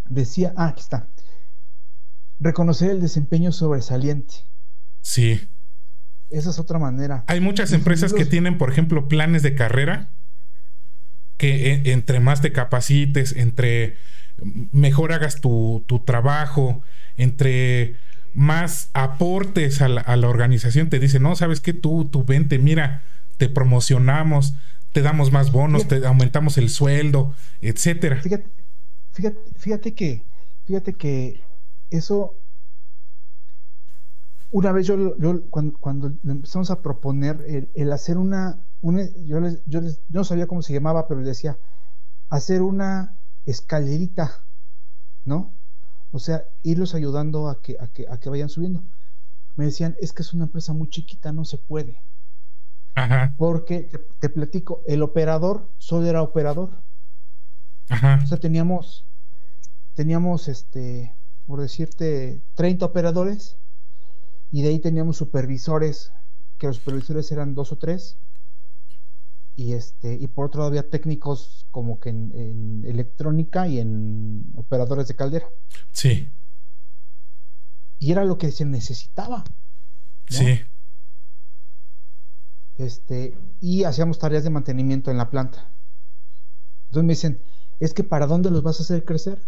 decía, 0.09 0.53
ah, 0.57 0.69
aquí 0.69 0.83
está. 0.83 1.09
Reconocer 2.39 2.91
el 2.91 3.01
desempeño 3.01 3.51
sobresaliente. 3.51 4.35
Sí. 5.01 5.49
Esa 6.35 6.51
es 6.51 6.59
otra 6.59 6.81
manera. 6.81 7.25
Hay 7.29 7.41
muchas 7.41 7.73
empresas 7.73 8.13
que 8.13 8.27
tienen, 8.27 8.59
por 8.59 8.71
ejemplo, 8.71 9.09
planes 9.09 9.43
de 9.43 9.55
carrera 9.55 10.09
que 11.37 11.73
eh, 11.73 11.83
entre 11.93 12.19
más 12.21 12.41
te 12.41 12.53
capacites, 12.53 13.35
entre 13.37 13.97
mejor 14.73 15.13
hagas 15.13 15.41
tu, 15.41 15.85
tu 15.87 16.01
trabajo, 16.01 16.83
entre 17.17 17.97
más 18.35 18.91
aportes 18.95 19.81
a 19.81 19.89
la, 19.89 20.01
a 20.01 20.17
la 20.17 20.29
organización, 20.29 20.89
te 20.89 20.99
dicen, 20.99 21.23
no, 21.23 21.37
sabes 21.37 21.61
que 21.61 21.73
tú, 21.73 22.07
tú 22.07 22.25
vente, 22.25 22.59
mira, 22.59 23.03
te 23.37 23.49
promocionamos, 23.49 24.55
te 24.93 25.03
damos 25.03 25.31
más 25.31 25.53
bonos, 25.53 25.87
te 25.87 26.05
aumentamos 26.05 26.59
el 26.59 26.69
sueldo, 26.69 27.35
etcétera. 27.61 28.21
Fíjate, 28.21 28.51
fíjate, 29.13 29.39
fíjate 29.57 29.95
que, 29.95 30.25
fíjate 30.67 30.95
que 30.95 31.41
eso, 31.91 32.35
una 34.55 34.73
vez 34.73 34.87
yo, 34.89 35.17
yo 35.19 35.51
cuando, 35.51 35.79
cuando 35.81 36.09
empezamos 36.25 36.71
a 36.73 36.83
proponer 36.83 37.45
el, 37.49 37.71
el 37.75 37.93
hacer 37.93 38.19
una, 38.19 38.67
una 38.83 39.03
yo, 39.25 39.41
les, 39.41 39.63
yo, 39.67 39.81
les- 39.83 39.99
yo 40.09 40.21
no 40.21 40.25
sabía 40.25 40.47
cómo 40.49 40.63
se 40.63 40.73
llamaba, 40.75 41.09
pero 41.09 41.21
les 41.21 41.29
decía, 41.29 41.59
hacer 42.31 42.63
una 42.63 43.21
escalerita, 43.47 44.47
¿no? 45.25 45.55
O 46.13 46.19
sea, 46.21 46.45
irlos 46.63 46.95
ayudando 46.95 47.49
a 47.49 47.61
que, 47.63 47.77
a 47.81 47.89
que, 47.89 48.07
a 48.11 48.19
que 48.21 48.31
vayan 48.31 48.51
subiendo. 48.51 48.85
Me 49.57 49.67
decían, 49.67 49.97
es 50.01 50.13
que 50.15 50.23
es 50.23 50.35
una 50.35 50.45
empresa 50.47 50.73
muy 50.75 50.89
chiquita, 50.91 51.33
no 51.33 51.45
se 51.47 51.59
puede. 51.59 52.03
Ajá, 52.95 53.35
Porque 53.37 53.83
te, 53.83 53.99
te 53.99 54.29
platico, 54.29 54.83
el 54.89 55.01
operador 55.05 55.71
solo 55.79 56.09
era 56.09 56.21
operador. 56.23 56.83
ajá, 57.89 58.19
O 58.23 58.27
sea, 58.27 58.39
teníamos, 58.39 59.07
teníamos, 59.95 60.49
este, 60.49 61.17
por 61.47 61.61
decirte, 61.63 62.43
30 62.55 62.87
operadores 62.87 63.59
y 64.55 64.63
de 64.63 64.69
ahí 64.69 64.79
teníamos 64.79 65.17
supervisores, 65.17 66.13
que 66.59 66.69
los 66.69 66.77
supervisores 66.77 67.33
eran 67.33 67.57
dos 67.57 67.73
o 67.73 67.77
tres. 67.77 68.19
Y, 69.57 69.73
este, 69.73 70.15
y 70.15 70.29
por 70.29 70.47
otro 70.47 70.61
lado 70.61 70.69
había 70.69 70.89
técnicos 70.89 71.67
como 71.73 71.99
que 71.99 72.11
en, 72.11 72.31
en 72.37 72.85
electrónica 72.87 73.67
y 73.67 73.81
en 73.81 74.53
operadores 74.55 75.09
de 75.09 75.17
caldera. 75.17 75.49
sí, 75.91 76.29
Y 77.99 78.13
era 78.13 78.25
lo 78.25 78.39
que 78.39 78.53
se 78.53 78.65
necesitaba. 78.65 79.43
¿no? 80.31 80.39
sí, 80.39 80.61
Este, 82.77 83.37
y 83.61 83.83
hacíamos 83.83 84.21
tareas 84.21 84.45
de 84.45 84.51
mantenimiento 84.51 85.11
en 85.11 85.17
la 85.19 85.31
planta. 85.31 85.69
Entonces 86.87 87.05
me 87.05 87.13
dicen, 87.15 87.43
es 87.81 87.93
que 87.93 88.05
¿para 88.05 88.29
dónde 88.29 88.53
los 88.53 88.63
vas 88.63 88.79
a 88.79 88.85
hacer 88.85 89.05
crecer? 89.05 89.43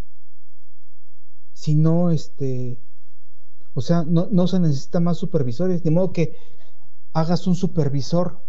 Si 1.53 1.75
no, 1.75 2.11
este, 2.11 2.79
o 3.77 3.81
sea, 3.83 4.05
no, 4.05 4.27
no 4.33 4.49
se 4.49 4.59
necesita 4.59 4.99
más 5.01 5.19
supervisores, 5.19 5.83
de 5.85 5.91
modo 5.93 6.13
que 6.13 6.35
hagas 7.13 7.47
un 7.47 7.55
supervisor, 7.55 8.43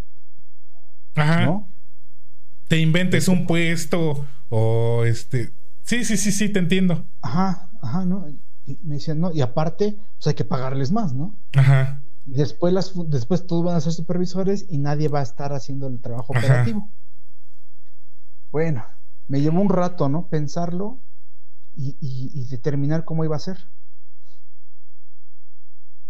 ajá. 1.15 1.45
¿no? 1.45 1.67
Te 2.67 2.80
inventes 2.80 3.28
un 3.28 3.45
puesto 3.45 4.25
o 4.49 5.03
este... 5.05 5.53
Sí, 5.84 6.03
sí, 6.03 6.17
sí, 6.17 6.32
sí, 6.32 6.49
te 6.49 6.59
entiendo. 6.59 7.05
Ajá, 7.21 7.69
ajá, 7.82 8.05
¿no? 8.05 8.28
Y 8.65 8.78
me 8.84 8.95
decían, 8.95 9.19
no, 9.19 9.32
y 9.32 9.41
aparte, 9.41 9.97
pues 10.17 10.28
hay 10.28 10.34
que 10.34 10.43
pagarles 10.43 10.91
más, 10.91 11.13
¿no? 11.13 11.34
Ajá. 11.55 12.01
Y 12.25 12.32
después, 12.34 12.73
las, 12.73 12.91
después 13.09 13.47
todos 13.47 13.63
van 13.63 13.75
a 13.78 13.82
ser 13.82 13.93
supervisores 13.93 14.65
y 14.69 14.80
nadie 14.80 15.07
va 15.07 15.19
a 15.19 15.23
estar 15.23 15.53
haciendo 15.53 15.88
el 15.88 15.99
trabajo 16.01 16.34
Ajá. 16.36 16.45
operativo. 16.45 16.89
Bueno, 18.51 18.84
me 19.28 19.41
llevó 19.41 19.61
un 19.61 19.69
rato, 19.69 20.09
¿no? 20.09 20.28
Pensarlo 20.28 20.99
y, 21.75 21.97
y- 22.01 22.32
y 22.34 22.45
determinar 22.45 23.05
cómo 23.05 23.23
iba 23.23 23.36
a 23.36 23.39
ser. 23.39 23.57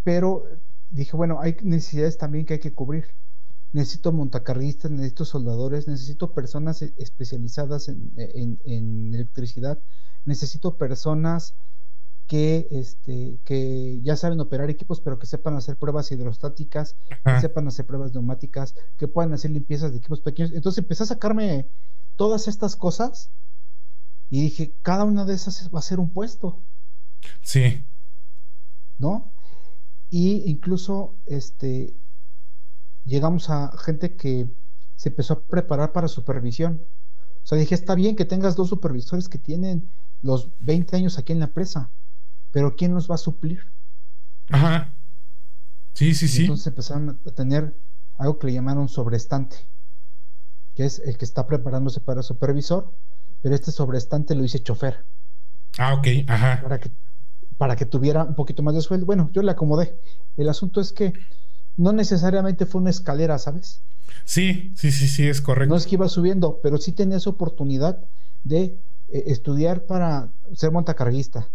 Pero 0.08 0.46
dije, 0.90 1.18
bueno, 1.18 1.42
hay 1.42 1.58
necesidades 1.64 2.18
también 2.18 2.46
que 2.46 2.54
hay 2.54 2.60
que 2.62 2.72
cubrir. 2.72 3.08
Necesito 3.74 4.14
montacarguistas, 4.14 4.90
necesito 4.90 5.26
soldadores, 5.26 5.86
necesito 5.86 6.32
personas 6.34 6.82
e- 6.82 6.94
especializadas 6.96 7.90
en, 7.90 8.14
en- 8.16 8.58
en 8.64 9.14
electricidad, 9.14 9.78
necesito 10.24 10.78
personas 10.78 11.56
que, 12.26 12.70
este, 12.72 13.38
que 13.44 14.00
ya 14.02 14.16
saben 14.16 14.40
operar 14.40 14.70
equipos, 14.70 15.02
pero 15.02 15.20
que 15.20 15.26
sepan 15.28 15.58
hacer 15.58 15.76
pruebas 15.76 16.10
hidrostáticas, 16.10 16.96
que 17.26 17.42
sepan 17.42 17.68
hacer 17.68 17.86
pruebas 17.86 18.14
neumáticas, 18.14 18.76
que 18.96 19.10
puedan 19.10 19.34
hacer 19.34 19.52
limpiezas 19.52 19.92
de 19.92 19.98
equipos 19.98 20.22
pequeños. 20.22 20.54
Entonces 20.54 20.78
empecé 20.78 21.04
a 21.04 21.08
sacarme 21.08 21.68
todas 22.16 22.48
estas 22.48 22.78
cosas 22.78 23.30
y 24.30 24.42
dije, 24.42 24.74
cada 24.84 25.04
una 25.04 25.26
de 25.26 25.34
esas 25.34 25.70
va 25.76 25.80
a 25.80 25.82
ser 25.82 26.00
un 26.00 26.10
puesto, 26.12 26.62
Sí. 27.42 27.84
¿no? 29.00 29.34
Y 30.10 30.50
incluso 30.50 31.16
este, 31.26 31.96
llegamos 33.06 33.50
a 33.50 33.72
gente 33.78 34.16
que 34.16 34.50
se 34.96 35.10
empezó 35.10 35.34
a 35.34 35.42
preparar 35.44 35.92
para 35.92 36.08
supervisión. 36.08 36.82
O 37.44 37.46
sea, 37.48 37.58
dije, 37.58 37.76
está 37.76 37.96
bien 37.96 38.16
que 38.16 38.26
tengas 38.26 38.56
dos 38.56 38.70
supervisores 38.70 39.30
que 39.30 39.38
tienen 39.38 39.90
los 40.22 40.50
20 40.60 40.96
años 40.96 41.18
aquí 41.18 41.34
en 41.34 41.40
la 41.40 41.46
empresa, 41.46 41.90
pero 42.52 42.76
¿quién 42.76 42.94
los 42.94 43.10
va 43.10 43.16
a 43.16 43.20
suplir? 43.20 43.62
Ajá. 44.50 44.94
Sí, 45.94 46.14
sí, 46.14 46.26
Y 46.26 46.30
sí. 46.30 46.42
Entonces 46.42 46.68
empezaron 46.68 47.20
a 47.26 47.32
tener 47.32 47.74
algo 48.18 48.40
que 48.40 48.48
le 48.48 48.54
llamaron 48.54 48.90
sobreestante, 48.90 49.58
que 50.76 50.86
es 50.86 51.00
el 51.00 51.18
que 51.18 51.26
está 51.26 51.46
preparándose 51.48 52.00
para 52.02 52.24
supervisor, 52.24 52.94
pero 53.42 53.56
este 53.56 53.72
sobreestante 53.72 54.36
lo 54.36 54.44
hice 54.44 54.60
chofer, 54.62 55.06
Ah, 55.78 55.94
ok. 55.94 56.08
Ajá. 56.28 56.60
para 56.62 56.80
que, 56.80 56.92
para 57.58 57.76
que 57.76 57.86
tuviera 57.86 58.24
un 58.24 58.36
poquito 58.36 58.64
más 58.64 58.76
de 58.76 58.82
sueldo. 58.82 59.06
Bueno, 59.06 59.30
yo 59.34 59.42
le 59.42 59.52
acomodé. 59.52 60.00
El 60.36 60.50
asunto 60.50 60.80
es 60.80 60.94
que 60.94 61.14
no 61.76 61.92
necesariamente 61.94 62.66
fue 62.66 62.82
una 62.82 62.90
escalera, 62.90 63.38
¿sabes? 63.38 63.82
Sí, 64.26 64.74
sí, 64.76 64.92
sí, 64.92 65.08
sí, 65.08 65.28
es 65.28 65.42
correcto. 65.42 65.74
No 65.74 65.78
es 65.78 65.86
que 65.86 65.96
iba 65.96 66.08
subiendo, 66.10 66.60
pero 66.62 66.78
sí 66.78 66.92
tenías 66.92 67.28
oportunidad 67.28 68.04
de 68.44 68.80
eh, 69.10 69.24
estudiar 69.28 69.86
para 69.86 70.32
ser 70.54 70.72
montacarguista, 70.72 71.50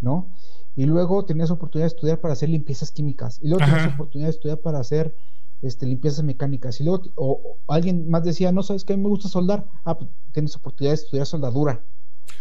¿no? 0.00 0.30
Y 0.76 0.84
luego 0.86 1.24
tenías 1.24 1.50
oportunidad 1.50 1.86
de 1.86 1.94
estudiar 1.94 2.20
para 2.20 2.34
hacer 2.34 2.48
limpiezas 2.48 2.90
químicas. 2.92 3.40
Y 3.42 3.48
luego 3.48 3.64
tenías 3.64 3.86
Ajá. 3.86 3.94
oportunidad 3.94 4.28
de 4.28 4.34
estudiar 4.34 4.58
para 4.58 4.78
hacer 4.78 5.16
este, 5.62 5.86
limpiezas 5.86 6.22
mecánicas. 6.24 6.80
Y 6.80 6.84
luego, 6.84 7.02
o, 7.16 7.58
o 7.66 7.72
alguien 7.72 8.08
más 8.08 8.22
decía, 8.22 8.52
no 8.52 8.62
sabes 8.62 8.84
que 8.84 8.92
a 8.92 8.96
mí 8.96 9.02
me 9.02 9.08
gusta 9.08 9.28
soldar. 9.28 9.66
Ah, 9.84 9.98
pues 9.98 10.10
tienes 10.32 10.54
oportunidad 10.54 10.92
de 10.92 11.02
estudiar 11.02 11.26
soldadura. 11.26 11.82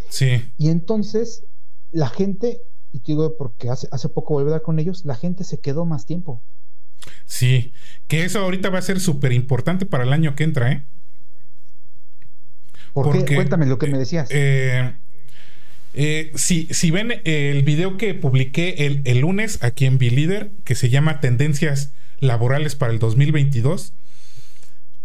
Sí. 0.09 0.53
Y 0.57 0.69
entonces 0.69 1.45
la 1.97 2.09
gente, 2.09 2.61
y 2.91 2.99
te 2.99 3.13
digo 3.13 3.37
porque 3.37 3.69
hace, 3.69 3.87
hace 3.91 4.07
poco 4.07 4.35
volví 4.35 4.45
a 4.45 4.49
hablar 4.51 4.61
con 4.61 4.77
ellos, 4.77 5.03
la 5.03 5.15
gente 5.15 5.43
se 5.43 5.59
quedó 5.59 5.83
más 5.83 6.05
tiempo. 6.05 6.43
Sí, 7.25 7.73
que 8.07 8.23
eso 8.23 8.39
ahorita 8.39 8.69
va 8.69 8.77
a 8.77 8.83
ser 8.83 8.99
súper 8.99 9.33
importante 9.33 9.87
para 9.87 10.03
el 10.03 10.13
año 10.13 10.35
que 10.35 10.43
entra, 10.43 10.71
¿eh? 10.71 10.83
¿Por 12.93 13.11
qué? 13.11 13.19
Porque, 13.19 13.35
Cuéntame 13.35 13.65
lo 13.65 13.79
que 13.79 13.87
me 13.87 13.97
decías. 13.97 14.29
Eh, 14.31 14.93
eh, 15.95 16.31
si, 16.35 16.67
si 16.69 16.91
ven 16.91 17.21
el 17.25 17.63
video 17.63 17.97
que 17.97 18.13
publiqué 18.13 18.85
el, 18.85 19.01
el 19.05 19.19
lunes 19.19 19.63
aquí 19.63 19.85
en 19.85 19.97
Leader, 19.97 20.51
que 20.63 20.75
se 20.75 20.89
llama 20.89 21.19
Tendencias 21.19 21.93
Laborales 22.19 22.75
para 22.75 22.93
el 22.93 22.99
2022, 22.99 23.93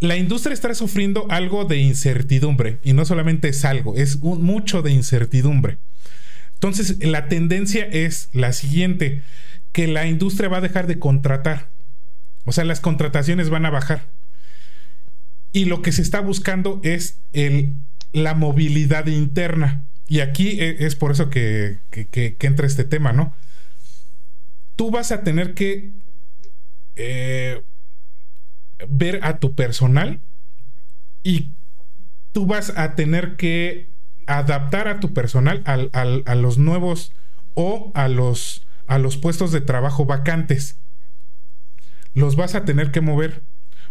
la 0.00 0.16
industria 0.16 0.52
está 0.52 0.74
sufriendo 0.74 1.26
algo 1.30 1.64
de 1.64 1.78
incertidumbre, 1.78 2.80
y 2.82 2.92
no 2.92 3.06
solamente 3.06 3.48
es 3.48 3.64
algo, 3.64 3.96
es 3.96 4.16
un, 4.20 4.42
mucho 4.42 4.82
de 4.82 4.92
incertidumbre. 4.92 5.78
Entonces, 6.62 7.04
la 7.04 7.26
tendencia 7.26 7.84
es 7.84 8.28
la 8.32 8.52
siguiente, 8.52 9.22
que 9.72 9.88
la 9.88 10.06
industria 10.06 10.48
va 10.48 10.58
a 10.58 10.60
dejar 10.60 10.86
de 10.86 11.00
contratar. 11.00 11.70
O 12.44 12.52
sea, 12.52 12.62
las 12.64 12.78
contrataciones 12.78 13.50
van 13.50 13.66
a 13.66 13.70
bajar. 13.70 14.04
Y 15.50 15.64
lo 15.64 15.82
que 15.82 15.90
se 15.90 16.02
está 16.02 16.20
buscando 16.20 16.80
es 16.84 17.18
el, 17.32 17.74
la 18.12 18.34
movilidad 18.34 19.08
interna. 19.08 19.82
Y 20.06 20.20
aquí 20.20 20.60
e- 20.60 20.86
es 20.86 20.94
por 20.94 21.10
eso 21.10 21.30
que, 21.30 21.78
que- 21.90 22.36
entra 22.40 22.68
este 22.68 22.84
tema, 22.84 23.12
¿no? 23.12 23.34
Tú 24.76 24.92
vas 24.92 25.10
a 25.10 25.24
tener 25.24 25.54
que 25.54 25.90
eh, 26.94 27.60
ver 28.88 29.18
a 29.24 29.38
tu 29.40 29.56
personal 29.56 30.20
y 31.24 31.50
tú 32.30 32.46
vas 32.46 32.72
a 32.76 32.94
tener 32.94 33.34
que 33.36 33.91
adaptar 34.26 34.88
a 34.88 35.00
tu 35.00 35.12
personal 35.12 35.62
al- 35.64 35.90
a 35.92 36.34
los 36.34 36.58
nuevos 36.58 37.12
o 37.54 37.92
a 37.94 38.08
los, 38.08 38.66
a 38.86 38.98
los 38.98 39.16
puestos 39.16 39.52
de 39.52 39.60
trabajo 39.60 40.04
vacantes. 40.06 40.78
Los 42.14 42.36
vas 42.36 42.54
a 42.54 42.64
tener 42.64 42.90
que 42.90 43.00
mover 43.00 43.42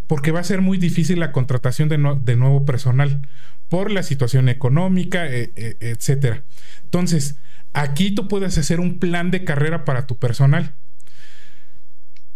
porque 0.07 0.31
va 0.31 0.41
a 0.41 0.43
ser 0.43 0.61
muy 0.61 0.77
difícil 0.77 1.19
la 1.19 1.31
contratación 1.31 1.89
de, 1.89 1.97
de 2.21 2.35
nuevo 2.35 2.65
personal 2.65 3.27
por 3.69 3.91
la 3.91 4.03
situación 4.03 4.49
económica, 4.49 5.25
e- 5.27 5.51
e- 5.55 5.77
etcétera. 5.79 6.43
Entonces, 6.83 7.37
aquí 7.73 8.11
tú 8.11 8.27
puedes 8.27 8.57
hacer 8.57 8.79
un 8.79 8.99
plan 8.99 9.31
de 9.31 9.43
carrera 9.45 9.85
para 9.85 10.05
tu 10.07 10.17
personal. 10.17 10.73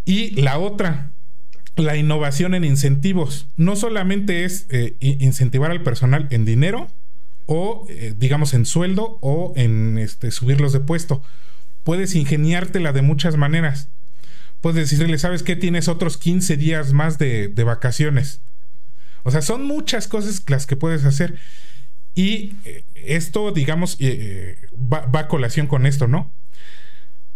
Y 0.04 0.40
la 0.40 0.58
otra, 0.58 1.10
la 1.76 1.96
innovación 1.96 2.54
en 2.54 2.64
incentivos. 2.64 3.48
No 3.56 3.76
solamente 3.76 4.44
es 4.44 4.66
eh, 4.70 4.96
incentivar 5.00 5.70
al 5.70 5.82
personal 5.82 6.26
en 6.30 6.44
dinero 6.44 6.88
o, 7.46 7.86
eh, 7.88 8.14
digamos, 8.16 8.54
en 8.54 8.66
sueldo 8.66 9.18
o 9.22 9.52
en 9.56 9.98
este, 9.98 10.30
subirlos 10.30 10.72
de 10.72 10.80
puesto. 10.80 11.22
Puedes 11.84 12.14
ingeniártela 12.14 12.92
de 12.92 13.02
muchas 13.02 13.36
maneras. 13.36 13.88
Puedes 14.60 14.90
decirle, 14.90 15.18
¿sabes 15.18 15.42
qué? 15.42 15.54
Tienes 15.54 15.88
otros 15.88 16.16
15 16.16 16.56
días 16.56 16.92
más 16.92 17.18
de, 17.18 17.48
de 17.48 17.64
vacaciones. 17.64 18.40
O 19.22 19.30
sea, 19.30 19.42
son 19.42 19.64
muchas 19.64 20.08
cosas 20.08 20.42
las 20.48 20.66
que 20.66 20.76
puedes 20.76 21.04
hacer. 21.04 21.38
Y 22.14 22.54
eh, 22.64 22.84
esto, 22.94 23.52
digamos, 23.52 23.96
eh, 24.00 24.56
va, 24.74 25.06
va 25.06 25.20
a 25.20 25.28
colación 25.28 25.66
con 25.66 25.86
esto, 25.86 26.08
¿no? 26.08 26.32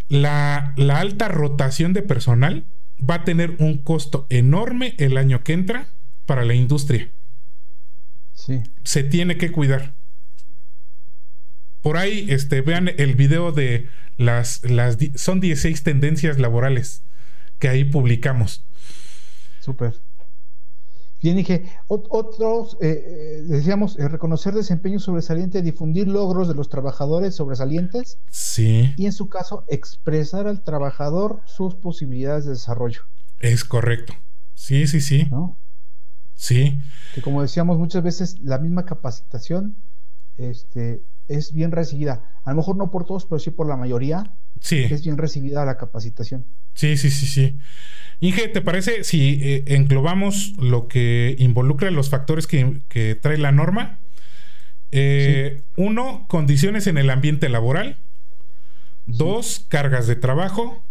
La, 0.08 0.74
la 0.76 0.98
alta 0.98 1.28
rotación 1.28 1.92
de 1.92 2.02
personal 2.02 2.64
va 3.08 3.16
a 3.16 3.24
tener 3.24 3.54
un 3.58 3.78
costo 3.78 4.26
enorme 4.30 4.94
el 4.98 5.16
año 5.16 5.44
que 5.44 5.52
entra 5.52 5.86
para 6.26 6.44
la 6.44 6.54
industria. 6.54 7.10
Sí. 8.32 8.62
Se 8.82 9.04
tiene 9.04 9.36
que 9.36 9.52
cuidar. 9.52 9.94
Por 11.82 11.96
ahí, 11.96 12.26
este, 12.28 12.60
vean 12.60 12.88
el 12.98 13.14
video 13.14 13.52
de 13.52 13.88
las, 14.16 14.62
las 14.68 14.98
son 15.14 15.40
16 15.40 15.82
tendencias 15.82 16.38
laborales 16.38 17.02
que 17.58 17.68
ahí 17.68 17.84
publicamos. 17.84 18.64
Súper. 19.60 19.94
Bien, 21.22 21.36
dije, 21.36 21.66
ot- 21.88 22.06
otros, 22.08 22.78
eh, 22.80 23.04
eh, 23.06 23.42
decíamos, 23.46 23.98
eh, 23.98 24.08
reconocer 24.08 24.54
desempeño 24.54 24.98
sobresaliente, 24.98 25.60
difundir 25.60 26.08
logros 26.08 26.48
de 26.48 26.54
los 26.54 26.70
trabajadores 26.70 27.34
sobresalientes 27.34 28.18
Sí, 28.30 28.94
y 28.96 29.04
en 29.04 29.12
su 29.12 29.28
caso 29.28 29.64
expresar 29.68 30.46
al 30.46 30.64
trabajador 30.64 31.42
sus 31.44 31.74
posibilidades 31.74 32.44
de 32.46 32.52
desarrollo, 32.52 33.02
es 33.38 33.64
correcto. 33.64 34.14
Sí, 34.54 34.86
sí, 34.86 35.02
sí. 35.02 35.28
¿no? 35.30 35.58
Sí, 36.34 36.80
Que 37.14 37.20
como 37.20 37.42
decíamos 37.42 37.76
muchas 37.78 38.02
veces, 38.02 38.38
la 38.40 38.58
misma 38.58 38.86
capacitación 38.86 39.76
este, 40.38 41.02
es 41.30 41.52
bien 41.52 41.70
recibida. 41.70 42.40
A 42.44 42.50
lo 42.50 42.56
mejor 42.56 42.76
no 42.76 42.90
por 42.90 43.06
todos, 43.06 43.24
pero 43.24 43.38
sí 43.38 43.50
por 43.50 43.68
la 43.68 43.76
mayoría 43.76 44.34
sí. 44.60 44.78
es 44.78 45.04
bien 45.04 45.16
recibida 45.16 45.64
la 45.64 45.76
capacitación. 45.76 46.44
Sí, 46.74 46.96
sí, 46.96 47.10
sí, 47.10 47.26
sí. 47.26 47.58
Inge, 48.20 48.48
¿te 48.48 48.60
parece 48.60 49.04
si 49.04 49.40
eh, 49.42 49.64
englobamos 49.68 50.54
lo 50.58 50.88
que 50.88 51.36
involucra 51.38 51.90
los 51.90 52.10
factores 52.10 52.46
que, 52.46 52.80
que 52.88 53.14
trae 53.14 53.38
la 53.38 53.52
norma? 53.52 54.00
Eh, 54.92 55.62
Uno, 55.76 56.26
condiciones 56.28 56.86
en 56.86 56.98
el 56.98 57.10
ambiente 57.10 57.48
laboral. 57.48 57.98
Dos, 59.06 59.64
cargas 59.68 60.06
de 60.06 60.16
trabajo. 60.16 60.84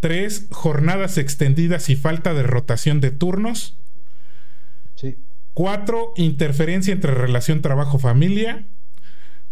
Tres, 0.00 0.46
jornadas 0.50 1.16
extendidas 1.16 1.88
y 1.88 1.96
falta 1.96 2.34
de 2.34 2.42
rotación 2.42 3.00
de 3.00 3.10
turnos. 3.10 3.78
Sí, 4.94 5.16
Cuatro, 5.54 6.12
interferencia 6.16 6.92
entre 6.92 7.14
relación 7.14 7.60
trabajo-familia. 7.60 8.66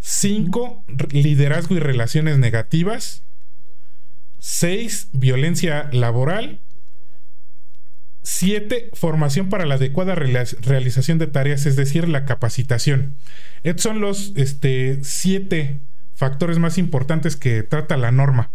Cinco, 0.00 0.84
r- 0.88 1.08
liderazgo 1.12 1.76
y 1.76 1.78
relaciones 1.78 2.38
negativas. 2.38 3.22
Seis, 4.38 5.08
violencia 5.12 5.88
laboral. 5.92 6.60
Siete, 8.22 8.90
formación 8.92 9.48
para 9.48 9.66
la 9.66 9.76
adecuada 9.76 10.14
realización 10.14 11.18
de 11.18 11.26
tareas, 11.26 11.64
es 11.66 11.76
decir, 11.76 12.08
la 12.08 12.24
capacitación. 12.24 13.14
Estos 13.62 13.82
son 13.84 14.00
los 14.00 14.32
este, 14.36 15.00
siete 15.02 15.80
factores 16.14 16.58
más 16.58 16.76
importantes 16.76 17.36
que 17.36 17.62
trata 17.62 17.96
la 17.96 18.12
norma. 18.12 18.50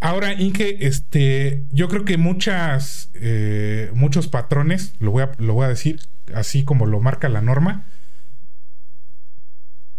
Ahora, 0.00 0.32
Inge, 0.34 0.86
este, 0.86 1.64
yo 1.72 1.88
creo 1.88 2.04
que 2.04 2.16
muchas, 2.18 3.10
eh, 3.14 3.90
muchos 3.94 4.28
patrones, 4.28 4.94
lo 4.98 5.10
voy, 5.10 5.22
a, 5.22 5.32
lo 5.38 5.54
voy 5.54 5.64
a 5.66 5.68
decir 5.68 6.00
así 6.34 6.64
como 6.64 6.84
lo 6.86 7.00
marca 7.00 7.28
la 7.28 7.40
norma, 7.42 7.86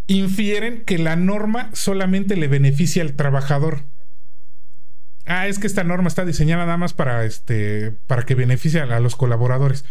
infieren 0.07 0.83
que 0.85 0.97
la 0.97 1.15
norma 1.15 1.69
solamente 1.73 2.35
le 2.35 2.47
beneficia 2.47 3.01
al 3.01 3.13
trabajador. 3.13 3.83
Ah, 5.25 5.47
es 5.47 5.57
que 5.57 5.67
esta 5.67 5.83
norma 5.83 6.07
está 6.07 6.23
diseñada 6.25 6.65
nada 6.65 6.77
más 6.77 6.93
para, 6.93 7.25
este, 7.25 7.91
para 8.07 8.23
que 8.23 8.35
beneficie 8.35 8.81
a, 8.81 8.99
los 8.99 9.15
colaboradores. 9.15 9.85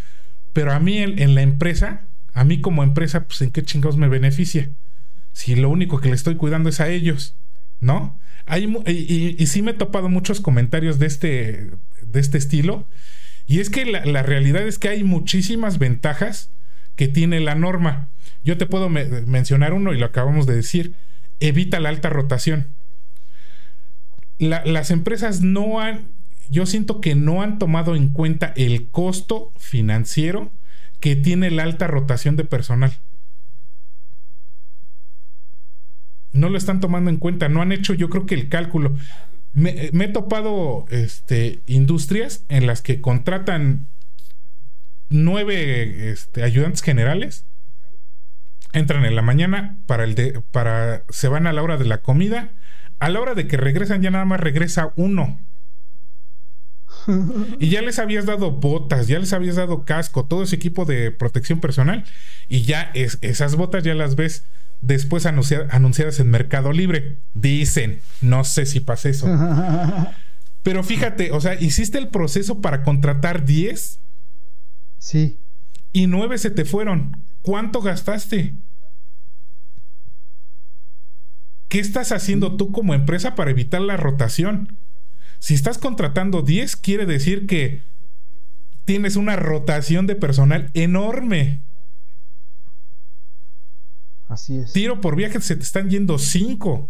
Pero 0.53 0.71
a 0.71 0.79
mí 0.79 0.99
en, 0.99 1.35
la 1.35 1.41
empresa, 1.41 2.03
a 2.33 2.45
mí 2.45 2.61
como 2.61 2.83
empresa, 2.83 3.25
pues 3.27 3.41
en 3.41 3.51
qué 3.51 3.63
chingados 3.63 3.97
me 3.97 4.07
beneficia. 4.07 4.69
Si 5.33 5.55
lo 5.55 5.69
único 5.69 5.99
que 5.99 6.07
le 6.07 6.15
estoy 6.15 6.35
cuidando 6.35 6.69
es 6.69 6.79
a 6.79 6.87
ellos, 6.87 7.35
¿no? 7.81 8.17
y, 8.55 9.35
y, 9.41 9.47
sí 9.47 9.61
me 9.61 9.71
he 9.71 9.73
topado 9.73 10.07
muchos 10.07 10.39
comentarios 10.39 10.99
de 10.99 11.07
este, 11.07 11.71
de 12.01 12.19
este 12.19 12.37
estilo. 12.37 12.87
Y 13.47 13.59
es 13.59 13.69
que 13.69 13.85
la, 13.85 14.23
realidad 14.23 14.67
es 14.67 14.79
que 14.79 14.89
hay 14.89 15.03
muchísimas 15.03 15.77
ventajas 15.77 16.51
que 16.95 17.07
tiene 17.07 17.39
la 17.39 17.55
norma. 17.55 18.09
Yo 18.45 18.57
te 18.57 18.65
puedo 18.65 18.87
mencionar 18.89 19.73
uno 19.73 19.93
y 19.93 19.97
lo 19.97 20.05
acabamos 20.05 20.45
de 20.45 20.55
decir. 20.55 20.95
Evita 21.41 21.81
la 21.81 21.89
alta 21.89 22.09
rotación. 22.09 22.67
las 24.39 24.91
empresas 24.91 25.41
no 25.41 25.81
han, 25.81 26.07
yo 26.49 26.65
siento 26.65 27.01
que 27.01 27.15
no 27.15 27.41
han 27.41 27.59
tomado 27.59 27.95
en 27.95 28.09
cuenta 28.09 28.53
el 28.55 28.89
costo 28.89 29.51
financiero 29.57 30.51
que 31.01 31.17
tiene 31.17 31.51
la 31.51 31.63
alta 31.63 31.87
rotación 31.87 32.37
de 32.37 32.45
personal. 32.45 32.93
no 36.35 36.49
lo 36.49 36.57
están 36.57 36.79
tomando 36.79 37.09
en 37.09 37.17
cuenta, 37.17 37.49
no 37.49 37.61
han 37.61 37.71
hecho 37.71 37.93
yo 37.93 38.09
creo 38.09 38.25
que 38.25 38.35
el 38.35 38.49
cálculo. 38.49 38.95
Me, 39.53 39.89
he 39.93 40.07
topado 40.09 40.85
este, 40.89 41.61
industrias 41.65 42.43
en 42.49 42.67
las 42.67 42.81
que 42.81 42.99
contratan 42.99 43.87
nueve 45.09 46.11
este, 46.11 46.43
ayudantes 46.43 46.81
generales, 46.81 47.45
entran 48.75 49.05
en 49.05 49.15
la 49.15 49.21
mañana 49.21 49.77
para 49.87 50.03
el 50.03 50.15
de, 50.15 50.41
para 50.51 51.03
se 51.09 51.27
van 51.27 51.47
a 51.47 51.53
la 51.53 51.63
hora 51.63 51.77
de 51.77 51.85
la 51.85 51.99
comida, 51.99 52.51
a 52.99 53.09
la 53.09 53.19
hora 53.19 53.33
de 53.33 53.47
que 53.47 53.57
regresan 53.57 54.01
ya 54.01 54.11
nada 54.11 54.25
más 54.25 54.39
regresa 54.39 54.93
uno. 54.95 55.39
Y 57.59 57.69
ya 57.69 57.81
les 57.81 57.99
habías 57.99 58.25
dado 58.25 58.51
botas, 58.51 59.07
ya 59.07 59.19
les 59.19 59.33
habías 59.33 59.55
dado 59.55 59.85
casco, 59.85 60.25
todo 60.25 60.43
ese 60.43 60.55
equipo 60.55 60.85
de 60.85 61.11
protección 61.11 61.59
personal 61.59 62.03
y 62.47 62.63
ya 62.63 62.91
es, 62.93 63.19
esas 63.21 63.55
botas 63.55 63.83
ya 63.83 63.93
las 63.93 64.15
ves 64.15 64.45
después 64.81 65.25
anunciadas 65.25 66.19
en 66.19 66.29
Mercado 66.29 66.71
Libre. 66.71 67.17
Dicen, 67.33 68.01
no 68.21 68.43
sé 68.43 68.65
si 68.65 68.79
pasa 68.79 69.09
eso. 69.09 69.27
Pero 70.63 70.83
fíjate, 70.83 71.31
o 71.31 71.39
sea, 71.41 71.55
hiciste 71.55 71.97
el 71.97 72.07
proceso 72.07 72.61
para 72.61 72.83
contratar 72.83 73.45
10. 73.45 73.99
Sí. 74.97 75.39
Y 75.93 76.07
9 76.07 76.37
se 76.37 76.49
te 76.49 76.65
fueron. 76.65 77.23
¿Cuánto 77.41 77.81
gastaste? 77.81 78.55
¿Qué 81.67 81.79
estás 81.79 82.11
haciendo 82.11 82.57
tú 82.57 82.71
como 82.71 82.93
empresa 82.93 83.35
para 83.35 83.51
evitar 83.51 83.81
la 83.81 83.97
rotación? 83.97 84.77
Si 85.39 85.53
estás 85.53 85.77
contratando 85.77 86.41
10, 86.41 86.75
quiere 86.75 87.05
decir 87.05 87.47
que 87.47 87.83
tienes 88.85 89.15
una 89.15 89.35
rotación 89.35 90.07
de 90.07 90.15
personal 90.15 90.69
enorme. 90.73 91.63
Así 94.27 94.57
es. 94.57 94.73
Tiro 94.73 95.01
por 95.01 95.15
viaje 95.15 95.39
se 95.41 95.55
te 95.55 95.63
están 95.63 95.89
yendo 95.89 96.17
cinco. 96.17 96.89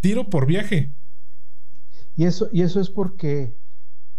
Tiro 0.00 0.30
por 0.30 0.46
viaje. 0.46 0.92
Y 2.16 2.24
eso, 2.24 2.48
y 2.52 2.62
eso 2.62 2.80
es 2.80 2.88
porque 2.88 3.54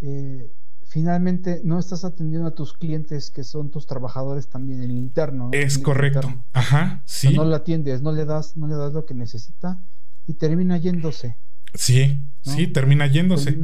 eh, 0.02 0.52
finalmente 0.88 1.62
no 1.64 1.80
estás 1.80 2.06
atendiendo 2.06 2.48
a 2.48 2.56
tus 2.56 2.74
clientes 2.74 3.30
que 3.30 3.44
son 3.44 3.70
tus 3.70 3.86
trabajadores 3.86 4.48
también 4.48 4.82
en 4.82 4.92
el 4.92 4.98
interno. 4.98 5.50
Es 5.52 5.78
correcto. 5.78 6.44
Ajá, 6.54 7.02
sí. 7.06 7.34
no 7.34 7.46
lo 7.46 7.56
atiendes, 7.56 8.02
no 8.02 8.12
le 8.12 8.26
das, 8.26 8.56
no 8.56 8.68
le 8.68 8.76
das 8.76 8.94
lo 8.94 9.06
que 9.06 9.14
necesita 9.14 9.84
y 10.26 10.34
termina 10.36 10.78
yéndose. 10.78 11.38
Sí, 11.74 12.26
sí, 12.42 12.68
termina 12.68 13.08
yéndose. 13.08 13.58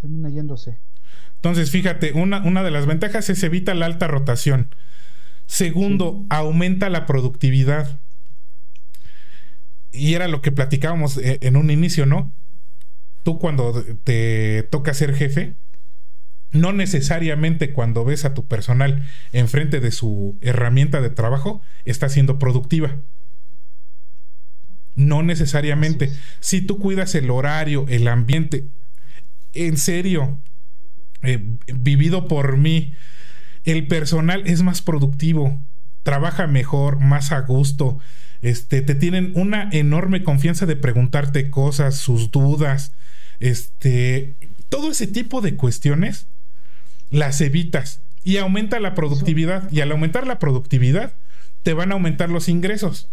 Termina, 0.00 0.30
yéndose. 0.30 0.80
Entonces, 1.36 1.70
fíjate, 1.70 2.12
una, 2.12 2.42
una 2.42 2.62
de 2.62 2.70
las 2.70 2.86
ventajas 2.86 3.28
es 3.30 3.42
evita 3.42 3.74
la 3.74 3.86
alta 3.86 4.06
rotación. 4.08 4.74
Segundo, 5.46 6.24
aumenta 6.30 6.88
la 6.88 7.06
productividad. 7.06 8.00
Y 9.92 10.14
era 10.14 10.28
lo 10.28 10.42
que 10.42 10.52
platicábamos 10.52 11.18
eh, 11.18 11.38
en 11.42 11.56
un 11.56 11.70
inicio, 11.70 12.06
¿no? 12.06 12.32
Tú 13.22 13.38
cuando 13.38 13.84
te 14.04 14.62
toca 14.70 14.94
ser 14.94 15.14
jefe, 15.14 15.56
no 16.52 16.72
necesariamente 16.72 17.72
cuando 17.72 18.04
ves 18.04 18.24
a 18.24 18.34
tu 18.34 18.46
personal 18.46 19.06
enfrente 19.32 19.80
de 19.80 19.90
su 19.90 20.38
herramienta 20.40 21.00
de 21.00 21.10
trabajo, 21.10 21.60
está 21.84 22.08
siendo 22.08 22.38
productiva. 22.38 22.96
No 24.94 25.22
necesariamente. 25.22 26.12
Si 26.40 26.60
tú 26.60 26.78
cuidas 26.78 27.14
el 27.14 27.30
horario, 27.30 27.86
el 27.88 28.08
ambiente, 28.08 28.66
en 29.54 29.76
serio, 29.76 30.40
eh, 31.22 31.56
vivido 31.66 32.26
por 32.28 32.56
mí, 32.56 32.94
el 33.64 33.86
personal 33.86 34.42
es 34.46 34.62
más 34.62 34.82
productivo, 34.82 35.62
trabaja 36.02 36.46
mejor, 36.46 36.98
más 36.98 37.32
a 37.32 37.40
gusto, 37.40 37.98
este, 38.40 38.82
te 38.82 38.94
tienen 38.94 39.32
una 39.34 39.68
enorme 39.72 40.22
confianza 40.24 40.64
de 40.64 40.76
preguntarte 40.76 41.50
cosas, 41.50 41.96
sus 41.96 42.30
dudas, 42.30 42.92
este, 43.40 44.36
todo 44.68 44.90
ese 44.90 45.06
tipo 45.06 45.40
de 45.40 45.56
cuestiones 45.56 46.26
las 47.10 47.40
evitas 47.40 48.02
y 48.24 48.36
aumenta 48.36 48.80
la 48.80 48.94
productividad 48.94 49.70
y 49.70 49.80
al 49.80 49.92
aumentar 49.92 50.26
la 50.26 50.38
productividad 50.38 51.12
te 51.62 51.74
van 51.74 51.90
a 51.90 51.94
aumentar 51.94 52.28
los 52.30 52.48
ingresos. 52.48 53.08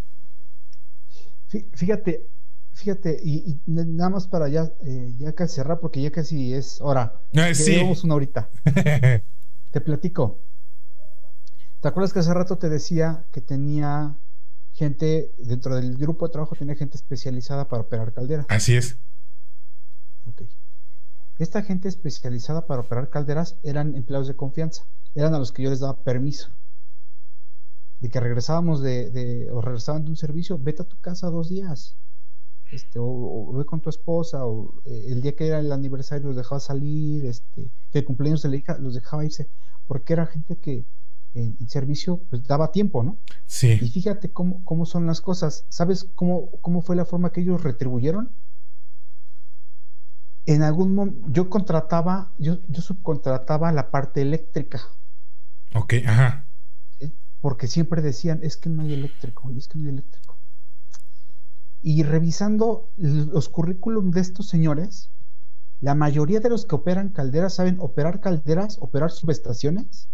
Fíjate, 1.73 2.27
fíjate, 2.73 3.19
y, 3.23 3.59
nada 3.65 4.09
más 4.09 4.27
para 4.27 4.49
ya, 4.49 4.71
eh, 4.83 5.13
ya 5.17 5.33
casi 5.33 5.55
cerrar, 5.55 5.79
porque 5.79 6.01
ya 6.01 6.11
casi 6.11 6.53
es 6.53 6.79
hora. 6.81 7.13
Ah, 7.35 7.53
sí. 7.53 7.81
una 8.03 8.15
horita. 8.15 8.49
Te 9.71 9.81
platico. 9.81 10.39
¿Te 11.81 11.89
acuerdas 11.89 12.13
que 12.13 12.19
hace 12.19 12.33
rato 12.33 12.57
te 12.57 12.67
decía 12.69 13.25
que 13.31 13.41
tenía 13.41 14.17
gente, 14.73 15.31
dentro 15.37 15.75
del 15.75 15.97
grupo 15.97 16.25
de 16.27 16.31
trabajo 16.31 16.55
tenía 16.55 16.75
gente 16.75 16.97
especializada 16.97 17.67
para 17.67 17.83
operar 17.83 18.13
calderas? 18.13 18.45
Así 18.49 18.75
es. 18.75 18.97
Ok. 20.25 20.43
Esta 21.37 21.63
gente 21.63 21.89
especializada 21.89 22.65
para 22.65 22.81
operar 22.81 23.09
calderas 23.09 23.57
eran 23.63 23.95
empleados 23.95 24.27
de 24.27 24.35
confianza, 24.35 24.83
eran 25.15 25.33
a 25.33 25.39
los 25.39 25.51
que 25.51 25.63
yo 25.63 25.69
les 25.69 25.81
daba 25.81 26.03
permiso. 26.03 26.49
De 27.99 28.09
que 28.09 28.19
regresábamos 28.19 28.81
de, 28.81 29.49
o 29.51 29.61
regresaban 29.61 30.05
de 30.05 30.11
un 30.11 30.17
servicio, 30.17 30.57
vete 30.57 30.83
a 30.83 30.87
tu 30.87 30.97
casa 30.99 31.29
dos 31.29 31.49
días. 31.49 31.97
Este, 32.71 32.99
o, 32.99 33.53
ve 33.53 33.65
con 33.65 33.81
tu 33.81 33.89
esposa, 33.89 34.45
o 34.45 34.73
eh, 34.85 35.05
el 35.09 35.21
día 35.21 35.35
que 35.35 35.47
era 35.47 35.59
el 35.59 35.71
aniversario 35.71 36.27
los 36.27 36.35
dejaba 36.35 36.59
salir, 36.59 37.25
este, 37.25 37.69
que 37.91 37.99
el 37.99 38.05
cumpleaños 38.05 38.41
de 38.41 38.49
la 38.49 38.55
hija 38.55 38.77
los 38.79 38.95
dejaba 38.95 39.25
irse 39.25 39.49
porque 39.87 40.13
era 40.13 40.25
gente 40.25 40.57
que 40.57 40.85
en 41.33 41.69
servicio 41.69 42.21
pues 42.29 42.43
daba 42.43 42.71
tiempo, 42.71 43.03
¿no? 43.03 43.17
Sí. 43.45 43.77
Y 43.81 43.89
fíjate 43.89 44.31
cómo, 44.31 44.63
cómo 44.63 44.85
son 44.85 45.05
las 45.05 45.19
cosas. 45.19 45.65
¿Sabes 45.67 46.07
cómo, 46.15 46.49
cómo 46.61 46.81
fue 46.81 46.95
la 46.95 47.03
forma 47.03 47.31
que 47.31 47.41
ellos 47.41 47.61
retribuyeron? 47.61 48.31
En 50.45 50.61
algún 50.61 50.93
momento, 50.93 51.27
yo 51.29 51.49
contrataba, 51.49 52.31
yo, 52.37 52.59
yo 52.67 52.81
subcontrataba 52.81 53.71
la 53.71 53.89
parte 53.89 54.21
eléctrica. 54.21 54.81
Ok, 55.73 55.95
ajá. 56.05 56.45
Porque 57.41 57.67
siempre 57.67 58.01
decían, 58.01 58.39
es 58.43 58.57
que 58.57 58.69
no 58.69 58.83
hay 58.83 58.93
eléctrico, 58.93 59.51
y 59.51 59.57
es 59.57 59.67
que 59.67 59.77
no 59.77 59.85
hay 59.85 59.89
eléctrico. 59.89 60.37
Y 61.81 62.03
revisando 62.03 62.89
los 62.97 63.49
currículum 63.49 64.11
de 64.11 64.21
estos 64.21 64.47
señores, 64.47 65.11
la 65.81 65.93
mayoría 65.93 66.39
de 66.39 66.49
los 66.49 66.65
que 66.65 66.75
operan 66.75 67.09
calderas 67.09 67.55
saben 67.55 67.77
operar 67.79 68.21
calderas, 68.21 68.77
operar 68.79 69.11
subestaciones 69.11 70.07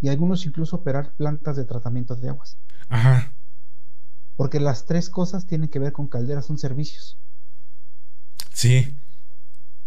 y 0.00 0.08
algunos 0.08 0.46
incluso 0.46 0.76
operar 0.76 1.12
plantas 1.14 1.56
de 1.56 1.64
tratamiento 1.64 2.16
de 2.16 2.30
aguas. 2.30 2.56
Ajá. 2.88 3.32
Porque 4.36 4.58
las 4.58 4.86
tres 4.86 5.10
cosas 5.10 5.46
tienen 5.46 5.68
que 5.68 5.78
ver 5.78 5.92
con 5.92 6.08
calderas, 6.08 6.46
son 6.46 6.58
servicios. 6.58 7.18
Sí. 8.52 8.96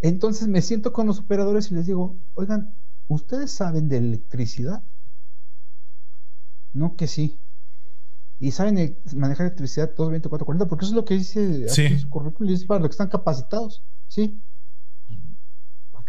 Entonces 0.03 0.47
me 0.47 0.61
siento 0.61 0.93
con 0.93 1.07
los 1.07 1.19
operadores 1.19 1.71
y 1.71 1.73
les 1.73 1.87
digo, 1.87 2.15
oigan, 2.35 2.75
¿ustedes 3.07 3.51
saben 3.51 3.89
de 3.89 3.97
electricidad? 3.97 4.83
No 6.73 6.95
que 6.95 7.07
sí. 7.07 7.39
Y 8.39 8.51
saben 8.51 8.99
manejar 9.15 9.47
electricidad 9.47 9.95
22440, 9.95 10.67
porque 10.67 10.85
eso 10.85 10.93
es 10.93 10.95
lo 10.95 11.05
que 11.05 11.15
dice 11.15 11.67
sí. 11.69 11.97
su 11.97 12.09
currículum 12.09 12.53
es 12.53 12.65
para 12.65 12.81
lo 12.81 12.87
que 12.87 12.93
están 12.93 13.09
capacitados. 13.09 13.81
Sí 14.07 14.39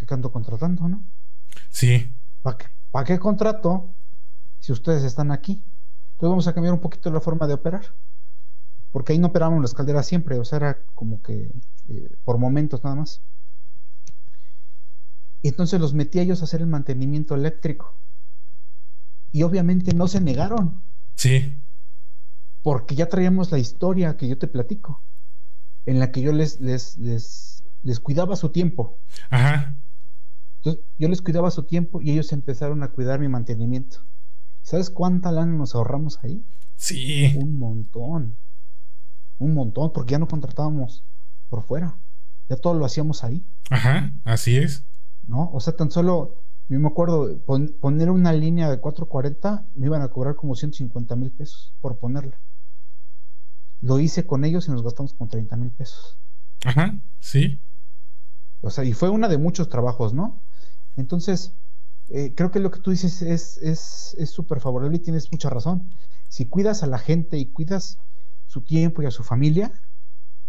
que 0.07 0.15
ando 0.15 0.33
contratando, 0.33 0.89
no? 0.89 1.05
Sí. 1.71 2.13
¿Para 2.43 2.59
qué, 2.59 2.67
¿Para 2.91 3.05
qué 3.05 3.19
contrato 3.19 3.95
si 4.61 4.73
ustedes 4.73 5.05
están 5.05 5.31
aquí? 5.31 5.63
Entonces 6.13 6.31
vamos 6.31 6.49
a 6.49 6.55
cambiar 6.55 6.75
un 6.75 6.81
poquito 6.81 7.11
la 7.11 7.21
forma 7.21 7.47
de 7.47 7.55
operar. 7.55 7.95
porque 8.91 9.13
ahí 9.13 9.19
no 9.19 9.27
operábamos 9.29 9.61
las 9.61 9.75
calderas 9.75 10.07
siempre, 10.07 10.39
o 10.39 10.45
sea, 10.45 10.57
era 10.59 10.79
como 10.95 11.21
que 11.21 11.53
eh, 11.89 12.17
por 12.25 12.39
momentos 12.39 12.85
nada 12.85 12.95
más. 12.95 13.23
Y 15.45 15.49
entonces 15.49 15.79
los 15.79 15.93
metí 15.93 16.19
a 16.19 16.23
ellos 16.23 16.41
a 16.41 16.45
hacer 16.45 16.63
el 16.63 16.69
mantenimiento 16.69 17.35
eléctrico. 17.35 18.01
Y 19.31 19.43
obviamente 19.43 19.93
no 19.93 20.09
se 20.09 20.23
negaron. 20.23 20.83
Sí. 21.17 21.61
Porque 22.63 22.95
ya 22.95 23.11
traíamos 23.11 23.53
la 23.53 23.59
historia 23.59 24.17
que 24.17 24.27
yo 24.27 24.39
te 24.39 24.49
platico, 24.49 25.03
en 25.85 25.99
la 25.99 26.13
que 26.13 26.23
yo 26.23 26.33
les, 26.33 26.61
les, 26.61 26.97
les, 26.97 27.63
les 27.83 28.01
cuidaba 28.01 28.37
su 28.37 28.49
tiempo. 28.49 28.99
Ajá. 29.29 29.75
Entonces, 30.57 30.83
yo 30.97 31.09
les 31.11 31.21
cuidaba 31.21 31.51
su 31.51 31.65
tiempo 31.65 32.01
y 32.01 32.13
ellos 32.13 32.33
empezaron 32.33 32.83
a 32.83 32.89
cuidar 32.89 33.21
mi 33.21 33.29
mantenimiento. 33.29 33.99
¿Sabes 34.63 34.89
cuánta 34.89 35.31
lana 35.31 35.53
nos 35.53 35.75
ahorramos 35.75 36.21
ahí? 36.25 36.43
Sí. 36.77 37.35
Un 37.37 37.59
montón. 37.59 38.39
Un 39.37 39.53
montón, 39.53 39.93
porque 39.93 40.13
ya 40.13 40.19
no 40.19 40.27
contratábamos 40.27 41.05
por 41.51 41.63
fuera. 41.65 41.99
Ya 42.49 42.57
todo 42.57 42.73
lo 42.73 42.87
hacíamos 42.87 43.25
ahí. 43.25 43.45
Ajá, 43.69 44.11
así 44.25 44.57
es. 44.57 44.87
¿No? 45.27 45.51
O 45.53 45.61
sea, 45.61 45.75
tan 45.77 45.91
solo, 45.91 46.37
yo 46.69 46.79
me 46.79 46.89
acuerdo, 46.89 47.39
poner 47.81 48.11
una 48.11 48.33
línea 48.33 48.71
de 48.71 48.81
440 48.81 49.67
me 49.75 49.87
iban 49.87 50.03
a 50.03 50.09
cobrar 50.09 50.35
como 50.35 50.55
150 50.55 51.17
mil 51.17 51.31
pesos 51.31 51.75
por 51.81 51.99
ponerla. 51.99 52.39
Lo 53.81 53.99
hice 53.99 54.27
con 54.27 54.45
ellos 54.45 54.69
y 54.69 54.71
nos 54.71 54.83
gastamos 54.83 55.15
como 55.15 55.31
30 55.31 55.57
mil 55.57 55.71
pesos. 55.71 56.19
Ajá, 56.65 56.99
sí. 57.21 57.61
O 58.61 58.71
sea, 58.71 58.85
y 58.85 58.93
fue 58.93 59.11
una 59.11 59.29
de 59.29 59.37
muchos 59.37 59.69
trabajos, 59.69 60.15
¿no? 60.15 60.41
Entonces, 60.97 61.55
eh, 62.09 62.35
creo 62.35 62.51
que 62.51 62.61
lo 62.61 62.71
que 62.71 62.81
tú 62.81 62.91
dices 62.91 63.23
es 63.23 63.55
súper 64.31 64.59
es, 64.59 64.65
favorable 64.65 64.97
y 64.97 65.01
tienes 65.01 65.31
mucha 65.33 65.51
razón. 65.51 65.91
Si 66.29 66.47
cuidas 66.47 66.83
a 66.83 66.87
la 66.87 66.99
gente 66.99 67.39
y 67.39 67.47
cuidas 67.47 67.99
su 68.47 68.63
tiempo 68.63 69.03
y 69.03 69.07
a 69.07 69.11
su 69.11 69.23
familia, 69.23 69.73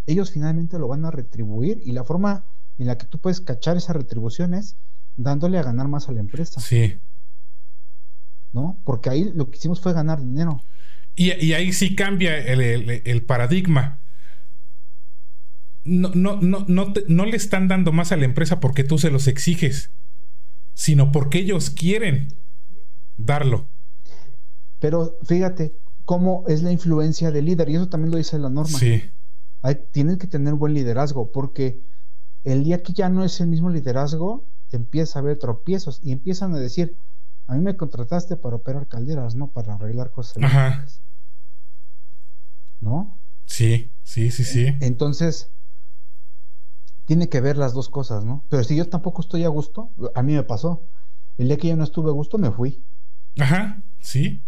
ellos 0.05 0.31
finalmente 0.31 0.79
lo 0.79 0.87
van 0.87 1.05
a 1.05 1.11
retribuir 1.11 1.81
y 1.83 1.91
la 1.91 2.03
forma 2.03 2.45
en 2.77 2.87
la 2.87 2.97
que 2.97 3.05
tú 3.05 3.19
puedes 3.19 3.41
cachar 3.41 3.77
esa 3.77 3.93
retribución 3.93 4.53
es 4.53 4.77
dándole 5.15 5.57
a 5.57 5.63
ganar 5.63 5.87
más 5.87 6.09
a 6.09 6.11
la 6.11 6.19
empresa. 6.19 6.59
Sí. 6.59 6.99
¿No? 8.51 8.79
Porque 8.83 9.09
ahí 9.09 9.31
lo 9.33 9.49
que 9.49 9.57
hicimos 9.57 9.81
fue 9.81 9.93
ganar 9.93 10.19
dinero. 10.19 10.61
Y, 11.15 11.53
ahí 11.53 11.71
sí 11.71 11.95
cambia 11.95 12.37
el, 12.37 13.23
paradigma. 13.23 13.99
No, 15.85 16.11
no, 16.13 16.41
no, 16.41 16.65
no, 16.67 16.93
no 17.07 17.25
le 17.25 17.37
están 17.37 17.69
dando 17.69 17.93
más 17.93 18.11
a 18.11 18.17
la 18.17 18.25
empresa 18.25 18.59
porque 18.59 18.83
tú 18.83 18.97
se 18.97 19.11
los 19.11 19.27
exiges 19.27 19.91
sino 20.75 21.11
porque 21.11 21.39
ellos 21.39 21.71
quieren 21.71 22.27
darlo. 23.17 23.67
Pero 24.79 25.17
fíjate 25.23 25.73
cómo 26.03 26.43
es 26.47 26.61
la 26.61 26.71
influencia 26.71 27.31
del 27.31 27.45
líder, 27.45 27.69
y 27.69 27.75
eso 27.75 27.89
también 27.89 28.11
lo 28.11 28.17
dice 28.17 28.37
la 28.37 28.49
norma. 28.49 28.77
Sí. 28.77 29.01
Hay, 29.63 29.75
tienen 29.91 30.19
que 30.19 30.27
tener 30.27 30.53
buen 30.53 30.75
liderazgo, 30.75 31.31
porque 31.31 31.79
el 32.45 32.63
día 32.63 32.81
que 32.81 32.93
ya 32.93 33.09
no 33.09 33.23
es 33.23 33.41
el 33.41 33.47
mismo 33.47 33.69
liderazgo, 33.69 34.45
empieza 34.75 35.19
a 35.19 35.21
haber 35.21 35.37
tropiezos 35.39 35.99
y 36.03 36.11
empiezan 36.11 36.53
a 36.53 36.59
decir, 36.59 36.97
a 37.47 37.55
mí 37.55 37.63
me 37.63 37.75
contrataste 37.75 38.37
para 38.37 38.55
operar 38.55 38.87
calderas, 38.87 39.35
no 39.35 39.47
para 39.47 39.73
arreglar 39.73 40.11
cosas. 40.11 40.43
Ajá. 40.43 40.85
¿No? 42.81 43.17
Sí, 43.45 43.91
sí, 44.03 44.31
sí, 44.31 44.43
sí. 44.43 44.67
Entonces, 44.81 45.51
tiene 47.05 47.29
que 47.29 47.41
ver 47.41 47.57
las 47.57 47.73
dos 47.73 47.89
cosas, 47.89 48.25
¿no? 48.25 48.43
Pero 48.49 48.63
si 48.63 48.75
yo 48.75 48.89
tampoco 48.89 49.21
estoy 49.21 49.43
a 49.43 49.49
gusto, 49.49 49.91
a 50.13 50.21
mí 50.23 50.33
me 50.33 50.43
pasó. 50.43 50.83
El 51.37 51.47
día 51.47 51.57
que 51.57 51.67
yo 51.67 51.75
no 51.75 51.83
estuve 51.83 52.09
a 52.09 52.13
gusto, 52.13 52.37
me 52.37 52.51
fui. 52.51 52.83
Ajá, 53.39 53.83
sí. 53.99 54.43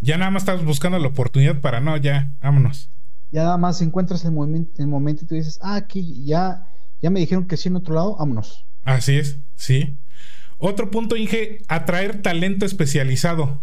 Ya 0.00 0.18
nada 0.18 0.30
más 0.30 0.42
estás 0.42 0.64
buscando 0.64 0.98
la 0.98 1.08
oportunidad 1.08 1.60
para 1.60 1.80
no, 1.80 1.96
ya, 1.96 2.36
vámonos. 2.40 2.90
Ya 3.32 3.42
nada 3.42 3.56
más 3.56 3.82
encuentras 3.82 4.24
el 4.24 4.32
momento, 4.32 4.80
el 4.80 4.86
momento 4.86 5.24
y 5.24 5.26
tú 5.26 5.34
dices, 5.34 5.58
ah, 5.62 5.76
aquí 5.76 6.24
ya, 6.24 6.68
ya 7.02 7.10
me 7.10 7.20
dijeron 7.20 7.46
que 7.46 7.56
sí 7.56 7.68
en 7.68 7.76
otro 7.76 7.94
lado, 7.94 8.16
vámonos. 8.16 8.64
Así 8.84 9.16
es, 9.16 9.38
sí. 9.54 9.98
Otro 10.58 10.90
punto, 10.90 11.16
Inge, 11.16 11.58
atraer 11.68 12.22
talento 12.22 12.64
especializado. 12.64 13.62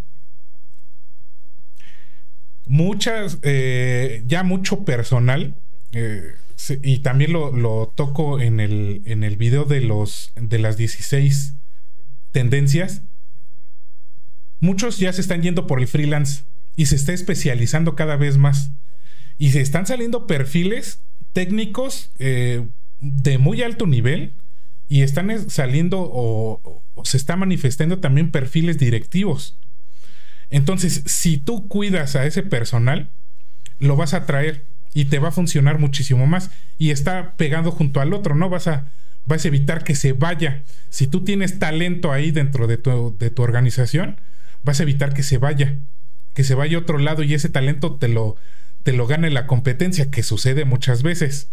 Muchas, 2.66 3.38
eh, 3.42 4.22
ya 4.26 4.42
mucho 4.42 4.84
personal. 4.84 5.56
Eh, 5.92 6.34
y 6.82 6.98
también 6.98 7.32
lo, 7.32 7.92
toco 7.94 8.40
en 8.40 8.60
el, 8.60 9.02
en 9.06 9.24
el 9.24 9.36
video 9.36 9.64
de, 9.64 9.80
los, 9.80 10.32
de 10.36 10.58
las 10.58 10.76
16 10.76 11.54
tendencias. 12.30 13.02
Muchos 14.60 14.98
ya 14.98 15.12
se 15.12 15.20
están 15.20 15.42
yendo 15.42 15.66
por 15.66 15.80
el 15.80 15.88
freelance 15.88 16.44
y 16.76 16.86
se 16.86 16.96
está 16.96 17.12
especializando 17.12 17.96
cada 17.96 18.16
vez 18.16 18.38
más. 18.38 18.70
Y 19.36 19.50
se 19.50 19.60
están 19.60 19.86
saliendo 19.86 20.26
perfiles 20.26 21.00
técnicos 21.32 22.12
eh, 22.18 22.66
de 23.04 23.38
muy 23.38 23.62
alto 23.62 23.86
nivel 23.86 24.32
y 24.88 25.02
están 25.02 25.50
saliendo 25.50 26.00
o, 26.00 26.82
se 27.04 27.16
está 27.16 27.36
manifestando 27.36 27.98
también 27.98 28.30
perfiles 28.30 28.78
directivos. 28.78 29.58
Entonces, 30.50 31.02
si 31.06 31.36
tú 31.36 31.68
cuidas 31.68 32.16
a 32.16 32.26
ese 32.26 32.42
personal, 32.42 33.10
lo 33.78 33.96
vas 33.96 34.14
a 34.14 34.24
traer 34.24 34.64
y 34.94 35.06
te 35.06 35.18
va 35.18 35.28
a 35.28 35.32
funcionar 35.32 35.78
muchísimo 35.78 36.26
más. 36.26 36.50
Y 36.78 36.90
está 36.90 37.34
pegado 37.36 37.72
junto 37.72 38.00
al 38.00 38.14
otro, 38.14 38.34
¿no? 38.34 38.48
Vas 38.48 38.68
a, 38.68 38.86
vas 39.26 39.44
a 39.44 39.48
evitar 39.48 39.84
que 39.84 39.94
se 39.94 40.12
vaya. 40.12 40.62
Si 40.90 41.06
tú 41.06 41.24
tienes 41.24 41.58
talento 41.58 42.12
ahí 42.12 42.30
dentro 42.30 42.66
de 42.66 42.78
tu, 42.78 43.16
de 43.18 43.30
tu 43.30 43.42
organización, 43.42 44.20
vas 44.62 44.80
a 44.80 44.84
evitar 44.84 45.12
que 45.12 45.22
se 45.22 45.38
vaya, 45.38 45.76
que 46.34 46.44
se 46.44 46.54
vaya 46.54 46.78
a 46.78 46.80
otro 46.80 46.98
lado 46.98 47.22
y 47.22 47.34
ese 47.34 47.48
talento 47.48 47.96
te 47.96 48.08
lo, 48.08 48.36
te 48.82 48.92
lo 48.92 49.06
gane 49.06 49.30
la 49.30 49.46
competencia, 49.46 50.10
que 50.10 50.22
sucede 50.22 50.64
muchas 50.64 51.02
veces. 51.02 51.48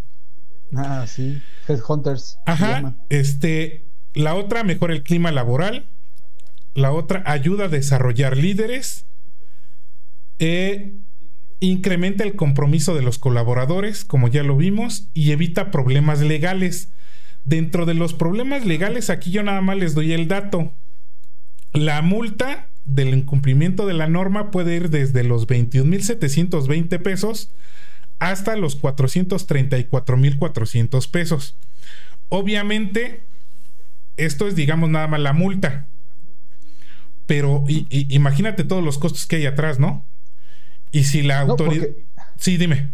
Ah, 0.76 1.06
sí. 1.08 1.42
Headhunters. 1.68 2.38
Ajá. 2.46 2.96
Este, 3.10 3.86
la 4.14 4.36
otra, 4.36 4.64
mejora 4.64 4.94
el 4.94 5.04
clima 5.04 5.32
laboral. 5.32 5.86
La 6.74 6.92
otra, 6.92 7.24
ayuda 7.26 7.66
a 7.66 7.70
desarrollar 7.70 8.38
líderes. 8.38 9.06
Eh, 10.40 10.94
incrementa 11.60 12.24
el 12.24 12.36
compromiso 12.36 12.96
de 12.96 13.02
los 13.02 13.20
colaboradores, 13.20 14.06
como 14.06 14.28
ya 14.28 14.44
lo 14.44 14.58
vimos, 14.58 15.10
y 15.14 15.32
evita 15.32 15.72
problemas 15.72 16.22
legales. 16.22 16.90
Dentro 17.44 17.86
de 17.86 17.94
los 17.94 18.14
problemas 18.14 18.66
legales, 18.66 19.10
aquí 19.10 19.32
yo 19.32 19.44
nada 19.44 19.62
más 19.62 19.78
les 19.78 19.96
doy 19.96 20.14
el 20.14 20.28
dato. 20.28 20.74
La 21.74 22.02
multa 22.02 22.70
del 22.86 23.10
incumplimiento 23.10 23.86
de 23.86 23.94
la 23.94 24.08
norma 24.08 24.52
puede 24.52 24.76
ir 24.76 24.90
desde 24.90 25.24
los 25.24 25.48
21.720 25.48 27.02
pesos 27.02 27.52
hasta 28.22 28.56
los 28.56 28.80
434.400 28.80 31.10
pesos. 31.10 31.58
Obviamente, 32.30 33.26
esto 34.16 34.48
es, 34.48 34.56
digamos, 34.56 34.90
nada 34.92 35.08
más 35.08 35.20
la 35.20 35.34
multa. 35.34 35.88
Pero 37.26 37.64
imagínate 37.90 38.64
todos 38.64 38.84
los 38.84 39.00
costos 39.00 39.26
que 39.26 39.38
hay 39.38 39.48
atrás, 39.48 39.80
¿no? 39.80 40.06
Y 40.92 41.06
si 41.06 41.24
la 41.24 41.40
autoridad... 41.40 41.88
sí, 42.38 42.58
dime. 42.58 42.92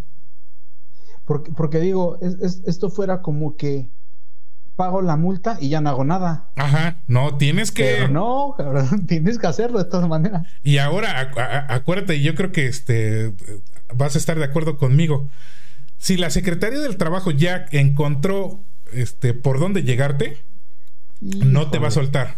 Porque, 1.25 1.51
porque 1.51 1.82
digo, 1.82 2.17
esto 2.65 2.89
fuera 2.89 3.21
como 3.21 3.57
que 3.57 3.89
pago 4.78 5.01
la 5.01 5.17
multa 5.17 5.57
y 5.59 5.67
ya 5.67 5.82
no 5.82 5.89
hago 5.89 6.05
nada. 6.05 6.51
Ajá, 6.55 7.01
no, 7.07 7.36
tienes 7.36 7.73
que... 7.73 7.84
Pero 7.84 8.07
no, 8.07 8.55
tienes 9.07 9.39
que 9.39 9.47
hacerlo 9.47 9.80
de 9.80 9.89
todas 9.89 10.07
maneras. 10.07 10.47
Y 10.63 10.78
ahora, 10.78 11.34
acuérdate, 11.67 12.21
yo 12.21 12.34
creo 12.34 12.53
que 12.53 12.67
este, 12.67 13.34
vas 13.95 14.15
a 14.15 14.17
estar 14.17 14.38
de 14.38 14.45
acuerdo 14.45 14.77
conmigo. 14.77 15.29
Si 15.97 16.17
la 16.17 16.29
Secretaría 16.29 16.79
del 16.79 16.97
Trabajo 16.97 17.31
ya 17.31 17.65
encontró 17.71 18.59
este, 18.93 19.33
por 19.33 19.59
dónde 19.59 19.83
llegarte, 19.83 20.38
no 21.19 21.69
te 21.69 21.79
va 21.79 21.88
a 21.88 21.91
soltar. 21.91 22.38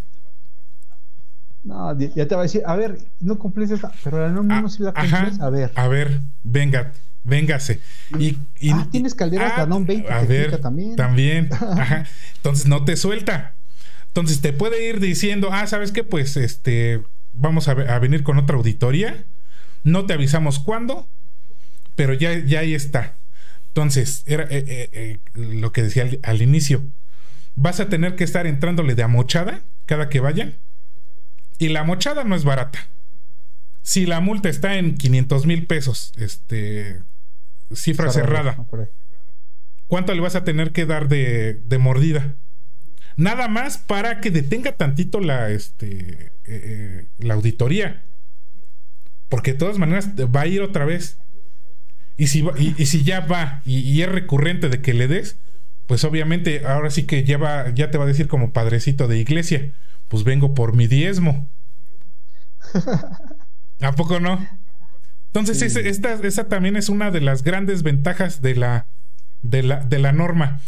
No, 1.63 1.97
ya 1.97 2.27
te 2.27 2.35
va 2.35 2.41
a 2.41 2.43
decir, 2.43 2.63
a 2.65 2.75
ver, 2.75 2.99
no 3.19 3.37
cumplís 3.37 3.69
esa, 3.71 3.91
pero 4.03 4.21
la 4.21 4.29
norma 4.29 4.59
ah, 4.59 4.61
no 4.61 4.69
si 4.69 4.81
la 4.81 4.93
cumples, 4.93 5.41
a 5.41 5.49
ver. 5.49 5.71
A 5.75 5.87
ver, 5.89 6.21
venga, 6.43 6.93
véngase. 7.23 7.81
Y, 8.17 8.37
ah, 8.71 8.87
tienes 8.89 9.13
calderas 9.13 9.53
ah, 9.57 9.65
20 9.65 10.11
a 10.11 10.21
ver, 10.21 10.57
también. 10.59 10.95
También, 10.95 11.49
ajá. 11.53 12.05
Entonces 12.37 12.65
no 12.67 12.85
te 12.85 12.95
suelta. 12.95 13.55
Entonces 14.07 14.41
te 14.41 14.53
puede 14.53 14.87
ir 14.87 14.99
diciendo, 14.99 15.49
ah, 15.51 15.67
¿sabes 15.67 15.91
qué? 15.91 16.03
Pues 16.03 16.37
este, 16.37 17.03
vamos 17.33 17.67
a, 17.67 17.73
venir 17.73 18.23
con 18.23 18.37
otra 18.37 18.55
auditoría. 18.55 19.25
No 19.83 20.05
te 20.05 20.13
avisamos 20.13 20.59
cuándo, 20.59 21.07
pero 21.99 22.13
ya, 22.13 22.39
ya 22.39 22.61
ahí 22.61 22.73
está. 22.73 23.17
Entonces, 23.67 24.23
era 24.25 24.45
eh, 24.45 24.63
eh, 24.65 24.89
eh, 24.93 25.19
lo 25.33 25.73
que 25.73 25.83
decía 25.83 26.03
al, 26.03 26.17
al, 26.23 26.41
inicio. 26.41 26.81
Vas 27.57 27.81
a 27.81 27.89
tener 27.89 28.15
que 28.15 28.23
estar 28.23 28.47
entrándole 28.47 28.95
de 28.95 29.03
amochada 29.03 29.63
cada 29.85 30.07
que 30.07 30.21
vayan 30.21 30.55
y 31.57 31.67
la 31.67 31.83
mochada 31.83 32.23
no 32.23 32.37
es 32.37 32.45
barata. 32.45 32.87
Si 33.81 34.05
la 34.05 34.21
multa 34.21 34.47
está 34.47 34.77
en 34.77 34.95
500 34.95 35.45
mil 35.45 35.67
pesos, 35.67 36.13
este, 36.17 37.01
cifra 37.73 38.09
cerrada, 38.11 38.65
¿cuánto 39.87 40.13
le 40.13 40.21
vas 40.21 40.35
a 40.35 40.45
tener 40.45 40.71
que 40.71 40.85
dar 40.85 41.09
de, 41.09 41.59
mordida? 41.81 42.33
Nada 43.17 43.49
más 43.49 43.77
para 43.77 44.21
que 44.21 44.31
detenga 44.31 44.71
tantito 44.71 45.19
la, 45.19 45.49
este, 45.49 46.31
eh, 46.45 47.07
la 47.17 47.33
auditoría. 47.33 48.05
Porque 49.27 49.51
de 49.51 49.59
todas 49.59 49.79
maneras 49.79 50.11
va 50.33 50.41
a 50.41 50.47
ir 50.47 50.61
otra 50.61 50.85
vez. 50.85 51.17
Y 52.19 52.27
si, 52.27 52.45
y, 52.57 52.85
si 52.85 53.03
ya 53.03 53.21
va 53.21 53.61
y, 53.65 54.01
es 54.01 54.09
recurrente 54.09 54.67
de 54.67 54.81
que 54.81 54.93
le 54.93 55.07
des, 55.07 55.37
pues 55.87 56.03
obviamente 56.03 56.67
ahora 56.67 56.89
sí 56.89 57.03
que 57.03 57.23
ya, 57.23 57.37
va, 57.37 57.73
ya 57.73 57.91
te 57.91 57.97
va 57.97 58.03
a 58.03 58.07
decir 58.07 58.27
como 58.27 58.51
padrecito 58.51 59.07
de 59.07 59.19
iglesia, 59.19 59.71
pues 60.09 60.25
vengo 60.25 60.53
por 60.53 60.75
mi 60.75 60.87
diezmo. 60.87 61.47
¿A 63.79 63.93
poco 63.93 64.19
no? 64.19 64.45
Entonces, 65.27 65.77
esta, 65.77 66.13
esa 66.15 66.49
también 66.49 66.75
es 66.75 66.89
una 66.89 67.09
de 67.09 67.21
las 67.21 67.41
grandes 67.41 67.83
ventajas 67.83 68.41
de 68.41 68.55
la, 68.55 68.87
de 69.41 69.63
la, 69.63 69.79
de 69.79 69.99
la 69.99 70.11
norma. 70.11 70.59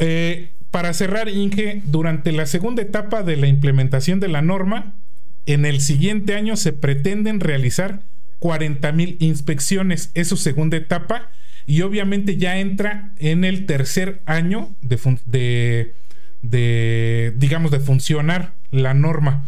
Eh, 0.00 0.52
para 0.72 0.94
cerrar, 0.94 1.28
Inge, 1.28 1.80
durante 1.84 2.32
la 2.32 2.46
segunda 2.46 2.82
etapa 2.82 3.22
de 3.22 3.36
la 3.36 3.46
implementación 3.46 4.18
de 4.18 4.26
la 4.26 4.42
norma, 4.42 4.94
en 5.46 5.64
el 5.64 5.80
siguiente 5.80 6.34
año 6.34 6.56
se 6.56 6.72
pretenden 6.72 7.38
realizar 7.38 8.02
40 8.42 8.90
mil 8.90 9.16
inspecciones. 9.20 10.10
Es 10.14 10.26
su 10.26 10.36
segunda 10.36 10.76
etapa 10.76 11.30
y 11.64 11.82
obviamente 11.82 12.38
ya 12.38 12.58
entra 12.58 13.12
en 13.18 13.44
el 13.44 13.66
tercer 13.66 14.20
año 14.26 14.74
de, 14.80 15.94
de, 16.42 17.32
digamos, 17.36 17.70
de 17.70 17.78
funcionar 17.78 18.54
la 18.72 18.94
norma. 18.94 19.44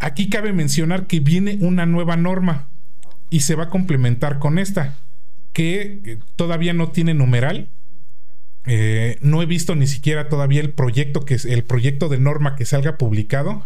Aquí 0.00 0.28
cabe 0.28 0.52
mencionar 0.52 1.06
que 1.06 1.20
viene 1.20 1.58
una 1.60 1.86
nueva 1.86 2.16
norma 2.16 2.66
y 3.30 3.40
se 3.40 3.54
va 3.54 3.64
a 3.64 3.70
complementar 3.70 4.40
con 4.40 4.58
esta, 4.58 4.96
que 5.52 6.18
todavía 6.34 6.72
no 6.72 6.90
tiene 6.90 7.14
numeral. 7.14 7.68
Eh, 8.66 9.16
no 9.20 9.42
he 9.42 9.46
visto 9.46 9.76
ni 9.76 9.86
siquiera 9.86 10.28
todavía 10.28 10.60
el 10.60 10.70
proyecto 10.70 11.24
que 11.24 11.34
es 11.34 11.44
el 11.44 11.62
proyecto 11.62 12.08
de 12.08 12.18
norma 12.18 12.56
que 12.56 12.64
salga 12.64 12.98
publicado, 12.98 13.64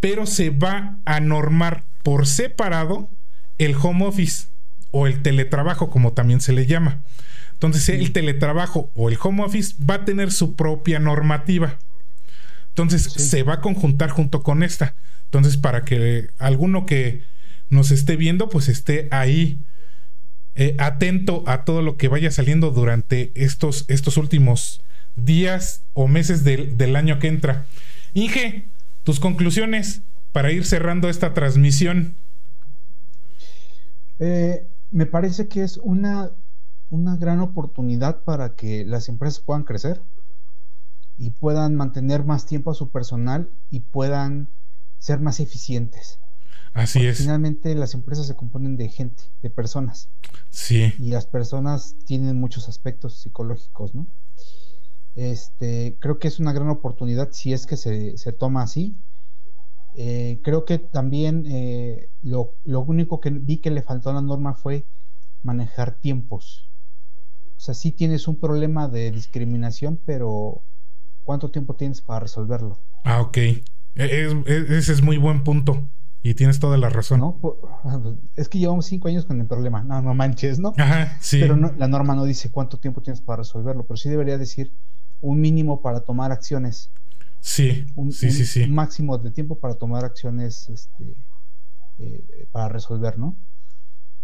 pero 0.00 0.26
se 0.26 0.50
va 0.50 0.96
a 1.04 1.20
normar 1.20 1.84
por 2.02 2.26
separado 2.26 3.10
el 3.58 3.74
home 3.80 4.06
office 4.06 4.48
o 4.90 5.06
el 5.06 5.22
teletrabajo, 5.22 5.90
como 5.90 6.12
también 6.12 6.40
se 6.40 6.52
le 6.52 6.66
llama. 6.66 7.02
Entonces, 7.52 7.88
el 7.88 8.12
teletrabajo 8.12 8.90
o 8.94 9.08
el 9.08 9.18
home 9.20 9.44
office 9.44 9.74
va 9.82 9.94
a 9.94 10.04
tener 10.04 10.32
su 10.32 10.54
propia 10.54 10.98
normativa. 10.98 11.78
Entonces, 12.68 13.02
se 13.02 13.42
va 13.42 13.54
a 13.54 13.60
conjuntar 13.60 14.10
junto 14.10 14.42
con 14.42 14.62
esta. 14.62 14.94
Entonces, 15.26 15.56
para 15.56 15.84
que 15.84 16.30
alguno 16.38 16.86
que 16.86 17.22
nos 17.70 17.90
esté 17.90 18.16
viendo, 18.16 18.48
pues 18.48 18.68
esté 18.68 19.08
ahí 19.10 19.58
eh, 20.54 20.76
atento 20.78 21.42
a 21.46 21.64
todo 21.64 21.82
lo 21.82 21.96
que 21.96 22.08
vaya 22.08 22.30
saliendo 22.30 22.70
durante 22.70 23.32
estos, 23.34 23.84
estos 23.88 24.16
últimos 24.16 24.80
días 25.16 25.82
o 25.92 26.06
meses 26.06 26.44
del, 26.44 26.76
del 26.76 26.96
año 26.96 27.18
que 27.18 27.28
entra. 27.28 27.66
Inge, 28.12 28.66
tus 29.02 29.20
conclusiones 29.20 30.02
para 30.32 30.52
ir 30.52 30.64
cerrando 30.64 31.08
esta 31.08 31.34
transmisión. 31.34 32.16
Eh, 34.18 34.68
me 34.90 35.06
parece 35.06 35.48
que 35.48 35.62
es 35.62 35.78
una, 35.78 36.30
una 36.90 37.16
gran 37.16 37.40
oportunidad 37.40 38.22
para 38.24 38.54
que 38.54 38.84
las 38.84 39.08
empresas 39.08 39.40
puedan 39.40 39.64
crecer 39.64 40.02
y 41.18 41.30
puedan 41.30 41.74
mantener 41.74 42.24
más 42.24 42.46
tiempo 42.46 42.70
a 42.70 42.74
su 42.74 42.90
personal 42.90 43.50
y 43.70 43.80
puedan 43.80 44.48
ser 44.98 45.20
más 45.20 45.40
eficientes. 45.40 46.18
Así 46.72 47.06
es. 47.06 47.18
Finalmente 47.18 47.74
las 47.74 47.94
empresas 47.94 48.26
se 48.26 48.34
componen 48.34 48.76
de 48.76 48.88
gente, 48.88 49.22
de 49.42 49.50
personas. 49.50 50.08
Sí. 50.50 50.92
Y 50.98 51.10
las 51.10 51.26
personas 51.26 51.94
tienen 52.04 52.38
muchos 52.38 52.68
aspectos 52.68 53.18
psicológicos, 53.18 53.94
¿no? 53.94 54.06
Este, 55.14 55.96
creo 56.00 56.18
que 56.18 56.26
es 56.26 56.40
una 56.40 56.52
gran 56.52 56.68
oportunidad 56.68 57.30
si 57.30 57.52
es 57.52 57.66
que 57.66 57.76
se, 57.76 58.18
se 58.18 58.32
toma 58.32 58.62
así 58.62 58.96
eh, 59.96 60.40
creo 60.42 60.64
que 60.64 60.78
también 60.78 61.44
eh, 61.46 62.08
lo, 62.22 62.54
único 62.64 63.20
que 63.20 63.30
vi 63.30 63.58
que 63.58 63.70
le 63.70 63.82
faltó 63.82 64.10
a 64.10 64.14
la 64.14 64.22
norma 64.22 64.54
fue 64.54 64.86
manejar 65.42 65.98
tiempos. 66.00 66.70
O 67.56 67.60
sea, 67.60 67.74
sí 67.74 67.92
tienes 67.92 68.26
un 68.26 68.40
problema 68.40 68.88
de 68.88 69.10
discriminación, 69.12 70.00
pero 70.04 70.62
¿cuánto 71.22 71.50
tiempo 71.50 71.76
tienes 71.76 72.00
para 72.00 72.20
resolverlo? 72.20 72.80
Ah, 73.04 73.20
ok. 73.20 73.36
E, 73.36 73.62
ese 73.94 74.92
es 74.92 75.02
muy 75.02 75.18
buen 75.18 75.44
punto. 75.44 75.88
Y 76.22 76.34
tienes 76.34 76.58
toda 76.58 76.78
la 76.78 76.88
razón. 76.88 77.36
es 78.34 78.48
que 78.48 78.58
llevamos 78.58 78.86
cinco 78.86 79.08
años 79.08 79.26
con 79.26 79.40
el 79.40 79.46
problema. 79.46 79.82
No, 79.82 80.00
no 80.00 80.14
manches, 80.14 80.58
¿no? 80.58 80.72
Ajá, 80.78 81.18
sí. 81.20 81.38
Pero 81.38 81.54
la 81.54 81.86
norma 81.86 82.14
no 82.14 82.24
dice 82.24 82.50
cuánto 82.50 82.78
tiempo 82.78 83.02
tienes 83.02 83.20
para 83.20 83.38
resolverlo, 83.42 83.84
pero 83.84 83.98
sí 83.98 84.08
debería 84.08 84.38
decir 84.38 84.72
un 85.20 85.40
mínimo 85.40 85.82
para 85.82 86.00
tomar 86.00 86.32
acciones. 86.32 86.90
Sí, 87.44 87.84
un, 87.94 88.10
sí, 88.10 88.30
sí, 88.30 88.46
sí. 88.46 88.66
máximo 88.68 89.18
de 89.18 89.30
tiempo 89.30 89.58
para 89.58 89.74
tomar 89.74 90.02
acciones 90.02 90.66
este, 90.70 91.14
eh, 91.98 92.48
para 92.50 92.70
resolver, 92.70 93.18
¿no? 93.18 93.36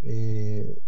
Eh, 0.01 0.81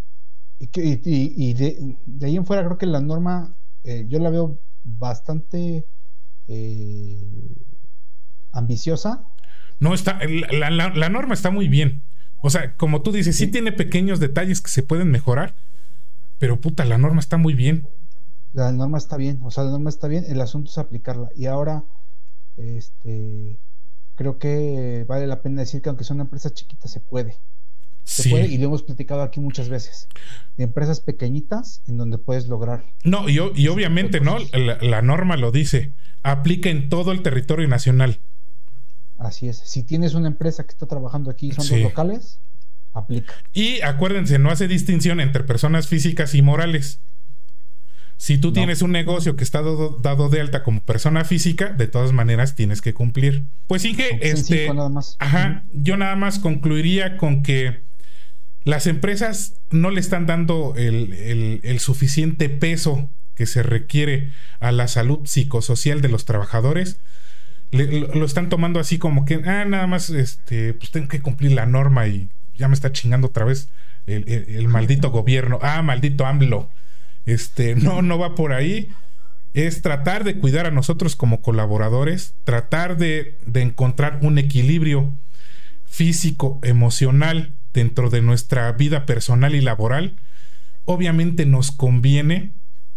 y, 0.58 1.52
de, 1.52 1.98
ahí 2.22 2.36
en 2.36 2.46
fuera 2.46 2.64
creo 2.64 2.78
que 2.78 2.86
la 2.86 3.02
norma 3.02 3.54
eh, 3.84 4.06
yo 4.08 4.18
la 4.18 4.30
veo 4.30 4.58
bastante 4.82 5.84
ambiciosa. 8.52 9.26
No, 9.78 9.92
está, 9.92 10.18
la, 10.52 10.70
la, 10.70 11.08
norma 11.10 11.34
está 11.34 11.50
muy 11.50 11.68
bien. 11.68 12.02
O 12.40 12.48
sea, 12.48 12.78
como 12.78 13.02
tú 13.02 13.12
dices, 13.12 13.36
sí. 13.36 13.44
sí 13.44 13.50
tiene 13.50 13.72
pequeños 13.72 14.20
detalles 14.20 14.62
que 14.62 14.70
se 14.70 14.82
pueden 14.82 15.10
mejorar, 15.10 15.54
pero 16.38 16.58
puta, 16.58 16.86
la 16.86 16.96
norma 16.96 17.20
está 17.20 17.36
muy 17.36 17.52
bien. 17.52 17.86
La 18.54 18.72
norma 18.72 18.96
está 18.96 19.18
bien, 19.18 19.38
o 19.42 19.50
sea, 19.50 19.64
la 19.64 19.72
norma 19.72 19.90
está 19.90 20.08
bien, 20.08 20.24
el 20.26 20.40
asunto 20.40 20.70
es 20.70 20.78
aplicarla. 20.78 21.28
Y 21.36 21.44
ahora, 21.44 21.84
este, 22.56 23.58
creo 24.14 24.38
que 24.38 25.04
vale 25.08 25.26
la 25.26 25.42
pena 25.42 25.62
decir 25.62 25.82
que 25.82 25.88
aunque 25.88 26.04
son 26.04 26.20
empresas 26.20 26.54
chiquitas 26.54 26.90
se 26.90 27.00
puede. 27.00 27.38
Se 28.04 28.28
puede 28.30 28.46
y 28.46 28.58
lo 28.58 28.66
hemos 28.66 28.82
platicado 28.82 29.22
aquí 29.22 29.38
muchas 29.38 29.68
veces. 29.68 30.08
Empresas 30.58 31.00
pequeñitas 31.00 31.82
en 31.86 31.96
donde 31.96 32.18
puedes 32.18 32.48
lograr. 32.48 32.84
No, 33.04 33.28
y, 33.28 33.38
y 33.54 33.68
obviamente, 33.68 34.20
¿no? 34.20 34.38
La, 34.52 35.02
norma 35.02 35.36
lo 35.36 35.52
dice. 35.52 35.92
Aplica 36.22 36.68
en 36.68 36.88
todo 36.88 37.12
el 37.12 37.22
territorio 37.22 37.68
nacional. 37.68 38.18
Así 39.18 39.48
es. 39.48 39.58
Si 39.58 39.84
tienes 39.84 40.14
una 40.14 40.26
empresa 40.26 40.64
que 40.64 40.72
está 40.72 40.86
trabajando 40.86 41.30
aquí 41.30 41.48
y 41.48 41.52
son 41.52 41.68
dos 41.68 41.78
locales, 41.78 42.40
aplica. 42.92 43.34
Y 43.52 43.80
acuérdense, 43.82 44.38
no 44.40 44.50
hace 44.50 44.66
distinción 44.66 45.20
entre 45.20 45.44
personas 45.44 45.86
físicas 45.86 46.34
y 46.34 46.42
morales. 46.42 47.00
Si 48.22 48.38
tú 48.38 48.52
tienes 48.52 48.82
un 48.82 48.92
negocio 48.92 49.34
que 49.34 49.42
está 49.42 49.62
dado, 49.62 50.28
de 50.28 50.40
alta 50.40 50.62
como 50.62 50.80
persona 50.80 51.24
física, 51.24 51.70
de 51.70 51.88
todas 51.88 52.12
maneras 52.12 52.54
tienes 52.54 52.80
que 52.80 52.94
cumplir. 52.94 53.46
Pues 53.66 53.84
Inge, 53.84 54.16
este, 54.22 54.70
ajá, 55.18 55.64
yo 55.72 55.96
nada 55.96 56.14
más 56.14 56.38
concluiría 56.38 57.16
con 57.16 57.42
que 57.42 57.82
las 58.62 58.86
empresas 58.86 59.60
no 59.72 59.90
le 59.90 59.98
están 59.98 60.26
dando 60.26 60.74
el, 60.76 61.80
suficiente 61.80 62.48
peso 62.48 63.10
que 63.34 63.44
se 63.46 63.64
requiere 63.64 64.30
a 64.60 64.70
la 64.70 64.86
salud 64.86 65.22
psicosocial 65.24 66.00
de 66.00 66.08
los 66.08 66.24
trabajadores. 66.24 67.00
lo, 67.72 68.24
están 68.24 68.50
tomando 68.50 68.78
así 68.78 68.98
como 68.98 69.24
que, 69.24 69.42
ah, 69.44 69.64
nada 69.64 69.88
más, 69.88 70.10
este, 70.10 70.74
pues 70.74 70.92
tengo 70.92 71.08
que 71.08 71.22
cumplir 71.22 71.50
la 71.54 71.66
norma 71.66 72.06
y 72.06 72.28
ya 72.54 72.68
me 72.68 72.74
está 72.74 72.92
chingando 72.92 73.26
otra 73.26 73.44
vez 73.44 73.68
el, 74.06 74.28
el 74.28 74.68
maldito 74.68 75.10
gobierno. 75.10 75.58
Ah, 75.60 75.82
maldito 75.82 76.24
AMLO. 76.24 76.70
Este, 77.26 77.74
no, 77.74 78.02
no 78.02 78.18
va 78.18 78.34
por 78.34 78.52
ahí. 78.52 78.88
Es 79.54 79.82
tratar 79.82 80.24
de 80.24 80.38
cuidar 80.38 80.66
a 80.66 80.70
nosotros 80.70 81.14
como 81.14 81.42
colaboradores, 81.42 82.34
tratar 82.44 82.96
de, 82.96 83.38
encontrar 83.54 84.20
un 84.22 84.38
equilibrio 84.38 85.12
físico, 85.84 86.58
emocional 86.62 87.54
dentro 87.74 88.08
de 88.08 88.22
nuestra 88.22 88.72
vida 88.72 89.04
personal 89.04 89.54
y 89.54 89.60
laboral. 89.60 90.16
Obviamente 90.84 91.44
nos 91.44 91.70
conviene. 91.70 92.52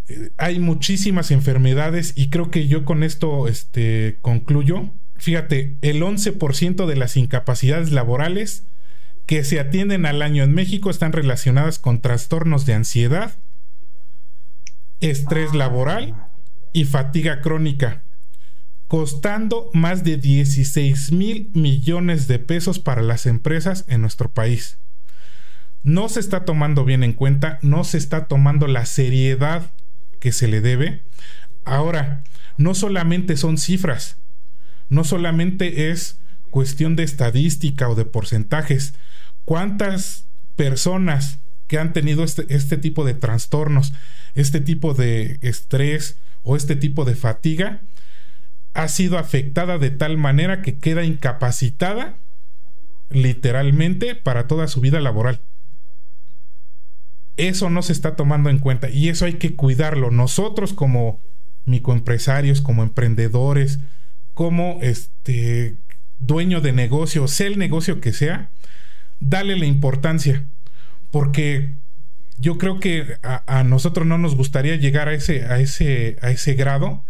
Eh, 0.08 0.30
hay 0.38 0.60
muchísimas 0.60 1.32
enfermedades 1.32 2.14
y 2.16 2.30
creo 2.30 2.52
que 2.52 2.68
yo 2.68 2.86
con 2.86 3.04
esto 3.04 3.48
este, 3.48 4.18
concluyo. 4.22 4.92
Fíjate, 5.18 5.78
el 5.82 6.02
11% 6.02 6.86
de 6.86 6.96
las 6.96 7.18
incapacidades 7.18 7.92
laborales 7.92 8.66
que 9.26 9.44
se 9.44 9.60
atienden 9.60 10.06
al 10.06 10.22
año 10.22 10.44
en 10.44 10.54
México 10.54 10.90
están 10.90 11.12
relacionadas 11.12 11.80
con 11.80 12.02
trastornos 12.02 12.66
de 12.66 12.76
ansiedad, 12.76 13.34
estrés 15.02 15.54
laboral 15.54 16.16
y 16.74 16.86
fatiga 16.86 17.42
crónica, 17.42 18.04
costando 18.88 19.70
más 19.74 20.04
de 20.04 20.18
16 20.18 21.12
mil 21.12 21.52
millones 21.54 22.28
de 22.28 22.40
pesos 22.40 22.80
para 22.80 23.02
las 23.02 23.26
empresas 23.26 23.86
en 23.88 24.02
nuestro 24.02 24.32
país. 24.32 24.80
No 25.84 26.10
se 26.10 26.20
está 26.20 26.46
tomando 26.46 26.84
bien 26.84 27.04
en 27.04 27.14
cuenta, 27.14 27.60
no 27.62 27.84
se 27.84 27.98
está 27.98 28.28
tomando 28.28 28.68
la 28.68 28.86
seriedad 28.86 29.72
que 30.20 30.32
se 30.32 30.48
le 30.48 30.62
debe. 30.62 31.04
Ahora, 31.64 32.24
no 32.58 32.74
solamente 32.74 33.38
son 33.38 33.58
cifras, 33.58 34.18
no 34.90 35.04
solamente 35.04 35.92
es 35.92 36.20
cuestión 36.50 36.96
de 36.96 37.04
estadística 37.04 37.90
o 37.90 37.96
de 37.96 38.06
porcentajes. 38.06 38.94
¿Cuántas 39.46 40.28
personas 40.56 41.40
que 41.68 41.78
han 41.80 41.94
tenido 41.94 42.24
este, 42.24 42.46
este 42.50 42.78
tipo 42.78 43.06
de 43.06 43.14
trastornos 43.14 43.94
este 44.36 44.62
tipo 44.62 44.94
de 44.94 45.40
estrés 45.42 46.18
o 46.44 46.56
este 46.56 46.76
tipo 46.76 47.06
de 47.06 47.16
fatiga 47.16 47.82
ha 48.74 48.88
sido 48.90 49.18
afectada 49.18 49.78
de 49.78 49.90
tal 49.90 50.18
manera 50.18 50.62
que 50.62 50.78
queda 50.78 51.04
incapacitada 51.04 52.16
literalmente 53.10 54.16
para 54.16 54.48
toda 54.48 54.68
su 54.68 54.82
vida 54.82 55.00
laboral. 55.00 55.42
eso 57.38 57.70
no 57.70 57.82
se 57.82 57.94
está 57.94 58.16
tomando 58.16 58.50
en 58.50 58.60
cuenta 58.60 58.90
y 58.90 59.10
eso 59.10 59.26
hay 59.26 59.34
que 59.34 59.56
cuidarlo. 59.56 60.12
Nosotros 60.12 60.74
como 60.74 61.20
microempresarios, 61.66 62.62
como 62.62 62.84
emprendedores, 62.84 63.80
como 64.34 64.80
este 64.82 65.78
dueño 66.20 66.62
de 66.62 66.72
negocio, 66.72 67.28
sea 67.28 67.48
el 67.48 67.58
negocio 67.58 68.00
que 68.00 68.14
sea, 68.14 68.52
dale 69.20 69.58
la 69.58 69.66
importancia. 69.66 70.46
Porque 71.12 71.76
yo 72.38 72.58
creo 72.58 72.80
que 72.80 73.18
a, 73.24 73.64
nosotros 73.64 74.06
no 74.06 74.18
nos 74.18 74.36
gustaría 74.36 74.76
llegar 74.76 75.08
a 75.08 75.14
ese, 75.14 75.46
a, 75.46 75.60
ese, 75.60 76.18
a 76.22 76.32
ese 76.32 76.54
grado 76.54 77.04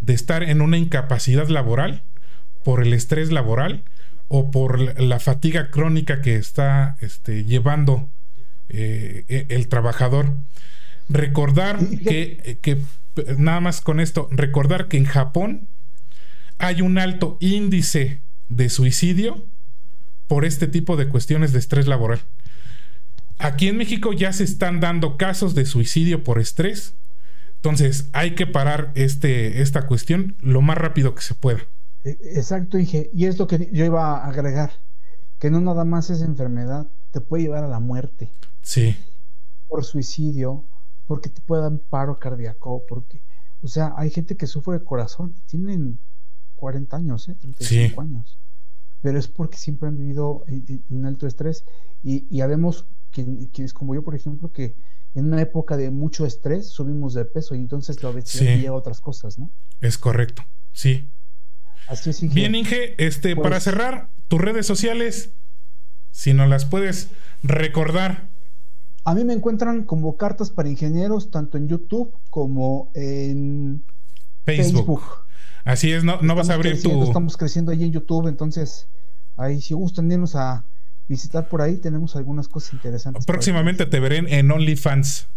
de 0.00 0.14
estar 0.14 0.42
en 0.42 0.60
una 0.60 0.78
incapacidad 0.78 1.48
laboral 1.48 2.02
por 2.64 2.82
el 2.82 2.92
estrés 2.92 3.32
laboral 3.32 3.84
o 4.28 4.50
por 4.50 5.00
la 5.00 5.20
fatiga 5.20 5.70
crónica 5.70 6.20
que 6.20 6.36
está 6.36 6.96
este, 7.00 7.44
llevando 7.44 8.08
eh, 8.68 9.24
e, 9.28 9.46
el 9.48 9.68
trabajador. 9.68 10.34
Recordar 11.08 11.78
que, 12.04 12.58
que, 12.60 12.78
nada 13.38 13.60
más 13.60 13.80
con 13.80 14.00
esto, 14.00 14.28
recordar 14.30 14.88
que 14.88 14.98
en 14.98 15.06
Japón 15.06 15.68
hay 16.58 16.82
un 16.82 16.98
alto 16.98 17.38
índice 17.40 18.20
de 18.48 18.68
suicidio 18.68 19.46
por 20.26 20.44
este 20.44 20.66
tipo 20.66 20.96
de 20.96 21.08
cuestiones 21.08 21.52
de 21.52 21.58
estrés 21.58 21.86
laboral. 21.86 22.20
Aquí 23.38 23.68
en 23.68 23.76
México 23.76 24.12
ya 24.12 24.32
se 24.32 24.44
están 24.44 24.80
dando 24.80 25.16
casos 25.16 25.54
de 25.54 25.64
suicidio 25.64 26.24
por 26.24 26.38
estrés. 26.38 26.94
Entonces 27.56 28.08
hay 28.12 28.34
que 28.34 28.46
parar 28.46 28.92
este, 28.94 29.62
esta 29.62 29.86
cuestión 29.86 30.36
lo 30.40 30.60
más 30.60 30.78
rápido 30.78 31.14
que 31.14 31.22
se 31.22 31.34
pueda. 31.34 31.60
E, 32.04 32.18
exacto, 32.34 32.78
Inge. 32.78 33.10
Y 33.12 33.26
es 33.26 33.38
lo 33.38 33.46
que 33.46 33.70
yo 33.72 33.84
iba 33.84 34.18
a 34.18 34.26
agregar, 34.26 34.72
que 35.38 35.50
no 35.50 35.60
nada 35.60 35.84
más 35.84 36.10
es 36.10 36.22
enfermedad, 36.22 36.88
te 37.10 37.20
puede 37.20 37.44
llevar 37.44 37.64
a 37.64 37.68
la 37.68 37.80
muerte. 37.80 38.32
Sí. 38.62 38.96
Por 39.68 39.84
suicidio, 39.84 40.64
porque 41.06 41.28
te 41.30 41.40
puede 41.40 41.62
dar 41.62 41.72
un 41.72 41.80
paro 41.80 42.18
cardíaco, 42.18 42.84
porque, 42.88 43.22
o 43.62 43.68
sea, 43.68 43.94
hay 43.96 44.10
gente 44.10 44.36
que 44.36 44.46
sufre 44.46 44.78
de 44.78 44.84
corazón, 44.84 45.34
tienen 45.46 45.98
40 46.56 46.96
años, 46.96 47.28
¿eh? 47.28 47.34
35 47.34 48.00
años. 48.00 48.38
Pero 49.00 49.18
es 49.18 49.28
porque 49.28 49.58
siempre 49.58 49.88
han 49.88 49.96
vivido 49.96 50.44
en, 50.48 51.06
alto 51.06 51.26
estrés. 51.26 51.64
Y, 52.02 52.26
y 52.34 52.40
habemos 52.40 52.86
quienes 53.10 53.72
como 53.72 53.94
yo, 53.94 54.02
por 54.02 54.14
ejemplo, 54.14 54.52
que 54.52 54.74
en 55.14 55.26
una 55.26 55.40
época 55.40 55.76
de 55.76 55.90
mucho 55.90 56.26
estrés 56.26 56.68
subimos 56.68 57.14
de 57.14 57.24
peso 57.24 57.54
y 57.54 57.58
entonces 57.58 58.02
la 58.02 58.10
obesidad 58.10 58.56
sí. 58.56 58.66
a 58.66 58.72
otras 58.72 59.00
cosas, 59.00 59.38
¿no? 59.38 59.50
Es 59.80 59.98
correcto, 59.98 60.42
sí. 60.72 61.10
Así 61.88 62.10
es, 62.10 62.22
Inge. 62.22 62.34
Bien, 62.34 62.54
Inge, 62.54 62.94
este, 62.98 63.34
para 63.34 63.50
pues 63.50 63.64
cerrar, 63.64 64.10
tus 64.28 64.40
redes 64.40 64.66
sociales, 64.66 65.34
si 66.10 66.34
no 66.34 66.46
las 66.46 66.66
puedes 66.66 67.10
recordar. 67.42 68.28
A 69.04 69.14
mí 69.14 69.24
me 69.24 69.32
encuentran 69.32 69.84
como 69.84 70.16
Cartas 70.16 70.50
para 70.50 70.68
Ingenieros, 70.68 71.30
tanto 71.30 71.56
en 71.56 71.68
YouTube 71.68 72.12
como 72.28 72.90
en 72.94 73.84
Facebook. 74.44 75.02
Así 75.64 75.92
es, 75.92 76.04
no, 76.04 76.20
no 76.20 76.34
vas 76.34 76.50
a 76.50 76.54
abrir 76.54 76.82
tu. 76.82 77.02
Estamos 77.02 77.36
creciendo 77.36 77.72
ahí 77.72 77.84
en 77.84 77.92
YouTube, 77.92 78.26
entonces 78.26 78.88
ahí 79.36 79.60
si 79.60 79.74
gustan 79.74 80.10
irnos 80.10 80.34
a 80.34 80.66
visitar 81.08 81.48
por 81.48 81.62
ahí, 81.62 81.76
tenemos 81.76 82.14
algunas 82.16 82.48
cosas 82.48 82.74
interesantes. 82.74 83.26
Próximamente 83.26 83.86
te 83.86 83.98
veré 83.98 84.18
en 84.38 84.50
OnlyFans. 84.50 85.28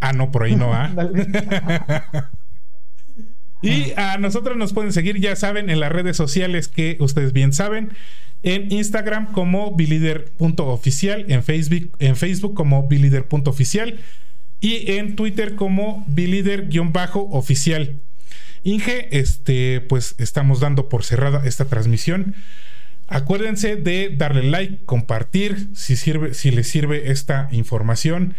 Ah, 0.00 0.12
no, 0.12 0.30
por 0.30 0.44
ahí 0.44 0.54
no, 0.54 0.72
¿ah? 0.72 0.90
y 3.62 3.92
a 3.96 4.16
nosotros 4.18 4.56
nos 4.56 4.72
pueden 4.72 4.92
seguir, 4.92 5.20
ya 5.20 5.34
saben, 5.36 5.70
en 5.70 5.80
las 5.80 5.90
redes 5.90 6.16
sociales 6.16 6.68
que 6.68 6.96
ustedes 7.00 7.32
bien 7.32 7.52
saben. 7.52 7.92
En 8.44 8.70
Instagram 8.70 9.32
como 9.32 9.74
bilider.oficial, 9.74 11.26
en 11.28 11.42
Facebook, 11.42 11.96
en 11.98 12.14
Facebook 12.14 12.54
como 12.54 12.86
bilider.oficial 12.86 13.98
y 14.60 14.92
en 14.92 15.16
Twitter 15.16 15.56
como 15.56 16.04
bilider-oficial. 16.06 18.00
Inge, 18.62 19.08
este, 19.18 19.80
pues 19.80 20.14
estamos 20.18 20.60
dando 20.60 20.88
por 20.88 21.04
cerrada 21.04 21.42
esta 21.44 21.64
transmisión. 21.64 22.36
Acuérdense 23.08 23.76
de 23.76 24.14
darle 24.14 24.42
like, 24.42 24.84
compartir 24.84 25.68
si, 25.74 25.96
sirve, 25.96 26.34
si 26.34 26.50
les 26.50 26.68
sirve 26.68 27.10
esta 27.10 27.48
información. 27.52 28.34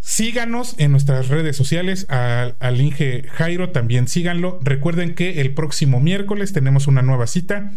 Síganos 0.00 0.74
en 0.78 0.92
nuestras 0.92 1.28
redes 1.28 1.54
sociales, 1.54 2.06
al, 2.08 2.80
Inge 2.80 3.24
Jairo 3.28 3.70
también 3.70 4.08
síganlo. 4.08 4.58
Recuerden 4.62 5.14
que 5.14 5.42
el 5.42 5.52
próximo 5.52 6.00
miércoles 6.00 6.54
tenemos 6.54 6.86
una 6.86 7.02
nueva 7.02 7.26
cita 7.26 7.72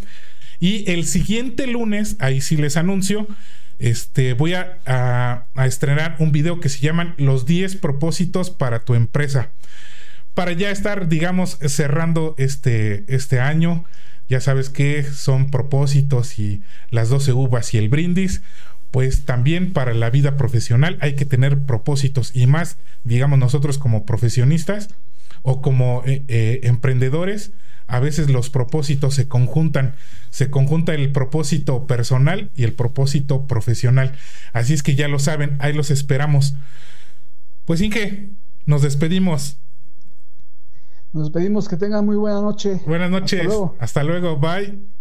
y 0.61 0.89
el 0.89 1.05
siguiente 1.05 1.67
lunes, 1.67 2.15
ahí 2.19 2.39
sí 2.39 2.55
les 2.55 2.77
anuncio, 2.77 3.27
este, 3.79 4.31
voy 4.31 4.53
a, 4.53 4.77
a 4.85 5.65
estrenar 5.65 6.15
un 6.19 6.31
video 6.31 6.61
que 6.61 6.69
se 6.69 6.79
llaman 6.79 7.15
Los 7.17 7.45
10 7.45 7.75
propósitos 7.75 8.49
para 8.49 8.79
tu 8.79 8.95
empresa. 8.95 9.49
Para 10.33 10.53
ya 10.53 10.71
estar, 10.71 11.09
digamos, 11.09 11.57
cerrando 11.67 12.35
este, 12.37 13.03
este 13.13 13.41
año 13.41 13.83
ya 14.31 14.39
sabes 14.39 14.69
que 14.69 15.03
son 15.03 15.51
propósitos 15.51 16.39
y 16.39 16.61
las 16.89 17.09
12 17.09 17.33
uvas 17.33 17.73
y 17.73 17.77
el 17.77 17.89
brindis, 17.89 18.41
pues 18.89 19.25
también 19.25 19.73
para 19.73 19.93
la 19.93 20.09
vida 20.09 20.37
profesional 20.37 20.97
hay 21.01 21.15
que 21.15 21.25
tener 21.25 21.59
propósitos 21.59 22.33
y 22.33 22.47
más, 22.47 22.77
digamos 23.03 23.39
nosotros 23.39 23.77
como 23.77 24.05
profesionistas 24.05 24.87
o 25.41 25.61
como 25.61 26.03
eh, 26.05 26.23
eh, 26.29 26.61
emprendedores, 26.63 27.51
a 27.87 27.99
veces 27.99 28.29
los 28.29 28.49
propósitos 28.49 29.15
se 29.15 29.27
conjuntan, 29.27 29.95
se 30.29 30.49
conjunta 30.49 30.93
el 30.93 31.11
propósito 31.11 31.85
personal 31.85 32.51
y 32.55 32.63
el 32.63 32.71
propósito 32.71 33.47
profesional. 33.47 34.13
Así 34.53 34.73
es 34.73 34.81
que 34.81 34.95
ya 34.95 35.09
lo 35.09 35.19
saben, 35.19 35.57
ahí 35.59 35.73
los 35.73 35.91
esperamos. 35.91 36.55
Pues 37.65 37.81
Inge, 37.81 38.29
nos 38.65 38.81
despedimos. 38.81 39.57
Nos 41.13 41.29
pedimos 41.29 41.67
que 41.67 41.75
tengan 41.75 42.05
muy 42.05 42.15
buena 42.15 42.41
noche. 42.41 42.81
Buenas 42.85 43.11
noches. 43.11 43.41
Hasta 43.41 43.49
luego. 43.49 43.75
Hasta 43.79 44.03
luego. 44.03 44.37
Bye. 44.37 45.00